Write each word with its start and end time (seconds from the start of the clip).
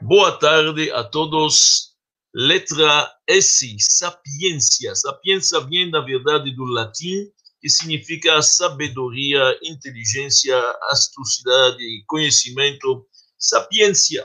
Boa 0.00 0.30
tarde 0.38 0.92
a 0.92 1.02
todos. 1.02 1.88
Letra 2.32 3.12
S, 3.26 3.76
sapiência. 3.80 4.94
Sapiência 4.94 5.58
vem, 5.60 5.90
na 5.90 6.00
verdade, 6.00 6.52
do 6.52 6.64
latim, 6.64 7.26
que 7.60 7.68
significa 7.68 8.40
sabedoria, 8.40 9.58
inteligência, 9.60 10.56
astucidade, 10.90 11.82
conhecimento, 12.06 13.04
sapiência. 13.36 14.24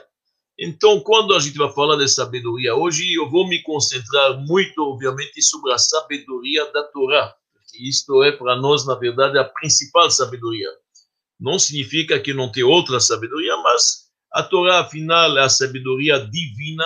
Então, 0.60 1.00
quando 1.00 1.34
a 1.34 1.40
gente 1.40 1.58
vai 1.58 1.74
falar 1.74 1.96
de 1.96 2.08
sabedoria 2.08 2.76
hoje, 2.76 3.12
eu 3.12 3.28
vou 3.28 3.48
me 3.48 3.60
concentrar 3.64 4.38
muito, 4.46 4.80
obviamente, 4.80 5.42
sobre 5.42 5.74
a 5.74 5.80
sabedoria 5.80 6.72
da 6.72 6.84
Torá, 6.84 7.36
porque 7.52 7.82
isto 7.82 8.22
é 8.24 8.32
para 8.32 8.56
nós, 8.58 8.86
na 8.86 8.94
verdade, 8.94 9.40
a 9.40 9.44
principal 9.44 10.12
sabedoria. 10.12 10.70
Não 11.40 11.58
significa 11.58 12.20
que 12.20 12.32
não 12.32 12.52
tem 12.52 12.62
outra 12.62 13.00
sabedoria, 13.00 13.58
mas 13.58 14.04
a 14.34 14.42
Torá, 14.42 14.80
afinal, 14.80 15.38
é 15.38 15.44
a 15.44 15.50
sabedoria 15.50 16.20
divina 16.20 16.86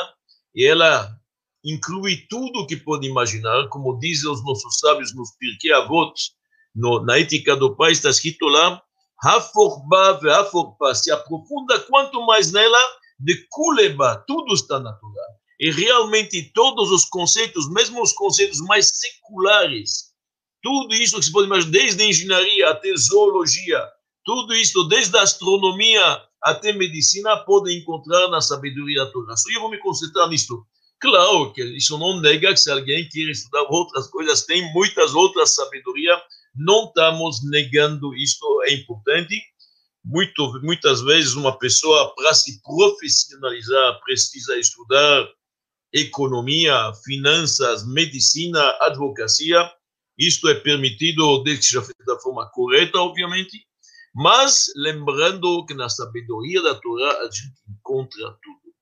e 0.53 0.65
ela 0.65 1.15
inclui 1.63 2.25
tudo 2.29 2.59
o 2.59 2.67
que 2.67 2.75
pode 2.75 3.07
imaginar, 3.07 3.67
como 3.69 3.97
dizem 3.99 4.29
os 4.29 4.43
nossos 4.43 4.79
sábios 4.79 5.15
nos 5.15 5.31
Pirkei 5.37 5.71
Avot, 5.71 6.13
no, 6.75 7.03
na 7.03 7.17
ética 7.17 7.55
do 7.55 7.75
pai, 7.75 7.93
está 7.93 8.09
escrito 8.09 8.45
lá, 8.45 8.81
se 10.93 11.11
aprofunda 11.11 11.79
quanto 11.81 12.25
mais 12.25 12.51
nela, 12.51 12.79
de 13.19 13.47
Kuleba, 13.49 14.23
tudo 14.27 14.53
está 14.53 14.79
na 14.79 14.93
Torá. 14.93 15.27
E 15.59 15.71
realmente 15.71 16.51
todos 16.53 16.91
os 16.91 17.05
conceitos, 17.05 17.67
mesmo 17.71 18.01
os 18.01 18.13
conceitos 18.13 18.59
mais 18.61 18.91
seculares, 18.99 20.11
tudo 20.61 20.93
isso 20.93 21.17
que 21.17 21.25
se 21.25 21.31
pode 21.31 21.47
imaginar, 21.47 21.71
desde 21.71 22.03
a 22.03 22.05
engenharia 22.05 22.69
até 22.69 22.93
zoologia, 22.95 23.83
tudo 24.23 24.53
isso, 24.53 24.83
desde 24.83 25.17
a 25.17 25.23
astronomia 25.23 26.21
até 26.47 26.71
medicina 26.71 27.35
podem 27.37 27.77
encontrar 27.77 28.29
na 28.29 28.39
sabedoria 28.39 29.03
da 29.03 29.11
Torá. 29.11 29.35
Só 29.35 29.49
eu 29.51 29.59
vou 29.59 29.69
me 29.69 29.77
concentrar 29.79 30.29
nisto. 30.29 30.65
Claro 30.99 31.51
que 31.51 31.61
isso 31.61 31.97
não 31.97 32.21
nega 32.21 32.53
que 32.53 32.59
se 32.59 32.71
alguém 32.71 33.07
quer 33.09 33.29
estudar 33.29 33.63
outras 33.69 34.07
coisas, 34.07 34.45
tem 34.45 34.71
muitas 34.73 35.13
outras 35.13 35.53
sabedorias, 35.53 36.19
não 36.55 36.85
estamos 36.85 37.43
negando 37.43 38.15
isto, 38.15 38.45
é 38.63 38.73
importante. 38.73 39.39
Muito, 40.03 40.61
muitas 40.63 41.01
vezes 41.01 41.33
uma 41.33 41.59
pessoa, 41.59 42.15
para 42.15 42.33
se 42.33 42.61
profissionalizar, 42.63 43.99
precisa 44.05 44.57
estudar 44.57 45.27
economia, 45.93 46.93
finanças, 47.03 47.85
medicina, 47.85 48.73
advocacia. 48.79 49.69
Isto 50.17 50.47
é 50.47 50.55
permitido 50.55 51.43
desde 51.43 51.59
que 51.59 51.65
seja 51.67 51.81
feito 51.81 52.05
da 52.05 52.17
forma 52.19 52.49
correta, 52.51 52.99
obviamente, 52.99 53.67
mas 54.19 54.65
lembrando 54.75 55.63
que 55.67 55.75
na 55.75 55.87
sabedoria 55.87 56.59
da 56.63 56.73
Torá 56.73 57.19
a 57.19 57.29
gente 57.29 57.61
encontra 57.69 58.35
tudo. 58.41 58.73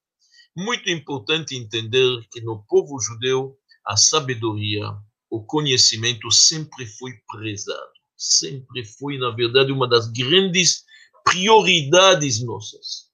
Muito 0.56 0.90
importante 0.90 1.58
entender 1.58 2.26
que 2.32 2.40
no 2.40 2.64
povo 2.66 2.98
judeu 3.02 3.58
a 3.86 3.98
sabedoria, 3.98 4.90
o 5.30 5.46
conhecimento 5.46 6.32
sempre 6.32 6.86
foi 6.86 7.12
prezado, 7.28 7.92
sempre 8.16 8.86
foi, 8.86 9.18
na 9.18 9.30
verdade, 9.32 9.74
uma 9.74 9.90
das 9.90 10.08
grandes 10.08 10.86
prioridades 11.26 12.42
nossas. 12.42 13.10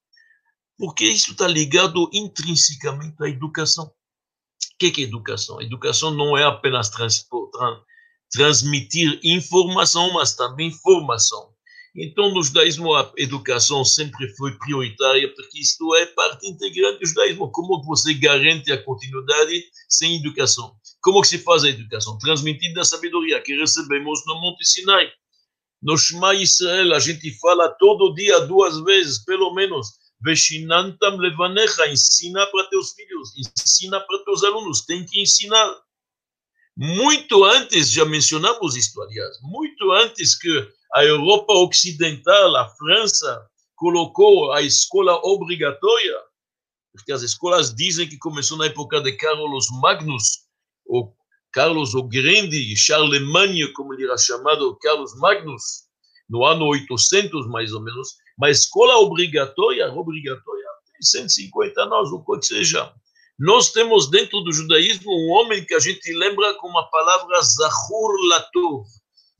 Porque 0.77 1.05
isso 1.05 1.31
está 1.31 1.47
ligado 1.47 2.07
intrinsecamente 2.13 3.15
à 3.19 3.29
educação. 3.29 3.85
O 3.85 4.77
que 4.77 5.01
é 5.01 5.05
educação? 5.05 5.57
A 5.57 5.63
educação 5.63 6.11
não 6.11 6.37
é 6.37 6.43
apenas 6.43 6.91
transmitir 8.31 9.19
informação, 9.23 10.13
mas 10.13 10.35
também 10.35 10.71
formação. 10.71 11.50
Então, 11.95 12.33
no 12.33 12.41
judaísmo, 12.41 12.93
a 12.95 13.11
educação 13.17 13.83
sempre 13.83 14.29
foi 14.35 14.57
prioritária, 14.57 15.33
porque 15.35 15.59
isto 15.59 15.93
é 15.95 16.05
parte 16.05 16.47
integrante 16.47 16.99
do 16.99 17.05
judaísmo. 17.05 17.51
Como 17.51 17.83
você 17.83 18.13
garante 18.13 18.71
a 18.71 18.81
continuidade 18.81 19.63
sem 19.89 20.17
educação? 20.17 20.73
Como 21.01 21.21
que 21.21 21.27
se 21.27 21.39
faz 21.39 21.63
a 21.65 21.69
educação? 21.69 22.17
Transmitida 22.17 22.81
a 22.81 22.85
sabedoria 22.85 23.41
que 23.41 23.55
recebemos 23.57 24.21
no 24.25 24.39
Monte 24.39 24.65
Sinai. 24.65 25.11
No 25.81 25.97
Shema 25.97 26.33
Israel, 26.35 26.93
a 26.93 26.99
gente 26.99 27.29
fala 27.39 27.67
todo 27.67 28.13
dia, 28.13 28.39
duas 28.41 28.79
vezes, 28.83 29.25
pelo 29.25 29.53
menos, 29.53 29.87
Veshinantam 30.23 31.17
levanecha, 31.17 31.87
ensina 31.87 32.45
para 32.47 32.69
teus 32.69 32.93
filhos, 32.93 33.33
ensina 33.35 33.99
para 33.99 34.23
teus 34.23 34.43
alunos, 34.43 34.85
tem 34.85 35.03
que 35.03 35.19
ensinar. 35.19 35.75
Muito 36.77 37.43
antes, 37.43 37.91
já 37.91 38.05
mencionamos 38.05 38.75
isto, 38.75 39.01
aliás, 39.01 39.41
muito 39.41 39.91
antes 39.91 40.37
que 40.37 40.69
a 40.93 41.05
Europa 41.05 41.53
Ocidental, 41.53 42.55
a 42.55 42.69
França, 42.69 43.47
colocou 43.75 44.51
a 44.51 44.61
escola 44.61 45.15
obrigatória, 45.23 46.15
porque 46.93 47.11
as 47.11 47.21
escolas 47.21 47.73
dizem 47.73 48.07
que 48.07 48.17
começou 48.17 48.57
na 48.57 48.65
época 48.65 48.99
de 49.01 49.13
Carlos 49.13 49.67
Magnus, 49.81 50.45
ou 50.85 51.15
Carlos 51.51 51.95
o 51.95 52.03
Grande, 52.03 52.75
Charlemagne, 52.75 53.71
como 53.73 53.93
ele 53.93 54.03
era 54.03 54.17
chamado, 54.17 54.77
Carlos 54.81 55.17
Magnus, 55.17 55.63
no 56.29 56.45
ano 56.45 56.65
800 56.67 57.47
mais 57.47 57.73
ou 57.73 57.81
menos, 57.81 58.09
mas 58.37 58.59
escola 58.59 58.95
obrigatória, 58.97 59.91
obrigatória, 59.91 60.65
tem 60.91 61.01
150 61.01 61.81
anos, 61.81 62.11
o 62.11 62.23
que 62.23 62.45
seja. 62.45 62.93
Nós 63.39 63.71
temos 63.71 64.09
dentro 64.09 64.41
do 64.41 64.51
judaísmo 64.51 65.11
um 65.11 65.31
homem 65.31 65.65
que 65.65 65.73
a 65.73 65.79
gente 65.79 66.13
lembra 66.13 66.53
com 66.55 66.77
a 66.77 66.83
palavra 66.83 67.41
Zahur 67.41 68.27
Latov, 68.27 68.85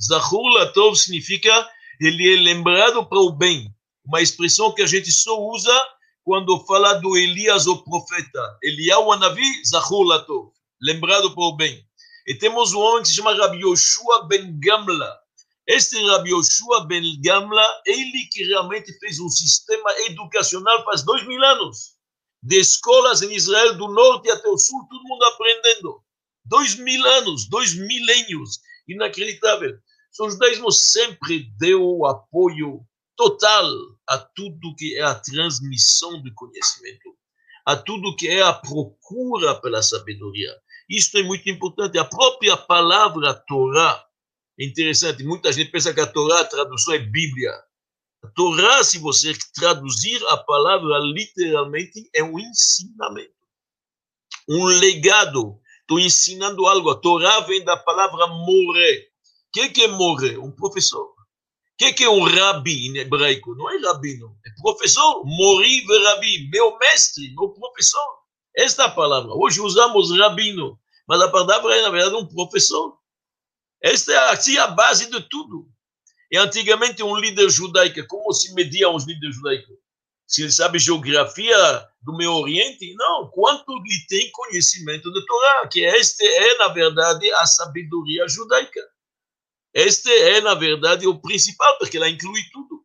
Zahur 0.02 0.50
Latov 0.54 0.96
significa 0.96 1.70
ele 2.00 2.34
é 2.34 2.42
lembrado 2.42 3.06
para 3.06 3.20
o 3.20 3.32
bem. 3.32 3.72
Uma 4.04 4.22
expressão 4.22 4.74
que 4.74 4.82
a 4.82 4.88
gente 4.88 5.12
só 5.12 5.40
usa 5.40 5.88
quando 6.24 6.66
fala 6.66 6.94
do 6.96 7.16
Elias, 7.16 7.68
o 7.68 7.84
profeta. 7.84 8.58
Eliyahu 8.64 9.12
Anavi, 9.12 9.46
Zahur 9.66 10.04
Latov, 10.04 10.52
lembrado 10.82 11.34
para 11.36 11.44
o 11.44 11.56
bem. 11.56 11.86
E 12.28 12.36
temos 12.36 12.74
um 12.74 12.80
homem 12.80 13.04
que 13.04 13.10
se 13.10 13.16
chama 13.16 13.36
Rabbi 13.36 13.60
Yoshua 13.60 14.28
ben 14.28 14.60
Gamla. 14.60 15.20
Este 15.68 16.02
Rabbi 16.04 16.32
Yoshua 16.32 16.86
ben 16.86 17.04
Gamla, 17.22 17.66
ele 17.86 18.28
que 18.32 18.44
realmente 18.46 18.92
fez 19.00 19.20
um 19.20 19.30
sistema 19.30 19.92
educacional 20.08 20.84
faz 20.86 21.04
dois 21.04 21.26
mil 21.28 21.44
anos. 21.44 21.96
De 22.42 22.60
escolas 22.60 23.22
em 23.22 23.32
Israel, 23.34 23.78
do 23.78 23.88
norte 23.88 24.32
até 24.32 24.50
o 24.50 24.58
sul, 24.58 24.88
todo 24.90 25.04
mundo 25.04 25.24
aprendendo. 25.26 26.04
Dois 26.44 26.76
mil 26.76 27.06
anos, 27.06 27.48
dois 27.48 27.76
milênios. 27.76 28.60
Inacreditável. 28.88 29.78
O 30.20 30.30
judaísmo 30.30 30.72
sempre 30.72 31.52
deu 31.58 32.06
apoio 32.06 32.86
total 33.16 33.66
a 34.08 34.18
tudo 34.18 34.76
que 34.76 34.98
é 34.98 35.04
a 35.04 35.16
transmissão 35.16 36.22
do 36.22 36.34
conhecimento, 36.34 37.16
a 37.66 37.76
tudo 37.76 38.16
que 38.16 38.28
é 38.28 38.42
a 38.42 38.52
procura 38.52 39.56
pela 39.62 39.82
sabedoria. 39.82 40.54
Isto 40.90 41.18
é 41.20 41.24
muito 41.24 41.50
importante. 41.50 41.98
A 41.98 42.04
própria 42.04 42.58
palavra 42.58 43.34
Torá 43.34 44.06
é 44.60 44.66
interessante. 44.66 45.24
Muita 45.24 45.52
gente 45.54 45.72
pensa 45.72 45.94
que 45.94 46.02
a 46.02 46.08
Torá, 46.08 46.42
a 46.42 46.46
tradução 46.46 46.94
é 46.94 47.00
Bíblia. 47.00 47.54
A 48.24 48.28
Torá, 48.36 48.84
se 48.84 49.00
você 49.00 49.34
traduzir 49.54 50.22
a 50.28 50.38
palavra 50.38 51.00
literalmente, 51.00 52.10
é 52.14 52.22
um 52.22 52.38
ensinamento, 52.38 53.32
um 54.50 54.66
legado. 54.66 55.60
Estou 55.82 56.00
ensinando 56.00 56.68
algo. 56.68 56.90
A 56.90 57.00
Torá 57.00 57.40
vem 57.42 57.64
da 57.64 57.78
palavra 57.78 58.28
morrer 58.28 59.11
que, 59.52 59.70
que 59.70 59.84
é 59.84 59.88
morrer? 59.88 60.38
Um 60.38 60.52
professor. 60.52 61.06
O 61.06 61.16
que, 61.78 61.94
que 61.94 62.04
é 62.04 62.10
um 62.10 62.24
rabi 62.24 62.88
em 62.88 62.98
hebraico? 62.98 63.56
Não 63.56 63.70
é 63.70 63.78
rabino, 63.80 64.38
é 64.46 64.50
professor. 64.62 65.24
Mori 65.26 65.84
rabi, 66.06 66.50
meu 66.50 66.78
mestre, 66.78 67.34
meu 67.36 67.50
professor. 67.50 68.22
Esta 68.56 68.86
é 68.86 68.92
palavra. 68.92 69.32
Hoje 69.34 69.62
usamos 69.62 70.16
rabino, 70.18 70.80
mas 71.08 71.22
a 71.22 71.30
palavra 71.30 71.76
é, 71.76 71.82
na 71.82 71.90
verdade, 71.90 72.16
um 72.16 72.28
professor. 72.28 72.98
Esta 73.82 74.14
é 74.14 74.18
assim, 74.30 74.58
a 74.58 74.68
base 74.68 75.10
de 75.10 75.22
tudo. 75.22 75.68
E 76.32 76.38
antigamente 76.38 77.04
um 77.04 77.16
líder 77.16 77.50
judaico, 77.50 78.06
como 78.08 78.32
se 78.32 78.54
media 78.54 78.90
os 78.90 79.06
líderes 79.06 79.36
judaicos? 79.36 79.76
Se 80.28 80.44
ele 80.44 80.52
sabe 80.52 80.80
geografia 80.80 81.58
do 82.02 82.16
Meio 82.16 82.32
Oriente? 82.34 82.94
Não. 82.96 83.30
Quanto 83.32 83.70
ele 83.70 84.06
tem 84.08 84.32
conhecimento 84.32 85.12
de 85.12 85.26
Torá? 85.26 85.68
Que 85.68 85.82
este 85.82 86.26
é, 86.26 86.58
na 86.58 86.70
verdade, 86.70 87.30
a 87.34 87.46
sabedoria 87.46 88.26
judaica. 88.30 88.80
Este 89.74 90.10
é, 90.10 90.42
na 90.42 90.54
verdade, 90.54 91.08
o 91.08 91.20
principal, 91.20 91.78
porque 91.78 91.98
ela 91.98 92.10
inclui 92.10 92.42
tudo. 92.52 92.84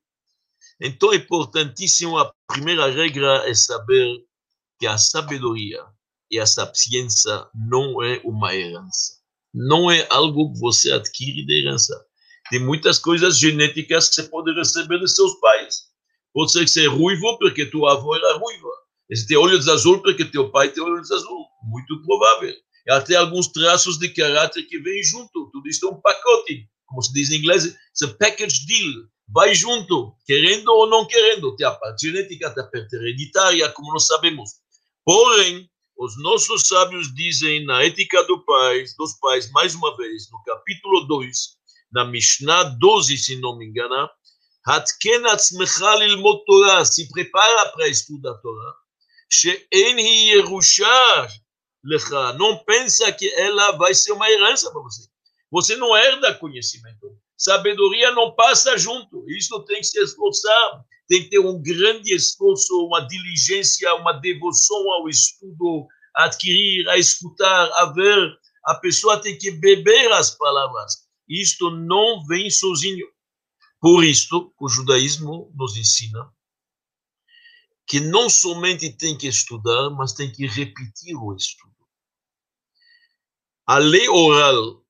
Então, 0.81 1.12
é 1.12 1.17
importantíssimo, 1.17 2.19
a 2.19 2.33
primeira 2.47 2.91
regra 2.91 3.49
é 3.49 3.55
saber 3.55 4.25
que 4.79 4.87
a 4.87 4.97
sabedoria 4.99 5.83
e 6.31 6.38
a 6.38 6.47
sapiência 6.47 7.47
não 7.55 8.03
é 8.03 8.21
uma 8.25 8.55
herança. 8.55 9.15
Não 9.53 9.91
é 9.91 10.06
algo 10.11 10.53
que 10.53 10.61
você 10.61 10.93
adquire 10.93 11.44
de 11.44 11.61
herança. 11.61 11.94
Tem 12.50 12.61
muitas 12.61 12.99
coisas 12.99 13.38
genéticas 13.38 14.09
que 14.09 14.17
você 14.17 14.23
pode 14.25 14.53
receber 14.53 15.00
de 15.00 15.09
seus 15.09 15.35
pais. 15.41 15.87
Pode 16.33 16.53
ser 16.53 16.65
que 16.65 16.71
você 16.71 16.85
é 16.85 16.88
ruivo 16.88 17.38
porque 17.38 17.67
tua 17.67 17.94
avó 17.94 18.15
era 18.15 18.37
ruiva. 18.37 18.69
E 19.11 19.17
você 19.17 19.27
tem 19.27 19.37
olhos 19.37 19.67
azul 19.69 20.03
porque 20.03 20.25
teu 20.25 20.50
pai 20.50 20.69
tem 20.71 20.83
olhos 20.83 21.11
azul. 21.11 21.47
Muito 21.65 22.00
provável. 22.03 22.55
E 22.87 22.93
até 22.93 23.17
alguns 23.17 23.49
traços 23.49 23.99
de 23.99 24.11
caráter 24.11 24.62
que 24.65 24.79
vêm 24.79 25.03
junto. 25.03 25.50
Tudo 25.50 25.67
isso 25.69 25.87
é 25.88 25.91
um 25.91 26.00
pacote 26.00 26.69
como 26.86 27.02
se 27.02 27.13
diz 27.13 27.31
em 27.31 27.38
inglês, 27.38 27.66
it's 27.66 28.02
a 28.04 28.08
package 28.19 28.66
deal. 28.66 29.12
vai 29.34 29.56
junto, 29.56 30.13
querendo 30.25 30.69
ou 30.69 30.88
não 30.88 31.08
querendo. 31.08 31.56
Tem 31.56 31.66
a 31.66 31.72
parte 31.72 32.08
genética, 32.08 32.54
tem 32.54 32.63
a 32.63 32.68
parte 32.68 32.96
hereditária, 32.96 33.69
como 33.69 33.94
nós 33.94 34.06
sabemos. 34.06 34.52
Porém, 35.06 35.69
os 35.98 36.22
nossos 36.22 36.68
sábios 36.68 37.13
dizem 37.13 37.66
na 37.66 37.84
ética 37.84 38.24
do 38.24 38.44
pais, 38.44 38.96
dos 38.98 39.13
pais, 39.19 39.50
mais 39.52 39.74
uma 39.74 39.96
vez, 39.96 40.30
no 40.31 40.44
capítulo 40.44 41.02
2, 41.08 41.38
na 41.94 42.06
Mishnah 42.06 42.63
12, 42.63 43.18
se 43.18 43.36
não 43.38 43.58
me 43.58 43.66
engano, 43.66 44.10
התקן 44.68 45.25
עצמך 45.25 45.81
ללמוד 46.00 46.40
תורה, 46.46 46.86
se 46.86 47.10
prepara 47.10 47.72
para 47.74 47.88
estudar 47.88 48.34
Torá, 48.44 48.72
שאין 49.30 49.98
היא 49.98 50.36
ירושה 50.36 51.25
לך, 51.84 52.13
não 52.38 52.63
pensa 52.63 53.12
que 53.12 53.28
ela 53.34 53.72
vai 53.72 53.94
ser 53.96 54.12
uma 54.12 54.30
herança 54.30 54.69
para 54.72 54.81
você. 54.81 55.10
Você 55.56 55.75
não 55.75 55.97
herda 55.97 56.35
conhecimento. 56.35 57.19
Sabedoria 57.35 58.11
não 58.11 58.35
passa 58.35 58.76
junto. 58.76 59.25
Isso 59.26 59.58
tem 59.64 59.79
que 59.79 59.87
se 59.87 59.99
esforçar, 60.03 60.85
tem 61.08 61.23
que 61.23 61.31
ter 61.31 61.38
um 61.38 61.62
grande 61.62 62.14
esforço, 62.14 62.85
uma 62.85 63.00
diligência, 63.00 63.94
uma 63.94 64.12
devoção 64.12 64.93
ao 64.93 65.08
estudo, 65.08 65.87
a 66.14 66.25
adquirir, 66.25 66.87
a 66.91 66.99
escutar, 66.99 67.70
a 67.73 67.91
ver. 67.91 68.38
A 68.67 68.75
pessoa 68.75 69.19
tem 69.19 69.38
que 69.38 69.50
beber 69.50 70.12
as 70.12 70.37
palavras. 70.37 71.08
Isto 71.26 71.70
não 71.70 72.23
vem 72.26 72.50
sozinho. 72.50 73.06
Por 73.81 74.05
isto, 74.05 74.52
o 74.61 74.69
judaísmo 74.69 75.50
nos 75.56 75.75
ensina 75.79 76.31
que 77.87 77.99
não 77.99 78.29
somente 78.29 78.91
tem 78.94 79.17
que 79.17 79.26
estudar, 79.26 79.88
mas 79.88 80.12
tem 80.12 80.31
que 80.31 80.47
repetir 80.47 81.17
o 81.17 81.35
estudo. 81.35 81.73
A 83.67 83.79
lei 83.79 84.06
oral 84.06 84.86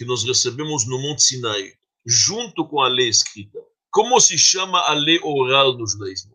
que 0.00 0.06
nós 0.06 0.24
recebemos 0.24 0.86
no 0.86 0.98
Monte 0.98 1.22
Sinai, 1.22 1.74
junto 2.06 2.66
com 2.66 2.80
a 2.80 2.88
lei 2.88 3.10
escrita, 3.10 3.58
como 3.90 4.18
se 4.18 4.38
chama 4.38 4.80
a 4.80 4.94
lei 4.94 5.20
oral 5.22 5.76
no 5.76 5.86
judaísmo? 5.86 6.34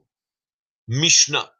Mishnah. 0.87 1.51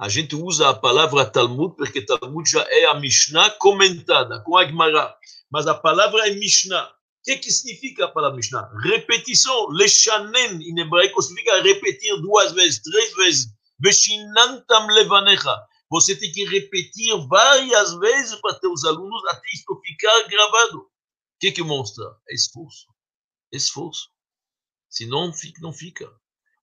A 0.00 0.08
gente 0.08 0.34
usa 0.34 0.68
a 0.68 0.74
palavra 0.74 1.24
Talmud 1.24 1.76
porque 1.76 2.02
Talmud 2.02 2.50
já 2.50 2.66
é 2.68 2.86
a 2.86 2.94
Mishnah 2.94 3.50
comentada 3.50 4.40
com 4.40 4.56
a 4.56 4.66
Gemara, 4.66 5.14
mas 5.48 5.68
a 5.68 5.76
palavra 5.76 6.26
é 6.26 6.34
Mishnah 6.34 6.90
que, 7.26 7.36
que 7.38 7.50
significa 7.52 8.04
a 8.04 8.08
palavra 8.08 8.36
Mishnah? 8.36 8.68
Repetição. 8.82 9.68
Lechanen, 9.70 10.60
em 10.62 10.80
hebraico, 10.80 11.20
significa 11.20 11.60
repetir 11.62 12.20
duas 12.22 12.52
vezes, 12.52 12.80
três 12.80 13.14
vezes. 13.14 13.46
Veshinantam 13.80 14.86
levanecha. 14.88 15.54
Você 15.90 16.16
tem 16.16 16.30
que 16.32 16.44
repetir 16.46 17.14
várias 17.28 17.94
vezes 17.98 18.40
para 18.40 18.58
teus 18.58 18.84
alunos 18.84 19.22
até 19.28 19.48
isso 19.54 19.80
ficar 19.84 20.28
gravado. 20.28 20.86
O 21.36 21.38
que, 21.38 21.52
que 21.52 21.62
mostra? 21.62 22.02
É 22.30 22.34
esforço. 22.34 22.86
Esforço. 23.52 24.08
Se 24.88 25.04
não 25.04 25.34
fica, 25.34 25.60
não 25.60 25.70
fica. 25.70 26.10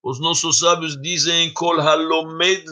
Os 0.02 0.18
nossos 0.18 0.58
sábios 0.58 1.00
dizem: 1.00 1.54
Kol 1.54 1.78
halomed. 1.78 2.64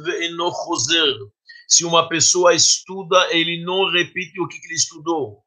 Se 1.69 1.85
uma 1.85 2.09
pessoa 2.09 2.55
estuda, 2.55 3.29
ele 3.31 3.65
não 3.65 3.89
repete 3.89 4.41
o 4.41 4.49
que, 4.49 4.57
ele 4.57 4.75
estudou. 4.75 5.45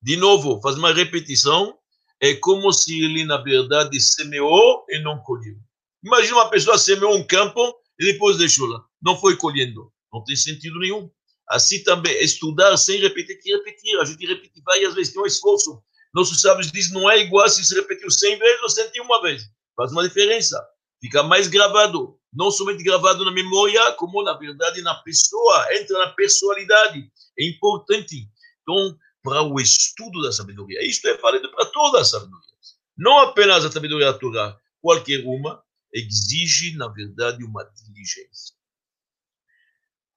De 0.00 0.16
novo, 0.16 0.60
faz 0.62 0.78
uma 0.78 0.94
repetição, 0.94 1.76
é 2.20 2.32
como 2.34 2.72
se 2.72 3.02
ele, 3.02 3.24
na 3.24 3.38
verdade, 3.38 4.00
semeou 4.00 4.86
e 4.88 5.00
não 5.00 5.18
colheu. 5.18 5.56
Imagina 6.04 6.36
uma 6.36 6.50
pessoa 6.50 6.78
semeou 6.78 7.16
um 7.16 7.26
campo 7.26 7.60
e 7.98 8.12
depois 8.12 8.38
deixou 8.38 8.68
lá. 8.68 8.84
Não 9.02 9.18
foi 9.18 9.36
colhendo. 9.36 9.92
Não 10.12 10.22
tem 10.22 10.36
sentido 10.36 10.78
nenhum. 10.78 11.10
Assim 11.48 11.82
também, 11.82 12.12
estudar 12.22 12.76
sem 12.76 13.00
repetir, 13.00 13.40
que 13.40 13.50
repetir. 13.50 13.98
A 13.98 14.04
gente 14.04 14.24
repete 14.24 14.62
várias 14.64 14.94
vezes, 14.94 15.12
tem 15.12 15.20
um 15.20 15.26
esforço. 15.26 15.82
Nossos 16.14 16.40
sábios 16.40 16.72
dizem 16.72 16.94
não 16.94 17.10
é 17.10 17.18
igual 17.18 17.48
se 17.48 17.64
se 17.64 17.74
repetiu 17.74 18.10
100 18.10 18.38
vezes 18.38 18.62
ou 18.62 18.68
101 18.68 19.22
vezes. 19.22 19.48
Faz 19.76 19.92
uma 19.92 20.06
diferença. 20.06 20.64
Fica 21.00 21.22
mais 21.22 21.48
gravado. 21.48 22.18
Não 22.32 22.50
somente 22.50 22.82
gravado 22.82 23.24
na 23.24 23.30
memória, 23.30 23.92
como 23.92 24.22
na 24.22 24.34
verdade 24.34 24.82
na 24.82 24.94
pessoa. 24.96 25.74
Entra 25.74 25.98
na 25.98 26.10
personalidade. 26.12 27.10
É 27.38 27.46
importante. 27.46 28.28
Então, 28.62 28.98
para 29.22 29.42
o 29.42 29.60
estudo 29.60 30.22
da 30.22 30.32
sabedoria. 30.32 30.84
Isto 30.84 31.08
é 31.08 31.16
válido 31.18 31.50
para 31.50 31.66
todas 31.66 32.02
as 32.02 32.10
sabedorias. 32.10 32.48
Não 32.96 33.18
apenas 33.18 33.64
a 33.64 33.70
sabedoria 33.70 34.12
da 34.12 34.58
qualquer 34.80 35.22
uma, 35.24 35.62
exige, 35.92 36.76
na 36.76 36.88
verdade, 36.88 37.44
uma 37.44 37.64
diligência. 37.64 38.56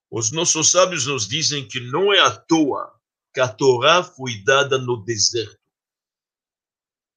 Os 0.10 0.32
nossos 0.32 0.72
sábios 0.72 1.06
nos 1.06 1.28
dizem 1.28 1.68
que 1.68 1.80
não 1.80 2.14
é 2.14 2.20
à 2.20 2.32
toa 2.32 2.94
que 3.34 3.40
a 3.40 3.48
Torá 3.48 4.04
foi 4.04 4.44
dada 4.44 4.78
no 4.78 5.04
deserto. 5.04 5.61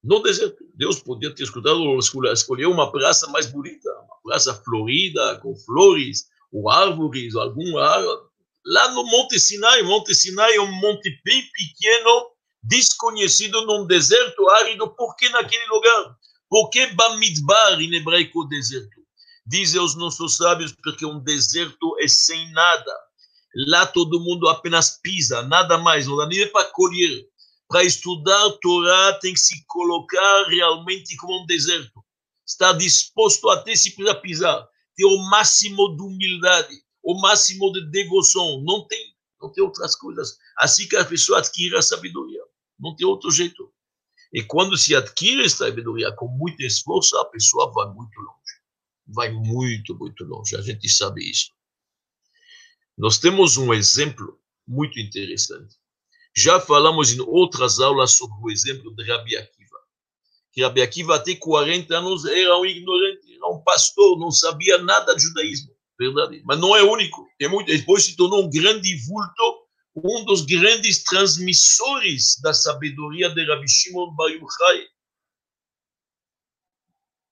No 0.04 0.22
deserto. 0.22 0.62
Deus 0.74 1.00
podia 1.00 1.34
ter 1.34 1.44
escutado, 1.44 1.98
escolher 1.98 2.66
uma 2.66 2.92
praça 2.92 3.26
mais 3.28 3.46
bonita, 3.46 3.90
uma 3.90 4.16
praça 4.22 4.54
florida, 4.54 5.38
com 5.38 5.56
flores, 5.56 6.26
ou 6.52 6.70
árvores, 6.70 7.34
ou 7.34 7.42
algum 7.42 7.78
árvore 7.78 8.34
lá 8.64 8.88
no 8.92 9.04
Monte 9.04 9.38
Sinai. 9.38 9.82
Monte 9.82 10.14
Sinai 10.14 10.56
é 10.56 10.60
um 10.60 10.72
monte 10.72 11.20
bem 11.24 11.42
pequeno, 11.52 12.30
desconhecido 12.62 13.64
num 13.66 13.86
deserto 13.86 14.48
árido. 14.50 14.88
Por 14.94 15.14
que 15.16 15.28
naquele 15.28 15.66
lugar? 15.66 16.16
Por 16.48 16.70
que 16.70 16.86
Bamidbar, 16.88 17.80
em 17.80 17.94
hebraico, 17.94 18.44
deserto? 18.46 19.02
Dizem 19.46 19.80
os 19.80 19.94
nossos 19.94 20.36
sábios, 20.36 20.72
porque 20.82 21.04
um 21.04 21.20
deserto 21.20 21.96
é 22.00 22.08
sem 22.08 22.50
nada. 22.52 22.92
Lá 23.68 23.86
todo 23.86 24.20
mundo 24.20 24.48
apenas 24.48 24.98
pisa, 25.02 25.42
nada 25.42 25.78
mais, 25.78 26.06
não 26.06 26.16
dá 26.16 26.26
nem 26.26 26.50
para 26.50 26.70
colher. 26.70 27.26
Para 27.68 27.84
estudar 27.84 28.50
Torá 28.60 29.18
tem 29.20 29.32
que 29.34 29.40
se 29.40 29.64
colocar 29.66 30.44
realmente 30.48 31.16
como 31.16 31.42
um 31.42 31.46
deserto. 31.46 32.04
Está 32.46 32.72
disposto 32.72 33.48
até 33.48 33.74
se 33.74 33.94
precisar 33.94 34.20
pisar. 34.20 34.68
Ter 34.96 35.06
o 35.06 35.18
máximo 35.28 35.96
de 35.96 36.02
humildade 36.02 36.84
o 37.04 37.20
máximo 37.20 37.70
de 37.70 37.84
devoção. 37.90 38.62
Não 38.64 38.86
tem, 38.86 39.14
não 39.40 39.52
tem 39.52 39.62
outras 39.62 39.94
coisas. 39.94 40.38
Assim 40.58 40.88
que 40.88 40.96
a 40.96 41.04
pessoa 41.04 41.38
adquire 41.38 41.76
a 41.76 41.82
sabedoria. 41.82 42.40
Não 42.80 42.96
tem 42.96 43.06
outro 43.06 43.30
jeito. 43.30 43.70
E 44.32 44.42
quando 44.42 44.76
se 44.76 44.96
adquire 44.96 45.44
essa 45.44 45.68
sabedoria 45.68 46.10
com 46.12 46.26
muito 46.26 46.60
esforço, 46.62 47.16
a 47.18 47.26
pessoa 47.26 47.70
vai 47.72 47.86
muito 47.92 48.18
longe. 48.18 48.54
Vai 49.06 49.30
muito, 49.30 49.94
muito 49.96 50.24
longe. 50.24 50.56
A 50.56 50.62
gente 50.62 50.88
sabe 50.88 51.30
isso. 51.30 51.52
Nós 52.96 53.18
temos 53.18 53.56
um 53.56 53.72
exemplo 53.72 54.40
muito 54.66 54.98
interessante. 54.98 55.76
Já 56.36 56.60
falamos 56.60 57.12
em 57.12 57.20
outras 57.20 57.78
aulas 57.78 58.12
sobre 58.12 58.36
o 58.42 58.50
exemplo 58.50 58.94
de 58.94 59.04
Rabi 59.04 59.36
Akiva. 59.36 59.78
Que 60.52 60.62
Rabi 60.62 60.82
Akiva, 60.82 61.16
até 61.16 61.34
40 61.34 61.96
anos, 61.96 62.24
era 62.24 62.58
um 62.58 62.66
ignorante, 62.66 63.34
era 63.34 63.46
um 63.48 63.62
pastor, 63.62 64.18
não 64.18 64.30
sabia 64.30 64.78
nada 64.78 65.14
de 65.14 65.22
judaísmo 65.22 65.74
verdade. 65.98 66.42
Mas 66.44 66.58
não 66.58 66.74
é 66.76 66.82
único. 66.82 67.28
É 67.40 67.48
muito, 67.48 67.66
depois 67.66 68.04
se 68.04 68.16
tornou 68.16 68.44
um 68.44 68.50
grande 68.50 68.94
vulto, 69.06 69.64
um 69.96 70.24
dos 70.24 70.42
grandes 70.42 71.04
transmissores 71.04 72.40
da 72.40 72.52
sabedoria 72.52 73.30
de 73.30 73.44
Rabbi 73.44 73.68
Shimon 73.68 74.14
Bar 74.14 74.28
Yochai. 74.28 74.86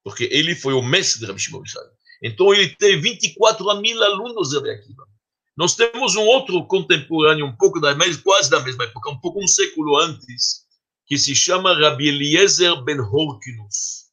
Porque 0.05 0.25
ele 0.25 0.55
foi 0.55 0.75
o 0.75 0.83
mestre 0.83 1.21
de 1.21 1.27
Rabbi 1.27 1.41
Shimon 1.41 1.59
Bar 1.59 1.67
Yochai. 1.67 1.91
Então 2.23 2.55
ele 2.55 2.69
teve 2.77 3.01
24 3.01 3.81
mil 3.81 4.03
alunos 4.03 4.55
Rabbi 4.55 4.71
Akiva. 4.71 5.12
Nós 5.57 5.75
temos 5.75 6.17
um 6.17 6.25
outro 6.25 6.65
contemporâneo, 6.67 7.47
um 7.47 7.57
pouco 7.57 7.79
da 7.79 7.95
mesma, 7.95 8.23
quase 8.23 8.51
da 8.51 8.61
mesma 8.61 8.85
época, 8.85 9.11
um 9.11 9.21
pouco 9.21 9.43
um 9.43 9.47
século 9.47 9.99
antes, 9.99 10.63
que 11.07 11.19
se 11.19 11.35
chama 11.35 11.79
Rabbi 11.79 12.09
Eliezer 12.09 12.83
ben 12.83 13.01
Horkinus. 13.01 14.07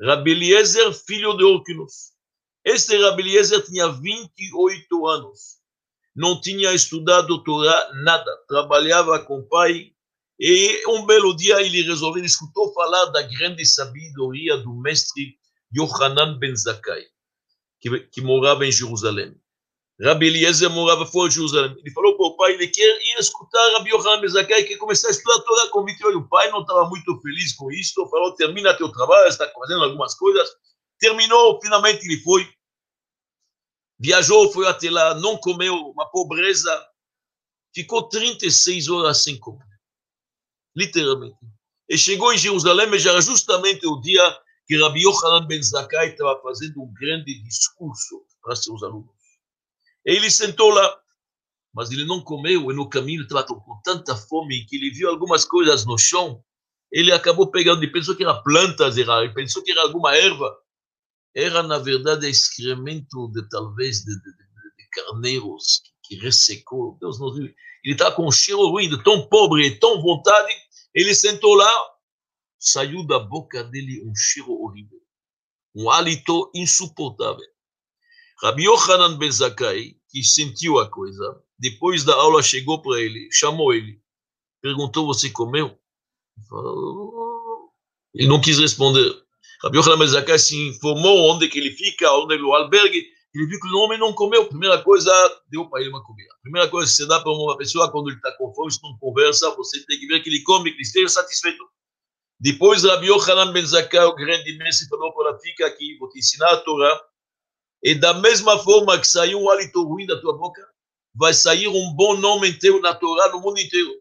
Rabbi 0.00 0.30
Eliezer, 0.30 0.92
filho 0.92 1.36
de 1.36 1.44
Horkinus. 1.44 2.12
Este 2.64 2.96
Rabi 2.96 3.22
Eliezer 3.22 3.64
tinha 3.64 3.88
28 3.88 5.06
anos, 5.06 5.58
não 6.14 6.40
tinha 6.40 6.72
estudado 6.72 7.42
Torá, 7.42 7.90
nada, 8.04 8.30
trabalhava 8.48 9.18
com 9.18 9.40
o 9.40 9.48
pai, 9.48 9.90
e 10.38 10.82
um 10.88 11.06
belo 11.06 11.34
dia 11.34 11.60
ele 11.60 11.82
resolveu, 11.82 12.18
ele 12.18 12.26
escutou 12.26 12.72
falar 12.72 13.06
da 13.06 13.22
grande 13.22 13.66
sabedoria 13.66 14.56
do 14.58 14.74
mestre 14.74 15.36
Yohanan 15.76 16.38
ben 16.38 16.56
Zakkai, 16.56 17.04
que, 17.80 18.00
que 18.00 18.20
morava 18.20 18.64
em 18.64 18.72
Jerusalém. 18.72 19.34
Rabi 20.00 20.26
Eliezer 20.26 20.68
morava 20.70 21.06
fora 21.06 21.28
de 21.28 21.36
Jerusalém. 21.36 21.76
Ele 21.78 21.90
falou 21.92 22.16
para 22.16 22.26
o 22.26 22.36
pai, 22.36 22.52
ele 22.54 22.66
quer 22.66 22.82
ir 22.82 23.18
escutar 23.18 23.72
Rabi 23.74 23.90
Yohanan 23.90 24.20
ben 24.20 24.28
Zakkai, 24.28 24.64
que 24.64 24.76
começar 24.76 25.08
a 25.08 25.10
estudar 25.12 25.36
a 25.36 25.42
Torá 25.42 25.68
com 25.70 25.84
28. 25.84 26.18
O 26.18 26.28
pai 26.28 26.50
não 26.50 26.62
estava 26.62 26.88
muito 26.88 27.20
feliz 27.20 27.54
com 27.54 27.70
isso, 27.70 28.08
falou, 28.08 28.34
termina 28.34 28.76
teu 28.76 28.90
trabalho, 28.90 29.28
está 29.28 29.48
fazendo 29.52 29.84
algumas 29.84 30.14
coisas, 30.14 30.48
terminou, 30.98 31.60
finalmente 31.62 32.04
ele 32.04 32.20
foi, 32.22 32.48
viajou, 34.00 34.52
foi 34.52 34.66
até 34.66 34.90
lá, 34.90 35.14
não 35.14 35.36
comeu, 35.36 35.74
uma 35.74 36.10
pobreza, 36.10 36.88
ficou 37.72 38.08
36 38.08 38.88
horas 38.88 39.22
sem 39.22 39.38
comer, 39.38 39.64
literalmente. 40.76 41.38
E 41.88 41.96
chegou 41.96 42.32
em 42.32 42.38
Jerusalém, 42.38 42.88
mas 42.88 43.06
era 43.06 43.20
justamente 43.20 43.86
o 43.86 44.00
dia 44.00 44.22
que 44.66 44.76
Rabbi 44.76 45.02
Yochanan 45.06 45.46
ben 45.46 45.62
Zakkai 45.62 46.08
estava 46.08 46.40
fazendo 46.42 46.82
um 46.82 46.92
grande 46.92 47.40
discurso 47.44 48.24
para 48.42 48.56
seus 48.56 48.82
alunos. 48.82 49.13
E 50.06 50.12
ele 50.12 50.30
sentou 50.30 50.70
lá, 50.70 50.98
mas 51.74 51.90
ele 51.90 52.04
não 52.04 52.20
comeu, 52.20 52.70
e 52.70 52.74
no 52.74 52.88
caminho 52.88 53.22
estava 53.22 53.44
com 53.44 53.80
tanta 53.82 54.14
fome 54.16 54.64
que 54.66 54.76
ele 54.76 54.90
viu 54.90 55.08
algumas 55.08 55.44
coisas 55.44 55.84
no 55.84 55.98
chão, 55.98 56.42
ele 56.94 57.10
acabou 57.10 57.50
pegando, 57.50 57.82
ele 57.82 57.90
pensou 57.90 58.14
que 58.14 58.22
era 58.22 58.40
plantas, 58.42 58.96
era, 58.96 59.24
ele 59.24 59.34
pensou 59.34 59.62
que 59.64 59.72
era 59.72 59.82
alguma 59.82 60.16
erva. 60.16 60.56
Era, 61.34 61.60
na 61.60 61.78
verdade, 61.78 62.28
excremento 62.28 63.28
de 63.32 63.48
talvez 63.48 63.98
de, 63.98 64.14
de, 64.14 64.20
de, 64.20 64.76
de 64.78 64.88
carneiros 64.92 65.82
que 66.04 66.14
ressecou. 66.14 66.96
Deus 67.00 67.18
nos 67.18 67.36
Ele 67.36 67.52
estava 67.84 68.14
com 68.14 68.28
um 68.28 68.30
cheiro 68.30 68.68
ruim, 68.68 68.88
de 68.88 69.02
tão 69.02 69.26
pobre 69.26 69.66
e 69.66 69.78
tão 69.80 70.00
vontade. 70.00 70.54
Ele 70.94 71.12
sentou 71.12 71.56
lá, 71.56 71.72
saiu 72.60 73.04
da 73.04 73.18
boca 73.18 73.64
dele 73.64 74.04
um 74.06 74.14
cheiro 74.14 74.52
horrível, 74.52 75.00
um 75.74 75.90
hálito 75.90 76.48
insuportável. 76.54 77.44
Rabi 78.44 78.64
Yohanan 78.64 79.16
Ben 79.16 79.32
Zakkai, 79.32 79.96
que 80.10 80.22
sentiu 80.22 80.78
a 80.78 80.86
coisa, 80.86 81.42
depois 81.58 82.04
da 82.04 82.14
aula 82.14 82.42
chegou 82.42 82.82
para 82.82 83.00
ele, 83.00 83.26
chamou 83.32 83.72
ele, 83.72 83.98
perguntou: 84.60 85.06
Você 85.06 85.30
comeu? 85.30 85.74
Ele 88.14 88.28
não 88.28 88.38
quis 88.38 88.58
responder. 88.58 89.16
Rabi 89.62 89.78
Yohanan 89.78 89.98
Ben 89.98 90.08
Zakkai 90.08 90.38
se 90.38 90.68
informou 90.68 91.32
onde 91.32 91.48
que 91.48 91.58
ele 91.58 91.70
fica, 91.70 92.12
onde 92.12 92.36
o 92.42 92.52
albergue. 92.52 93.06
Ele 93.34 93.46
viu 93.46 93.58
que 93.58 93.66
o 93.66 93.78
homem 93.78 93.98
não 93.98 94.12
comeu. 94.12 94.46
Primeira 94.46 94.80
coisa, 94.82 95.10
deu 95.48 95.66
para 95.70 95.80
ele 95.80 95.88
uma 95.88 96.04
comida. 96.04 96.28
Primeira 96.42 96.68
coisa 96.68 96.92
você 96.92 97.06
dá 97.06 97.20
para 97.20 97.32
uma 97.32 97.56
pessoa 97.56 97.90
quando 97.90 98.08
ele 98.08 98.16
está 98.16 98.30
com 98.36 98.52
fome, 98.52 98.70
se 98.70 98.78
não 98.82 98.96
conversa, 98.98 99.54
você 99.56 99.82
tem 99.86 99.98
que 99.98 100.06
ver 100.06 100.20
que 100.20 100.28
ele 100.28 100.42
come, 100.42 100.70
que 100.70 100.76
ele 100.76 100.82
esteja 100.82 101.08
satisfeito. 101.08 101.64
Depois, 102.38 102.84
Rabi 102.84 103.06
Yohanan 103.06 103.52
Ben 103.52 103.64
Zakkai, 103.64 104.04
o 104.04 104.14
grande 104.14 104.54
mestre, 104.58 104.86
falou 104.86 105.14
para 105.14 105.38
fica 105.38 105.66
aqui, 105.66 105.96
vou 105.98 106.10
te 106.10 106.18
ensinar 106.18 106.50
a 106.50 106.56
Torá. 106.58 107.00
E 107.84 107.94
da 107.94 108.14
mesma 108.14 108.58
forma 108.58 108.98
que 108.98 109.06
saiu 109.06 109.42
um 109.42 109.50
hálito 109.50 109.84
ruim 109.84 110.06
da 110.06 110.18
tua 110.18 110.32
boca, 110.38 110.66
vai 111.14 111.34
sair 111.34 111.68
um 111.68 111.92
bom 111.92 112.16
nome 112.16 112.48
inteiro 112.48 112.80
na 112.80 112.94
Torá 112.94 113.28
no 113.28 113.40
mundo 113.40 113.60
inteiro. 113.60 113.92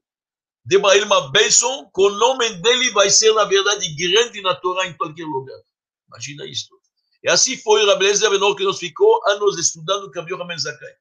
Dê 0.64 0.80
para 0.80 0.96
ele 0.96 1.04
uma 1.04 1.30
bênção, 1.30 1.92
que 1.94 2.02
o 2.02 2.10
nome 2.10 2.50
dele 2.62 2.92
vai 2.92 3.10
ser, 3.10 3.34
na 3.34 3.44
verdade, 3.44 3.94
grande 3.94 4.42
na 4.42 4.56
Torá 4.56 4.88
em 4.88 4.96
qualquer 4.96 5.26
lugar. 5.26 5.60
Imagina 6.08 6.46
isso. 6.46 6.70
E 7.22 7.30
assim 7.30 7.58
foi 7.58 7.86
Rabelezer 7.86 8.30
Benor 8.30 8.56
que 8.56 8.64
nos 8.64 8.80
ficou 8.80 9.22
anos 9.28 9.60
estudando 9.60 10.06
o 10.06 10.12
Kabir 10.12 10.38
Zakai. 10.58 10.96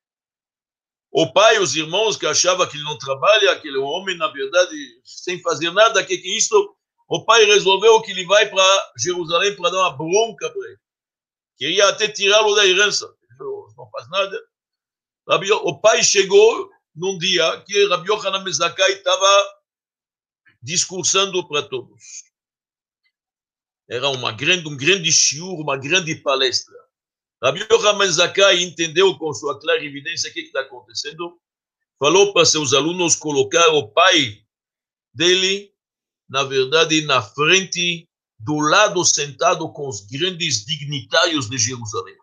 O 1.13 1.33
pai, 1.33 1.61
os 1.61 1.77
irmãos 1.77 2.17
que 2.17 2.27
achavam 2.27 2.67
que 2.67 2.77
ele 2.77 2.85
não 2.85 2.99
trabalha, 2.99 3.53
aquele 3.53 3.79
homem, 3.79 4.17
na 4.17 4.27
verdade, 4.27 4.75
sem 5.05 5.41
fazer 5.41 5.71
nada, 5.71 6.05
que 6.05 6.19
que 6.19 6.29
é 6.29 6.37
isso? 6.37 6.75
O 7.09 7.25
pai 7.25 7.45
resolveu 7.45 8.01
que 8.01 8.11
ele 8.11 8.25
vai 8.25 8.49
para 8.49 8.93
Jerusalém 8.99 9.55
para 9.55 9.71
dar 9.71 9.79
uma 9.79 9.97
bronca 9.97 10.51
para 10.51 10.69
ele. 10.69 10.82
Queria 11.63 11.91
até 11.91 12.09
tirá-lo 12.09 12.57
da 12.57 12.67
herança. 12.67 13.09
Não 13.39 13.89
faz 13.93 14.11
nada. 14.11 14.37
O 15.63 15.79
pai 15.79 16.03
chegou 16.03 16.69
num 16.93 17.17
dia 17.17 17.63
que 17.65 17.87
Rabi 17.87 18.11
Yohanan 18.11 18.43
Mezakai 18.43 18.95
estava 18.95 19.61
discursando 20.61 21.47
para 21.47 21.63
todos. 21.63 22.25
Era 23.89 24.09
uma 24.09 24.33
grande, 24.33 24.67
um 24.67 24.77
grande 24.77 25.13
shiur, 25.13 25.61
uma 25.61 25.77
grande 25.77 26.17
palestra. 26.17 26.75
Rabi 27.41 27.65
Yohanan 27.71 27.99
Mezakai 27.99 28.61
entendeu 28.61 29.17
com 29.17 29.33
sua 29.33 29.61
clara 29.61 29.85
evidência 29.85 30.31
o 30.31 30.33
que 30.33 30.41
está 30.41 30.63
acontecendo. 30.63 31.41
Falou 31.97 32.33
para 32.33 32.45
seus 32.45 32.73
alunos 32.73 33.15
colocar 33.15 33.69
o 33.69 33.87
pai 33.87 34.45
dele, 35.15 35.73
na 36.29 36.43
verdade, 36.43 37.03
na 37.03 37.23
frente 37.23 38.09
do 38.43 38.59
lado 38.59 39.05
sentado 39.05 39.73
com 39.73 39.89
os 39.89 40.01
grandes 40.07 40.65
dignitários 40.65 41.49
de 41.49 41.57
Jerusalém. 41.57 42.17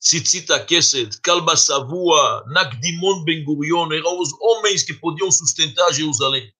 Tzitzita 0.00 0.64
Kesed, 0.64 1.20
Kalba 1.22 1.56
Savua, 1.56 2.42
Nakdimon 2.48 3.22
Ben 3.24 3.44
Gurion, 3.44 3.92
eram 3.92 4.18
os 4.18 4.30
homens 4.40 4.82
que 4.82 4.94
podiam 4.94 5.30
sustentar 5.30 5.92
Jerusalém. 5.92 6.50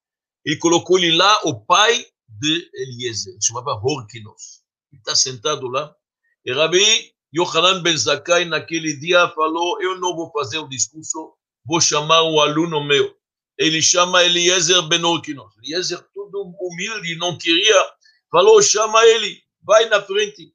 Ele 0.45 0.57
colocou 0.57 0.99
ele 0.99 1.17
lá, 1.17 1.40
o 1.45 1.59
pai 1.59 2.05
de 2.29 2.71
Eliezer, 2.75 3.35
chamava 3.43 3.81
Horkinos. 3.83 4.62
Ele 4.93 5.00
está 5.00 5.14
sentado 5.14 5.69
lá. 5.69 5.95
E 6.45 6.52
Rabi 6.52 6.83
Yohanan 7.35 7.83
Ben 7.83 7.97
Zakai, 7.97 8.45
naquele 8.45 8.95
dia, 8.99 9.29
falou: 9.31 9.81
Eu 9.81 9.99
não 9.99 10.14
vou 10.14 10.31
fazer 10.33 10.59
o 10.59 10.69
discurso, 10.69 11.33
vou 11.64 11.81
chamar 11.81 12.23
um 12.25 12.40
aluno 12.40 12.85
meu. 12.85 13.14
Ele 13.57 13.81
chama 13.81 14.23
Eliezer 14.23 14.83
Ben 14.83 15.02
Horkinos. 15.02 15.55
Eliezer, 15.59 16.02
todo 16.12 16.55
humilde, 16.61 17.17
não 17.17 17.38
queria 17.38 18.00
falou, 18.31 18.63
chama 18.63 19.05
ele, 19.07 19.43
vai 19.63 19.87
na 19.87 20.03
frente. 20.03 20.55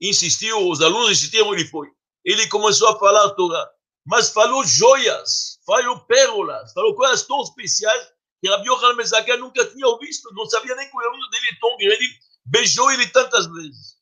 Insistiu, 0.00 0.68
os 0.68 0.80
alunos 0.80 1.10
insistiram, 1.10 1.52
ele 1.54 1.66
foi. 1.66 1.88
Ele 2.24 2.46
começou 2.48 2.88
a 2.88 2.98
falar 2.98 3.24
a 3.26 3.30
Torá, 3.30 3.70
mas 4.04 4.30
falou 4.30 4.64
joias, 4.64 5.58
falou 5.66 6.00
pérolas, 6.00 6.72
falou 6.72 6.94
coisas 6.94 7.26
tão 7.26 7.42
especiais 7.42 8.12
que 8.40 8.48
Rabi 8.48 8.68
Mezakia 8.96 9.36
nunca 9.36 9.64
tinha 9.64 9.98
visto, 9.98 10.32
não 10.34 10.44
sabia 10.46 10.74
nem 10.74 10.88
que 10.88 10.96
o 10.96 11.00
aluno 11.00 11.30
dele 11.30 11.48
é 11.50 11.58
tão 11.60 11.76
grande, 11.76 12.18
beijou 12.44 12.90
ele 12.90 13.06
tantas 13.08 13.46
vezes. 13.46 13.94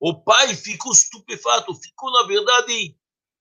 O 0.00 0.14
pai 0.22 0.54
ficou 0.54 0.92
estupefato, 0.92 1.74
ficou, 1.74 2.12
na 2.12 2.22
verdade, 2.22 2.96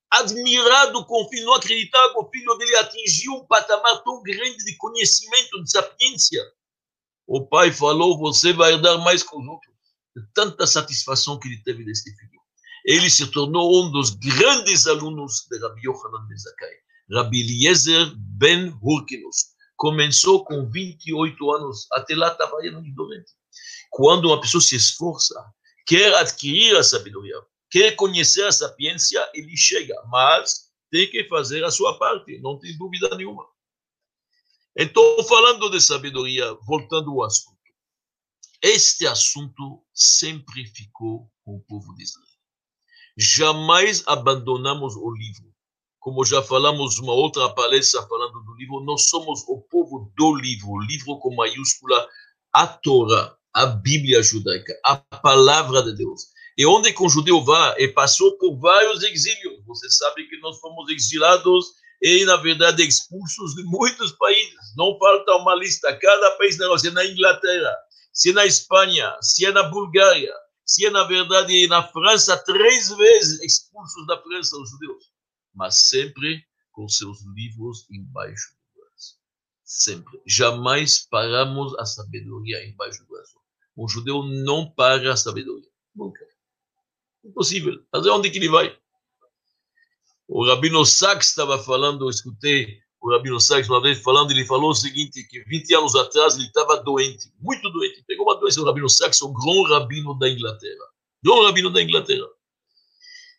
admirado 0.10 1.06
com 1.06 1.24
o 1.24 1.30
filho, 1.30 1.46
não 1.46 1.54
acreditava 1.54 2.14
que 2.14 2.20
o 2.20 2.30
filho 2.30 2.56
dele 2.56 2.76
atingiu 2.78 3.34
um 3.34 3.46
patamar 3.46 4.04
tão 4.04 4.22
grande 4.24 4.58
de 4.64 4.76
conhecimento, 4.78 5.64
de 5.64 5.70
sapiência 5.70 6.44
o 7.28 7.46
pai 7.46 7.72
falou: 7.72 8.18
Você 8.18 8.54
vai 8.54 8.74
herdar 8.74 8.98
mais 9.00 9.24
outros. 9.50 9.76
Tanta 10.34 10.66
satisfação 10.66 11.38
que 11.38 11.48
ele 11.48 11.62
teve 11.64 11.84
deste 11.84 12.10
filho. 12.16 12.42
Ele 12.86 13.10
se 13.10 13.28
tornou 13.28 13.84
um 13.84 13.92
dos 13.92 14.12
grandes 14.12 14.88
alunos 14.88 15.46
de 15.50 15.60
Rabbi 15.60 15.82
Yochanan 15.86 16.26
Ben 16.28 16.38
Zakkai, 16.38 16.74
Rabbi 17.12 17.42
Eliezer 17.42 18.14
Ben 18.16 18.74
Hurkinus. 18.82 19.58
Começou 19.76 20.44
com 20.46 20.68
28 20.70 21.52
anos, 21.52 21.86
até 21.92 22.16
lá 22.16 22.32
estava 22.32 22.58
doente. 22.96 23.32
Quando 23.92 24.26
uma 24.26 24.42
pessoa 24.42 24.62
se 24.62 24.76
esforça, 24.76 25.36
quer 25.86 26.16
adquirir 26.16 26.76
a 26.78 26.84
sabedoria, 26.84 27.36
quer 27.70 27.92
conhecer 27.96 28.46
a 28.46 28.52
sapiência, 28.52 29.30
ele 29.36 29.56
chega, 29.56 29.96
mas 30.08 30.68
tem 30.90 31.10
que 31.12 31.26
fazer 31.26 31.64
a 31.64 31.70
sua 31.70 32.00
parte, 32.00 32.40
não 32.40 32.58
tem 32.58 32.76
dúvida 32.78 33.16
nenhuma. 33.16 33.46
Então, 34.80 35.24
falando 35.24 35.72
de 35.72 35.82
sabedoria, 35.82 36.54
voltando 36.68 37.10
ao 37.10 37.24
assunto. 37.24 37.58
Este 38.62 39.08
assunto 39.08 39.84
sempre 39.92 40.66
ficou 40.68 41.32
com 41.44 41.56
o 41.56 41.62
povo 41.62 41.96
de 41.96 42.04
Israel. 42.04 42.28
Jamais 43.18 44.04
abandonamos 44.06 44.96
o 44.96 45.10
livro. 45.10 45.52
Como 46.00 46.24
já 46.24 46.44
falamos 46.44 47.00
uma 47.00 47.14
outra 47.14 47.50
palestra 47.50 48.04
falando 48.04 48.40
do 48.44 48.54
livro, 48.54 48.80
nós 48.82 49.10
somos 49.10 49.44
o 49.48 49.60
povo 49.62 50.12
do 50.16 50.36
livro, 50.36 50.70
o 50.70 50.82
livro 50.82 51.18
com 51.18 51.34
maiúscula, 51.34 52.08
a 52.54 52.68
Torá, 52.68 53.36
a 53.56 53.66
Bíblia 53.66 54.22
judaica, 54.22 54.80
a 54.86 54.96
palavra 54.96 55.82
de 55.82 55.96
Deus. 55.96 56.28
E 56.56 56.68
onde 56.68 56.94
que 56.94 57.04
um 57.04 57.10
judeu 57.10 57.44
vai, 57.44 57.82
e 57.82 57.88
passou 57.88 58.38
por 58.38 58.56
vários 58.60 59.02
exílios. 59.02 59.66
Você 59.66 59.90
sabe 59.90 60.28
que 60.28 60.38
nós 60.38 60.60
fomos 60.60 60.88
exilados 60.92 61.74
e, 62.02 62.26
na 62.26 62.38
verdade, 62.38 62.84
expulsos 62.84 63.56
de 63.56 63.64
muitos 63.64 64.12
países. 64.14 64.76
Não 64.76 64.98
falta 65.00 65.36
uma 65.36 65.56
lista. 65.56 65.98
Cada 65.98 66.32
país, 66.32 66.56
se 66.56 66.88
é 66.88 66.92
na 66.92 67.06
Inglaterra, 67.06 67.76
se 68.14 68.30
é 68.30 68.34
na 68.34 68.46
Espanha, 68.46 69.16
se 69.22 69.46
é 69.46 69.52
na 69.52 69.64
Bulgária, 69.64 70.34
se 70.66 70.86
é, 70.86 70.90
na 70.90 71.04
verdade, 71.04 71.66
na 71.68 71.82
França, 71.88 72.38
três 72.44 72.90
vezes 72.90 73.42
expulsos 73.42 74.06
da 74.06 74.22
França, 74.22 74.58
os 74.58 74.70
judeus. 74.70 75.12
Mas 75.54 75.88
sempre 75.88 76.46
com 76.72 76.88
seus 76.90 77.20
livros 77.36 77.88
embaixo 77.90 78.54
do 78.54 78.82
braço. 78.82 79.16
Sempre. 79.64 80.22
Jamais 80.26 81.08
paramos 81.10 81.74
a 81.80 81.86
sabedoria 81.86 82.68
embaixo 82.68 83.00
do 83.00 83.08
braço. 83.08 83.40
Um 83.78 83.88
judeu 83.88 84.24
não 84.24 84.70
para 84.70 85.14
a 85.14 85.18
sabedoria. 85.18 85.70
Nunca. 85.96 86.26
Impossível. 87.24 87.84
Mas 87.92 88.06
onde 88.06 88.30
que 88.30 88.38
ele 88.38 88.50
vai? 88.50 88.78
O 90.28 90.46
Rabino 90.46 90.86
Sachs 90.86 91.30
estava 91.30 91.58
falando, 91.58 92.06
eu 92.06 92.10
escutei 92.10 92.80
o 93.02 93.12
Rabino 93.12 93.40
Sachs 93.40 93.70
uma 93.70 93.82
vez 93.82 94.02
falando, 94.02 94.32
ele 94.32 94.46
falou 94.46 94.72
o 94.72 94.76
seguinte, 94.76 95.24
que 95.24 95.42
20 95.46 95.76
anos 95.76 95.96
atrás 95.96 96.36
ele 96.36 96.48
estava 96.48 96.84
doente, 96.84 97.32
muito 97.40 97.70
doente, 97.70 98.04
pegou 98.06 98.26
uma 98.26 98.38
doença, 98.38 98.60
o 98.60 98.66
Rabino 98.66 98.90
Sachs, 98.90 99.22
o 99.22 99.32
grande 99.32 99.72
rabino 99.72 100.14
da 100.20 100.30
Inglaterra, 100.30 100.84
grande 101.24 101.46
rabino 101.46 101.70
da 101.70 101.82
Inglaterra. 101.82 102.28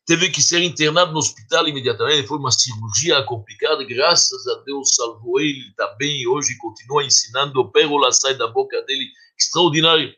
Teve 0.07 0.31
que 0.31 0.41
ser 0.41 0.63
internado 0.63 1.13
no 1.13 1.19
hospital 1.19 1.69
imediatamente, 1.69 2.27
foi 2.27 2.39
uma 2.39 2.51
cirurgia 2.51 3.23
complicada, 3.25 3.85
graças 3.85 4.47
a 4.47 4.55
Deus 4.65 4.95
salvou 4.95 5.39
ele, 5.39 5.69
está 5.69 5.87
bem 5.99 6.27
hoje 6.27 6.57
continua 6.57 7.05
ensinando, 7.05 7.71
pérola 7.71 8.11
sai 8.11 8.35
da 8.35 8.47
boca 8.47 8.81
dele, 8.85 9.05
extraordinário. 9.39 10.15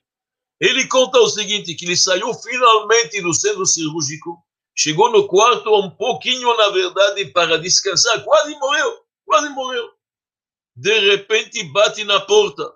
Ele 0.61 0.87
conta 0.87 1.19
o 1.19 1.29
seguinte, 1.29 1.75
que 1.75 1.85
ele 1.85 1.97
saiu 1.97 2.33
finalmente 2.35 3.21
do 3.21 3.35
centro 3.35 3.67
cirúrgico, 3.67 4.39
chegou 4.81 5.13
no 5.13 5.29
quarto 5.29 5.75
um 5.79 5.91
pouquinho, 5.91 6.57
na 6.57 6.71
verdade, 6.71 7.27
para 7.27 7.59
descansar, 7.59 8.25
quase 8.25 8.55
morreu, 8.55 8.99
quase 9.27 9.51
morreu. 9.51 9.91
De 10.75 10.99
repente 11.11 11.63
bate 11.65 12.03
na 12.05 12.19
porta, 12.21 12.73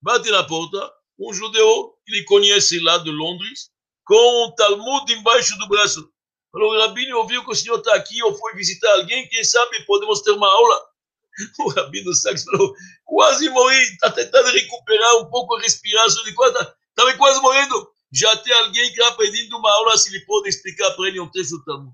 bate 0.00 0.30
na 0.30 0.44
porta, 0.44 0.92
um 1.18 1.32
judeu 1.32 1.94
ele 2.06 2.22
conhece 2.24 2.78
lá 2.78 2.98
de 2.98 3.10
Londres, 3.10 3.70
com 4.04 4.46
um 4.46 4.54
Talmud 4.54 5.12
embaixo 5.12 5.58
do 5.58 5.66
braço. 5.66 6.08
Falou, 6.52 6.78
Rabino, 6.78 7.18
ouviu 7.18 7.44
que 7.44 7.50
o 7.50 7.54
senhor 7.56 7.78
está 7.78 7.94
aqui, 7.96 8.22
ou 8.22 8.36
foi 8.36 8.54
visitar 8.54 8.92
alguém, 8.92 9.28
quem 9.28 9.42
sabe 9.42 9.84
podemos 9.84 10.20
ter 10.20 10.30
uma 10.30 10.48
aula. 10.48 10.80
o 11.58 11.70
Rabino 11.70 12.14
Sachs 12.14 12.44
falou, 12.44 12.72
quase 13.04 13.48
morri, 13.48 13.82
está 13.82 14.12
tentando 14.12 14.48
recuperar 14.50 15.16
um 15.16 15.30
pouco 15.30 15.56
a 15.56 15.60
respiração 15.60 16.22
de 16.22 16.34
quase, 16.34 16.54
estava 16.90 17.16
quase 17.16 17.40
morrendo. 17.40 17.91
Já 18.12 18.36
tem 18.36 18.52
alguém 18.52 18.92
que 18.92 19.00
está 19.00 19.14
pedindo 19.16 19.56
uma 19.56 19.70
aula 19.70 19.96
se 19.96 20.10
ele 20.10 20.24
pode 20.26 20.48
explicar 20.48 20.90
para 20.92 21.08
ele 21.08 21.20
um 21.20 21.30
texto 21.30 21.56
do. 21.64 21.92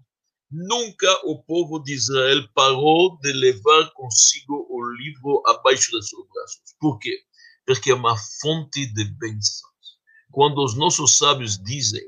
Nunca 0.51 1.27
o 1.27 1.43
povo 1.43 1.79
de 1.79 1.93
Israel 1.93 2.49
parou 2.55 3.19
de 3.21 3.33
levar 3.33 3.91
consigo 3.93 4.67
o 4.69 4.83
livro 4.97 5.43
abaixo 5.47 5.91
dos 5.93 6.09
seus 6.09 6.27
braços. 6.27 6.61
Por 6.81 6.99
quê? 6.99 7.21
Porque 7.67 7.91
é 7.91 7.95
uma 7.95 8.17
fonte 8.41 8.87
de 8.95 9.05
bênçãos. 9.05 9.69
Quando 10.33 10.65
os 10.65 10.75
nossos 10.75 11.19
sábios 11.19 11.63
dizem 11.63 12.03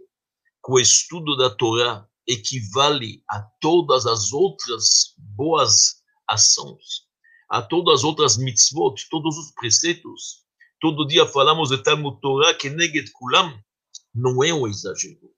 que 0.64 0.73
o 0.73 0.79
estudo 0.79 1.37
da 1.37 1.50
Torá 1.50 2.09
equivale 2.26 3.23
a 3.29 3.43
todas 3.61 4.07
as 4.07 4.33
outras 4.33 5.14
boas 5.19 6.02
ações, 6.26 7.07
a 7.49 7.61
todas 7.61 8.00
as 8.00 8.05
outras 8.05 8.37
mitzvot, 8.37 8.95
todos 9.11 9.37
os 9.37 9.52
preceitos. 9.52 10.45
Todo 10.81 11.07
dia 11.07 11.26
falamos 11.26 11.69
de 11.69 11.79
Talmud 11.83 12.21
Torah 12.21 12.55
que 12.55 12.71
neget 12.71 13.11
kulam, 13.12 13.61
não 14.14 14.43
é 14.43 14.52
um 14.52 14.67
exagero. 14.67 15.31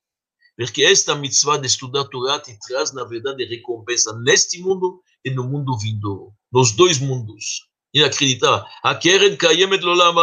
Porque 0.57 0.85
esta 0.85 1.15
mitzvah 1.15 1.57
de 1.57 1.67
estudar 1.67 2.05
Torá 2.05 2.39
te 2.39 2.57
traz, 2.67 2.93
na 2.93 3.05
verdade, 3.05 3.45
recompensa 3.45 4.13
neste 4.21 4.61
mundo 4.61 5.03
e 5.25 5.31
no 5.31 5.45
mundo 5.45 5.79
vindouro. 5.79 6.33
Nos 6.53 6.73
dois 6.73 6.99
mundos. 6.99 7.69
Inacreditável. 7.95 8.67
A 8.83 8.95
Keren 8.95 9.37
Kayemet 9.37 9.83
Lolam 9.83 10.15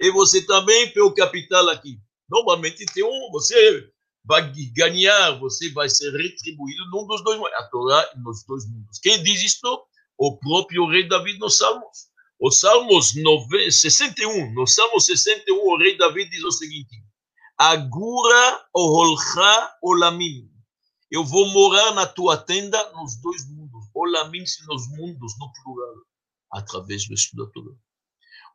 e 0.00 0.10
você 0.10 0.44
também 0.46 0.92
pelo 0.92 1.14
capital 1.14 1.68
aqui. 1.68 1.98
Normalmente 2.28 2.84
tem 2.86 3.04
um, 3.04 3.30
você 3.30 3.88
vai 4.24 4.52
ganhar, 4.74 5.38
você 5.38 5.70
vai 5.72 5.88
ser 5.88 6.10
retribuído 6.10 6.90
num 6.90 7.06
dos 7.06 7.22
dois 7.22 7.38
mundos. 7.38 7.54
A 7.54 7.68
Torá 7.68 8.10
nos 8.16 8.44
dois 8.46 8.68
mundos. 8.68 8.98
Quem 9.00 9.22
diz 9.22 9.42
isto? 9.42 9.84
O 10.18 10.38
próprio 10.38 10.86
rei 10.88 11.08
David 11.08 11.38
nos 11.38 11.58
Salmos. 11.58 12.10
Os 12.40 12.58
Salmos 12.58 13.12
61, 13.70 14.52
no 14.52 14.66
Salmo 14.66 15.00
61, 15.00 15.54
o 15.54 15.78
rei 15.78 15.96
David 15.96 16.30
diz 16.30 16.44
o 16.44 16.50
seguinte: 16.50 16.96
Agura 17.64 18.66
oholcha 18.74 19.76
olamim. 19.80 20.50
Eu 21.08 21.24
vou 21.24 21.46
morar 21.46 21.94
na 21.94 22.08
tua 22.08 22.36
tenda 22.36 22.92
nos 22.92 23.14
dois 23.20 23.48
mundos. 23.48 23.84
Olamim, 23.94 24.42
nos 24.66 24.88
mundos, 24.88 25.38
no 25.38 25.52
plural, 25.52 25.94
através 26.50 27.06
do 27.06 27.14
estudo 27.14 27.46
da 27.46 27.52
Torá. 27.52 27.72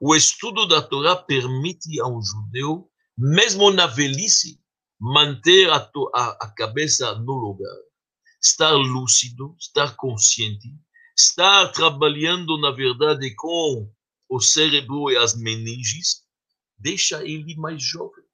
O 0.01 0.13
estudo 0.13 0.67
da 0.67 0.81
Torá 0.81 1.15
permite 1.15 2.01
a 2.01 2.05
um 2.05 2.21
judeu, 2.21 2.91
mesmo 3.17 3.71
na 3.71 3.87
velhice, 3.87 4.59
manter 4.99 5.69
a, 5.69 5.89
a, 6.13 6.29
a 6.41 6.53
cabeça 6.53 7.15
no 7.15 7.31
lugar, 7.31 7.77
estar 8.41 8.73
lúcido, 8.73 9.55
estar 9.57 9.95
consciente, 9.95 10.67
estar 11.17 11.71
trabalhando, 11.71 12.59
na 12.59 12.71
verdade, 12.71 13.33
com 13.35 13.89
o 14.27 14.41
cérebro 14.41 15.09
e 15.09 15.15
as 15.15 15.33
meninges, 15.33 16.25
deixa 16.77 17.23
ele 17.23 17.55
mais 17.55 17.81
jovem. 17.81 18.26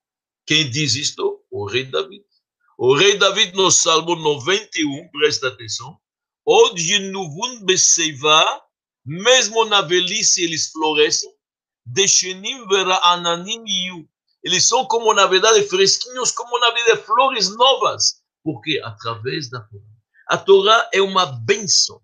Quem 0.45 0.69
diz 0.69 0.95
isto? 0.95 1.41
O 1.49 1.65
rei 1.65 1.85
David. 1.85 2.25
O 2.77 2.95
rei 2.97 3.17
David, 3.17 3.55
no 3.55 3.71
Salmo 3.71 4.15
91, 4.15 5.09
presta 5.09 5.47
atenção, 5.47 5.97
Od 6.45 6.99
Nuvun 7.11 7.63
Beseiva, 7.63 8.61
mesmo 9.05 9.63
na 9.65 9.81
velhice 9.81 10.43
eles 10.43 10.69
florescem, 10.69 11.31
Deshenim 11.85 12.67
Vera 12.67 12.99
Ananim 13.03 13.63
Yu. 13.65 14.09
Eles 14.43 14.67
são 14.67 14.85
como, 14.85 15.13
na 15.13 15.27
verdade, 15.27 15.63
fresquinhos, 15.63 16.31
como, 16.31 16.59
na 16.59 16.71
verdade, 16.71 17.03
flores 17.03 17.55
novas. 17.55 18.21
Porque 18.43 18.81
através 18.83 19.49
da 19.49 19.61
Torá. 19.61 19.83
A 20.27 20.37
Torá 20.37 20.89
é 20.93 21.01
uma 21.01 21.25
benção. 21.25 22.01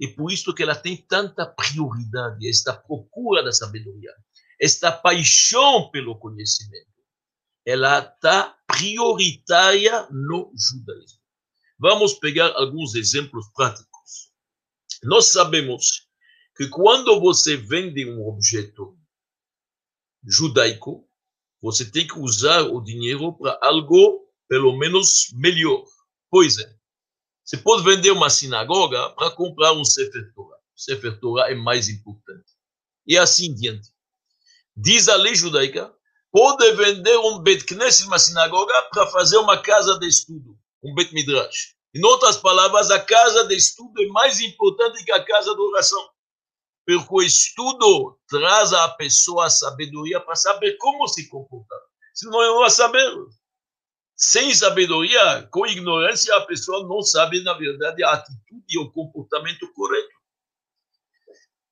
E 0.00 0.08
por 0.08 0.32
isso 0.32 0.52
que 0.52 0.64
ela 0.64 0.74
tem 0.74 0.96
tanta 0.96 1.46
prioridade, 1.46 2.48
esta 2.48 2.72
procura 2.72 3.44
da 3.44 3.52
sabedoria, 3.52 4.12
esta 4.60 4.90
paixão 4.90 5.88
pelo 5.90 6.18
conhecimento 6.18 6.95
ela 7.66 7.98
está 7.98 8.56
prioritária 8.68 10.06
no 10.10 10.52
judaísmo. 10.54 11.20
Vamos 11.78 12.14
pegar 12.14 12.52
alguns 12.54 12.94
exemplos 12.94 13.46
práticos. 13.54 14.30
Nós 15.02 15.32
sabemos 15.32 16.06
que 16.56 16.68
quando 16.68 17.20
você 17.20 17.56
vende 17.56 18.08
um 18.08 18.26
objeto 18.26 18.96
judaico, 20.24 21.06
você 21.60 21.84
tem 21.90 22.06
que 22.06 22.18
usar 22.18 22.62
o 22.62 22.80
dinheiro 22.80 23.32
para 23.36 23.58
algo 23.60 24.26
pelo 24.48 24.76
menos 24.78 25.32
melhor. 25.34 25.84
Pois 26.30 26.58
é, 26.58 26.76
você 27.44 27.56
pode 27.56 27.82
vender 27.82 28.12
uma 28.12 28.30
sinagoga 28.30 29.10
para 29.10 29.30
comprar 29.32 29.72
um 29.72 29.84
Sefer 29.84 30.32
Torah. 30.34 30.56
O 30.56 30.80
Sefer 30.80 31.18
Torah 31.18 31.50
é 31.50 31.54
mais 31.54 31.88
importante. 31.88 32.52
E 33.06 33.18
assim 33.18 33.54
diante. 33.54 33.90
Diz 34.76 35.08
a 35.08 35.16
lei 35.16 35.34
judaica 35.34 35.95
pode 36.32 36.70
vender 36.72 37.16
um 37.18 37.38
Bet 37.38 37.64
Knesset, 37.64 38.06
uma 38.06 38.18
sinagoga, 38.18 38.82
para 38.90 39.06
fazer 39.08 39.38
uma 39.38 39.60
casa 39.60 39.98
de 39.98 40.06
estudo, 40.06 40.56
um 40.82 40.94
Bet 40.94 41.12
Midrash. 41.12 41.74
Em 41.94 42.04
outras 42.04 42.36
palavras, 42.36 42.90
a 42.90 43.00
casa 43.00 43.46
de 43.46 43.56
estudo 43.56 44.02
é 44.02 44.06
mais 44.08 44.40
importante 44.40 45.02
que 45.04 45.12
a 45.12 45.24
casa 45.24 45.54
de 45.54 45.60
oração. 45.60 46.10
Porque 46.86 47.08
o 47.10 47.22
estudo 47.22 48.18
traz 48.28 48.72
à 48.72 48.88
pessoa 48.90 49.46
a 49.46 49.50
sabedoria 49.50 50.20
para 50.20 50.36
saber 50.36 50.76
como 50.76 51.08
se 51.08 51.26
comportar. 51.28 51.80
Senão 52.14 52.42
eu 52.42 52.52
não 52.52 52.60
vai 52.60 52.70
saber. 52.70 53.10
Sem 54.14 54.54
sabedoria, 54.54 55.48
com 55.50 55.66
ignorância, 55.66 56.34
a 56.36 56.46
pessoa 56.46 56.86
não 56.86 57.02
sabe, 57.02 57.42
na 57.42 57.54
verdade, 57.54 58.02
a 58.04 58.12
atitude 58.12 58.64
e 58.68 58.78
o 58.78 58.90
comportamento 58.90 59.70
correto. 59.74 60.16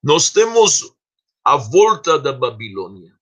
Nós 0.03 0.31
temos 0.31 0.95
a 1.45 1.57
volta 1.57 2.19
da 2.19 2.33
Babilônia. 2.33 3.15